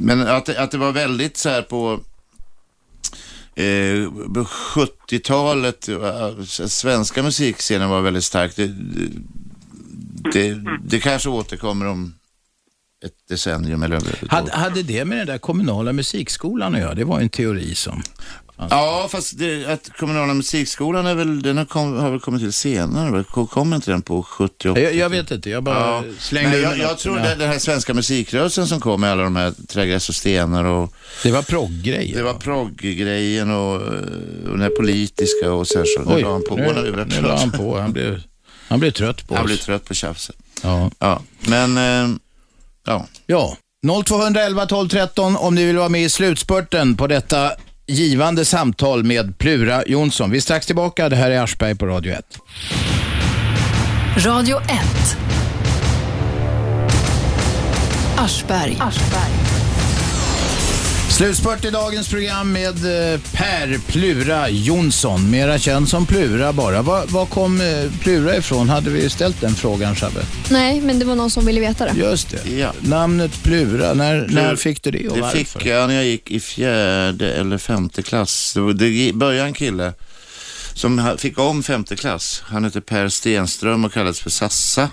[0.00, 2.00] men att, det- att det var väldigt så här på
[3.54, 3.64] Eh,
[4.74, 8.56] 70-talet, eh, svenska musikscenen var väldigt stark.
[8.56, 8.66] Det,
[10.32, 12.14] det, det kanske återkommer om
[13.04, 16.94] ett decennium eller Hade, hade det med den där kommunala musikskolan att göra?
[16.94, 18.02] Det var en teori som...
[18.70, 22.52] Ja, fast det, att kommunala musikskolan är väl, den har, kom, har väl kommit till
[22.52, 23.10] senare.
[23.10, 23.24] väl?
[23.24, 24.80] Kom- Kom inte den på 78?
[24.80, 27.24] Jag, jag vet inte, jag bara slängde Nej, jag, jag tror Ja.
[27.24, 30.92] det, den här svenska musikrörelsen som kom med alla de här Trägräs och stenar och
[31.22, 32.16] Det var progggrejer.
[32.16, 35.84] det var progggrejen och, och den här politiska och så här.
[35.86, 36.56] Så nu Oj, la han på.
[36.56, 37.78] nu, nu, nu la han på.
[37.78, 38.22] Han blev,
[38.68, 39.48] han blev trött på Han oss.
[39.48, 40.36] blir trött på tjafset.
[40.62, 40.90] Ja.
[40.98, 42.16] Ja, men eh,
[42.86, 43.06] ja.
[43.26, 43.56] Ja,
[44.04, 47.52] 0211 12 13 om ni vill vara med i slutspurten på detta
[47.88, 50.30] givande samtal med Plura Jonsson.
[50.30, 51.08] Vi är strax tillbaka.
[51.08, 52.38] Det här är Aschberg på Radio 1.
[54.16, 54.68] Radio 1.
[58.16, 58.76] Aschberg.
[61.18, 62.68] Slutspurt i dagens program med
[63.12, 66.82] eh, Per Plura Jonsson, mera känd som Plura bara.
[66.82, 67.66] Var, var kom eh,
[68.00, 68.68] Plura ifrån?
[68.68, 70.20] Hade vi ställt den frågan, Shabbe?
[70.50, 71.92] Nej, men det var någon som ville veta det.
[72.00, 72.50] Just det.
[72.50, 72.72] Ja.
[72.80, 75.38] Namnet Plura, när, när fick du det och Det varför?
[75.38, 78.56] fick jag när jag gick i fjärde eller femte klass.
[78.74, 79.92] Det, började en kille
[80.74, 82.42] som fick om femte klass.
[82.46, 84.88] Han hette Per Stenström och kallades för Sassa.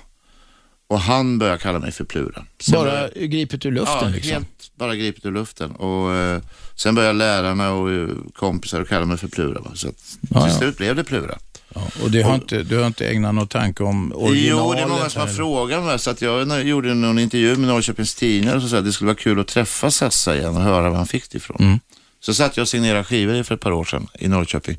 [0.87, 2.45] Och han började kalla mig för Plura.
[2.59, 4.31] Sen Bara började- gripet ur luften ja, liksom?
[4.31, 5.71] helt bara gripet ur luften.
[5.71, 6.41] Och eh,
[6.75, 9.61] sen började lärarna och eh, kompisar att kalla mig för Plura.
[9.61, 9.71] Va?
[9.73, 9.95] Så att,
[10.29, 10.57] Ja, till ja.
[10.59, 11.37] slut blev det Plura.
[11.75, 14.39] Ja, och det har inte, du har inte ägnat någon tanke om originalet?
[14.49, 15.99] Jo, det är många som har frågat mig.
[15.99, 19.05] Så att jag gjorde någon intervju med Norrköpings Tidningar och så sa att det skulle
[19.07, 21.57] vara kul att träffa Sassa igen och höra var han fick det ifrån.
[21.59, 21.79] Mm.
[22.19, 24.77] Så satt jag och signerade skivor för ett par år sedan i Norrköping.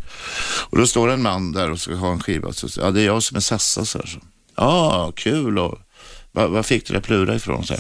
[0.71, 2.53] Och då står en man där och ska ha en skiva.
[2.53, 3.85] Så, ja, det är jag som är här.
[3.85, 3.99] Så.
[4.57, 5.59] Ja, kul.
[5.59, 5.79] Och,
[6.47, 7.67] var fick du det plura ifrån?
[7.67, 7.75] Så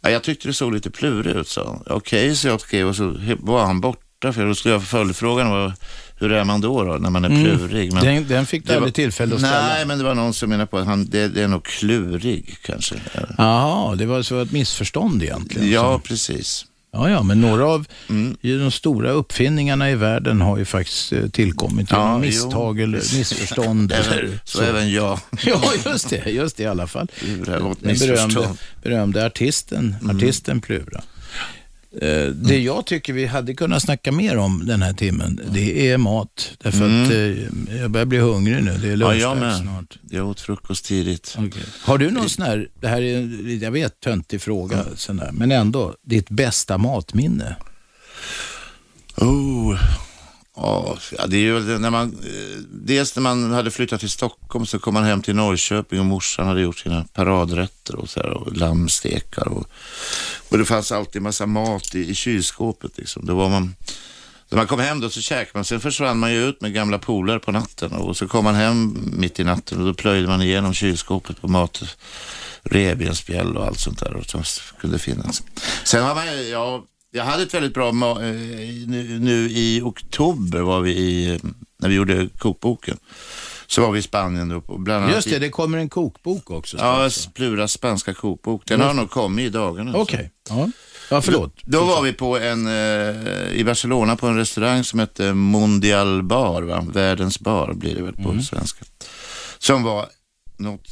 [0.00, 1.82] ja, jag tyckte det såg lite plurig ut, han.
[1.86, 4.32] Okej, så jag skrev och så var han borta.
[4.32, 5.72] För då skulle jag följdfrågan var,
[6.18, 7.42] hur är man då, då när man är Mm.
[7.44, 7.92] plurig?
[7.92, 9.66] Men Den- den fick du aldrig tillfälle att ställa.
[9.68, 12.56] Nej, men det var någon som menade på att han, det, det är nog klurig
[12.62, 12.94] kanske.
[13.38, 15.70] Jaha, det var så ett missförstånd egentligen.
[15.70, 16.64] Ja, precis.
[16.98, 18.36] Ja, ja, men några av Mm.
[18.42, 22.84] de stora uppfinningarna i världen har ju faktiskt eh, tillkommit genom Ja, misstag jo.
[22.84, 23.92] eller missförstånd.
[23.92, 25.20] Även- eller så även jag.
[25.44, 27.08] ja, just det, just det i alla fall.
[27.80, 28.48] Den berömde,
[28.82, 31.02] berömde artisten, artisten Plura.
[32.02, 35.98] Eh, Det jag tycker vi hade kunnat snacka mer om den här timmen, det är
[35.98, 36.50] mat.
[36.58, 38.78] Därför att eh, jag börjar bli hungrig nu.
[38.82, 39.00] Det är Mm.
[39.00, 39.56] Ja, jag med.
[39.56, 39.98] snart.
[40.10, 41.36] Jag åt frukost tidigt.
[41.82, 45.52] Har du någon sån här, det här är, jag vet, töntig fråga, sån där, men
[45.52, 47.56] ändå, ditt bästa matminne?
[49.16, 49.78] Oh.
[50.56, 50.96] Ja,
[51.28, 54.94] det är ju när man, eh, dels när man hade flyttat till Stockholm så kom
[54.94, 59.48] man hem till Norrköping och morsan hade gjort sina paradrätter och, så här, och lammstekar
[59.48, 59.68] och,
[60.48, 62.98] och det fanns alltid massa mat i, i kylskåpet.
[62.98, 63.26] Liksom.
[63.26, 63.74] Då var man,
[64.48, 66.98] när man kom hem då så käkade man, sen försvann man ju ut med gamla
[66.98, 70.42] polare på natten och så kom man hem mitt i natten och då plöjde man
[70.42, 71.82] igenom kylskåpet på mat,
[72.62, 74.42] revbensspjäll och allt sånt där och som
[74.80, 75.42] kunde finnas.
[75.84, 77.94] Sen har man ja, jag hade ett väldigt bra, eh,
[78.86, 81.40] nu, nu i oktober var vi i,
[81.78, 82.98] när vi gjorde kokboken,
[83.66, 86.76] så var vi i Spanien då, bland annat Just det, det kommer en kokbok också.
[86.76, 88.62] Ja, Pluras spanska kokbok.
[88.66, 89.96] Den har nog kommit i dagarna.
[89.96, 90.70] Okej, ja.
[91.10, 91.56] ja förlåt.
[91.64, 96.22] Då, då var vi på en, eh, i Barcelona på en restaurang som hette Mondial
[96.22, 96.84] Bar, va?
[96.92, 98.42] världens bar blir det väl på Mm.
[98.42, 98.84] svenska.
[99.58, 100.06] Som var
[100.56, 100.88] något,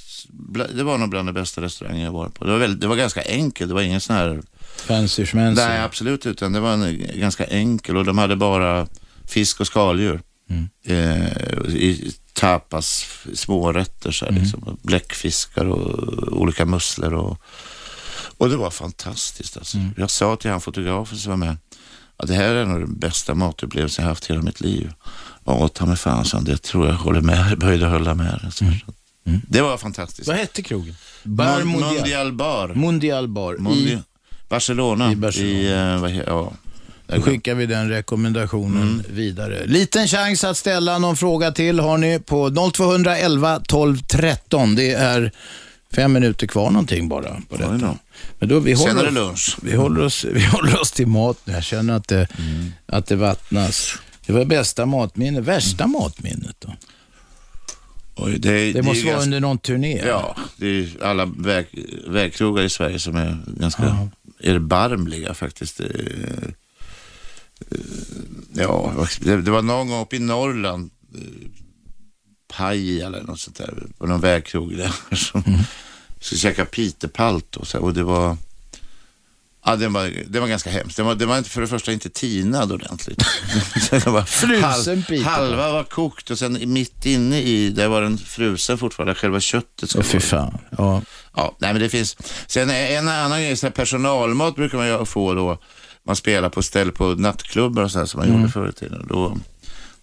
[0.75, 2.45] det var nog bland de bästa restauranger jag varit på.
[2.45, 4.43] Det var, väldigt, det var ganska enkelt, det var ingen sån här
[4.77, 5.63] Fancy schmancy.
[5.63, 8.87] Nej, absolut utan det var en, ganska enkel och de hade bara
[9.29, 10.21] fisk och skaldjur.
[10.51, 10.69] Mm.
[10.85, 11.27] Eh,
[11.75, 14.43] I tapas, smårätter så här, Mm.
[14.43, 14.79] liksom.
[14.83, 17.39] Bläckfiskar och olika musslor och,
[18.39, 19.77] och det var fantastiskt alltså.
[19.79, 19.91] Mm.
[19.97, 21.57] Jag sa till han fotografen som var med
[22.17, 24.93] att det här är nog den bästa matupplevelsen jag haft hela mitt liv.
[25.45, 26.45] Ja, ta mig fan, han.
[26.45, 28.41] Det tror jag håller med, böjde hålla med.
[28.45, 28.65] Alltså.
[29.49, 30.29] Det var fantastiskt.
[30.29, 30.37] Mm.
[30.37, 30.97] Vad hette krogen?
[31.23, 31.95] Bar Mon- Mondial.
[31.95, 32.69] Mondial Bar.
[32.69, 33.55] Mundial Bar.
[33.55, 33.99] Mondi- I,
[34.49, 35.13] Barcelona.
[35.13, 36.09] I Barcelona.
[36.11, 36.53] I, eh, ja.
[37.07, 39.03] då skickar vi den rekommendationen Mm.
[39.09, 39.67] vidare.
[39.67, 44.75] Liten chans att ställa någon fråga till har ni på 0211 12 13.
[44.75, 45.33] Det är
[45.95, 47.99] fem minuter kvar någonting bara på detta.
[48.39, 49.57] Men då, vi Sen håller är det oss- lunch.
[49.63, 51.53] Vi håller, oss, vi håller oss till mat nu.
[51.53, 52.73] Jag känner att det, Mm.
[52.87, 53.95] att det vattnas.
[54.27, 55.41] Det var bästa matminne.
[55.41, 56.75] Värsta matminnet då?
[58.19, 60.03] Oj, det, Det är måste vara ganska- under någon turné.
[60.07, 61.67] Ja, det är alla väg,
[62.09, 64.09] vägkrogar i Sverige som är ganska
[64.43, 65.81] erbarmliga faktiskt.
[65.81, 67.79] Eh, eh,
[68.55, 71.21] Ja, det, det var någon gång uppe i Norrland, eh,
[72.49, 75.43] Pajala eller något sånt där, på någon vägkrog där som
[76.21, 78.37] skulle käka pitepalt och så och det var
[79.69, 80.97] Ja, det var, det var ganska hemskt.
[80.97, 83.23] Det var, det var inte, för det första inte tinad ordentligt.
[83.91, 85.37] det var Frusen pitepalt.
[85.37, 89.91] Halva var kokt och sen mitt inne i, där var den frusen fortfarande, själva köttet.
[89.91, 90.59] ska Åh, fy fan.
[90.79, 91.03] Ja.
[91.37, 92.17] Ja, nej men det finns.
[92.47, 95.59] Sen en annan grej, så personalmat brukar man ju få då.
[96.07, 98.41] Man spelar på ställ på nattklubbar och så här som man Mm.
[98.41, 99.07] gjorde förr i tiden.
[99.09, 99.39] Då,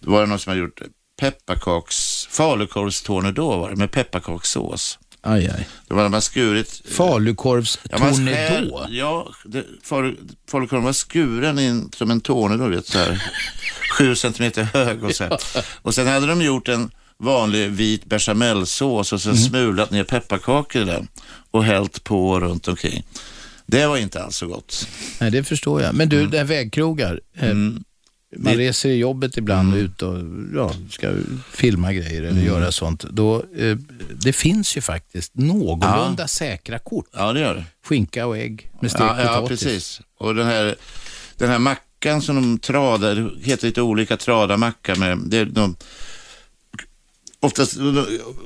[0.00, 0.82] då var det någon som hade gjort
[1.20, 4.98] pepparkaks, falukorvstornedå det, med pepparkakssås.
[5.26, 5.68] Aj, aj.
[5.88, 6.82] Då var man skurit...
[6.90, 8.78] Falukorvs Ja, man tornedå.
[8.78, 10.16] skär- Ja, det, falu,
[10.50, 13.22] falukorven var skuren in som en tornedå, vet så här.
[13.98, 15.38] Sju centimeter hög och så här.
[15.82, 19.44] Och sen hade de gjort en vanlig vit bechamelsås och sen Mm.
[19.44, 21.08] smulat ner pepparkakor i den
[21.50, 23.02] och hällt på runt omkring.
[23.66, 24.88] Det var inte alls så gott.
[25.20, 25.94] Nej, det förstår jag.
[25.94, 26.30] Men du, Mm.
[26.30, 27.20] det här vägkrogar.
[27.36, 27.48] eh,
[28.38, 30.18] Man Det- reser i jobbet ibland ut och
[30.54, 31.12] ja, ska
[31.52, 32.44] filma grejer eller Mm.
[32.46, 33.04] göra sånt.
[33.10, 33.76] Då, eh,
[34.20, 36.28] det finns ju faktiskt någorlunda Ja.
[36.28, 37.06] säkra kort.
[37.12, 37.64] Ja, det gör det.
[37.86, 39.60] Skinka och ägg med stekt Ja, ja potatis.
[39.64, 40.00] precis.
[40.18, 40.74] Och den här,
[41.36, 45.76] den här mackan som de tradar, det heter lite olika tradarmacka med, det är de,
[47.40, 47.76] Oftast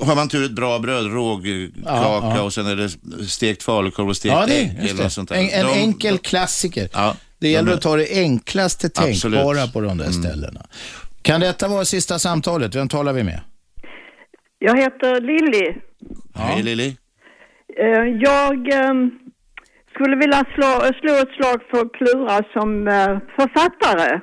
[0.00, 2.42] har man tur ett bra bröd, rågkaka Ja, ja.
[2.42, 2.90] och sen är det
[3.28, 5.36] stekt falukorv och stekt Ja, det, ägg eller sånt där.
[5.36, 6.88] En, en De- enkel klassiker.
[6.92, 9.20] Ja, det gäller att ta det enklaste Absolut.
[9.22, 10.60] tänkbara på de där ställena.
[11.22, 12.74] Kan detta vara sista samtalet?
[12.74, 13.40] Vem talar vi med?
[14.58, 15.76] Jag heter Lilly.
[16.34, 16.96] Hej Lili.
[17.80, 17.86] Eh,
[18.20, 19.10] Jag ehm,
[19.94, 24.20] skulle vilja slå, slå ett slag för Plura som eh, författare.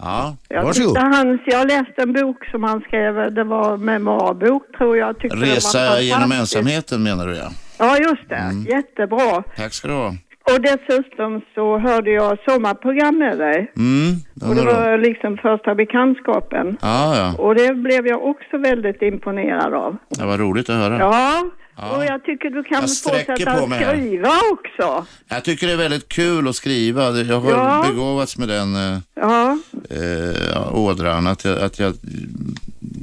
[0.00, 4.96] Ja, Jag, tyckte hans, jag läste en bok som han skrev, det var memoarbok tror
[4.96, 5.18] jag.
[5.20, 6.56] Tyckte den var Resa genom fantastisk.
[6.56, 7.50] ensamheten menar du ja.
[7.78, 8.52] Ja, just det.
[8.70, 9.42] Jättebra.
[9.56, 10.14] Tack ska du ha.
[10.54, 13.72] Och dessutom så hörde jag sommarprogram med dig.
[13.76, 14.10] Mm,
[14.48, 16.76] Och det var liksom första bekantskapen.
[16.82, 17.42] Ja, ja.
[17.42, 19.96] Och det blev jag också väldigt imponerad av.
[20.08, 20.98] Det var roligt att höra.
[20.98, 21.44] Ja,
[21.80, 21.96] Ja.
[21.96, 23.96] och jag tycker du kan fortsätta på mig här.
[23.96, 25.06] skriva också.
[25.28, 27.02] Jag tycker det är väldigt kul att skriva.
[27.10, 27.84] Jag har Ja.
[27.90, 29.58] begåvats med den eh, Ja,
[29.90, 31.26] eh, ådran.
[31.26, 31.94] Att jag, att jag,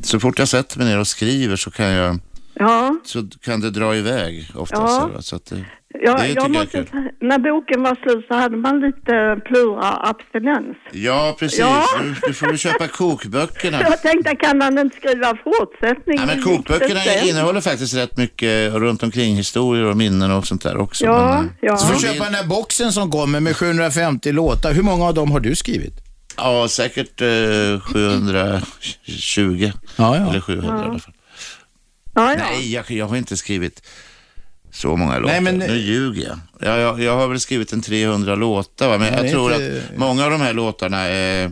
[0.03, 2.19] så fort jag sätter mig ner och skriver så kan, jag,
[2.53, 2.95] ja.
[3.03, 5.09] så kan det dra iväg oftast.
[5.15, 5.21] Ja.
[5.21, 5.53] Så att,
[6.01, 10.09] Ja, det jag jag måste, säga, när boken var slut så hade man lite plura
[10.09, 10.77] abstinens.
[10.91, 11.59] Ja, precis.
[11.59, 11.85] Ja.
[12.01, 13.81] Du, du får väl köpa kokböckerna.
[13.89, 16.17] Jag tänkte, kan han inte skriva fortsättning?
[16.19, 20.63] Ja, men kokböckerna det innehåller faktiskt rätt mycket runt omkring historier och minnen och sånt
[20.63, 21.05] där också.
[21.05, 21.77] Ja, men, eh, ja.
[21.77, 24.73] Så får du köpa den där boxen som kommer med 750 låtar.
[24.73, 25.93] Hur många av dem har du skrivit?
[26.37, 29.71] Ja, säkert eh, 720.
[29.95, 30.29] Ja, ja.
[30.29, 30.85] Eller 700 Ja.
[30.85, 31.13] i alla fall.
[32.15, 32.37] Ja, ja.
[32.37, 33.81] Nej, jag, jag har inte skrivit
[34.75, 35.41] så många låtar.
[35.41, 36.39] men- Nu ljuger jag.
[36.59, 37.01] Jag, jag.
[37.03, 38.97] jag har väl skrivit en 300 låtar, va?
[38.97, 41.51] men det jag tror inte- att många av de här låtarna är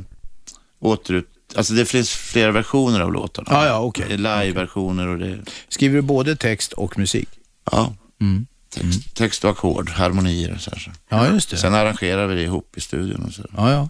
[0.80, 1.28] återut...
[1.56, 3.48] Alltså det finns flera versioner av låtarna.
[3.52, 4.06] Ja, ja, okej.
[4.08, 5.40] Det är live-versioner och det...
[5.70, 7.30] Skriver du både text och musik?
[7.72, 7.96] Ja.
[8.22, 8.46] Mm.
[8.76, 10.92] Text, text och ackord, harmonier och så här.
[11.10, 11.58] Ja, just det.
[11.58, 13.44] Sen arrangerar vi det ihop i studion och så.
[13.58, 13.90] Ja, ja.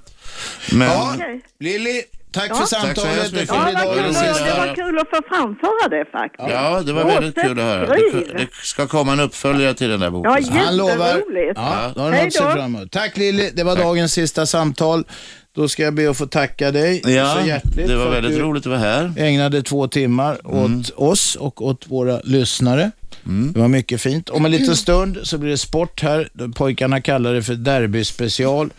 [0.72, 1.16] Men, Ja,
[1.60, 2.02] Lilly,
[2.34, 2.56] tack Ja.
[2.56, 3.16] för Tack så samtalet.
[3.16, 3.56] hemskt Det mycket.
[3.56, 4.58] Ja, vad kul, dagens det sista.
[4.68, 6.50] var kul att få framföra det faktiskt.
[6.50, 7.86] Ja, det var väldigt kul att höra.
[7.88, 10.32] Det, det ska komma en uppföljare till den där boken.
[10.52, 11.08] Ja, Han lovar.
[11.08, 11.52] jätteroligt.
[11.56, 12.92] Ja, då har du Hej något att fram emot.
[12.92, 15.04] Tack Lilly, det var dagens sista samtal.
[15.56, 18.24] Då ska jag be att få tacka dig Ja, så hjärtligt det var för att
[18.24, 19.14] väldigt roligt att vara här.
[19.18, 22.92] ägnade två timmar åt oss och åt våra lyssnare.
[23.54, 24.30] Det var mycket fint.
[24.30, 26.30] Om en liten stund så blir det sport här.
[26.56, 28.70] Pojkarna kallar det för derbyspecial.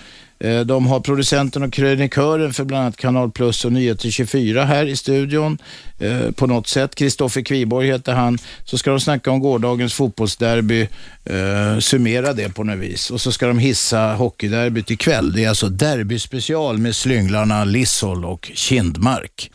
[0.44, 4.86] Eh, de har producenten och krönikören för bland annat Kanal Plus och Nyheter 24 här
[4.86, 5.58] i studion
[5.98, 6.94] eh, på något sätt.
[6.94, 8.38] Kristoffer Kviborg heter han.
[8.64, 10.88] Så ska de snacka om gårdagens fotbollsderby,
[11.24, 13.10] eh, summera det på något vis.
[13.10, 15.32] Och så ska de hissa hockeyderbyt ikväll.
[15.32, 19.50] Det är alltså derbyspecial med slynglarna Lissol och Kindmark.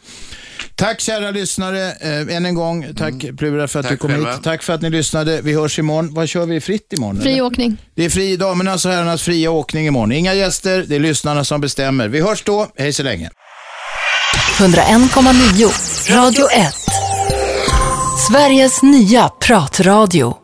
[0.76, 1.92] Tack kära lyssnare.
[1.92, 4.32] Eh, än en gång, tack Plura för att Tack du kom själva.
[4.34, 4.44] hit.
[4.44, 5.42] Tack för att ni lyssnade.
[5.42, 6.14] Vi hörs imorgon.
[6.14, 7.22] Vad kör vi fritt imorgon?
[7.22, 7.42] Fri eller?
[7.44, 7.78] åkning.
[7.96, 10.12] Det är fri damernas och herrarnas fria åkning imorgon.
[10.12, 12.08] Inga gäster, det är lyssnarna som bestämmer.
[12.08, 12.68] Vi hörs då.
[12.78, 13.30] Hej så länge.
[14.58, 16.74] 101,9 Radio 1.
[18.32, 20.38] Sveriges nya pratradio.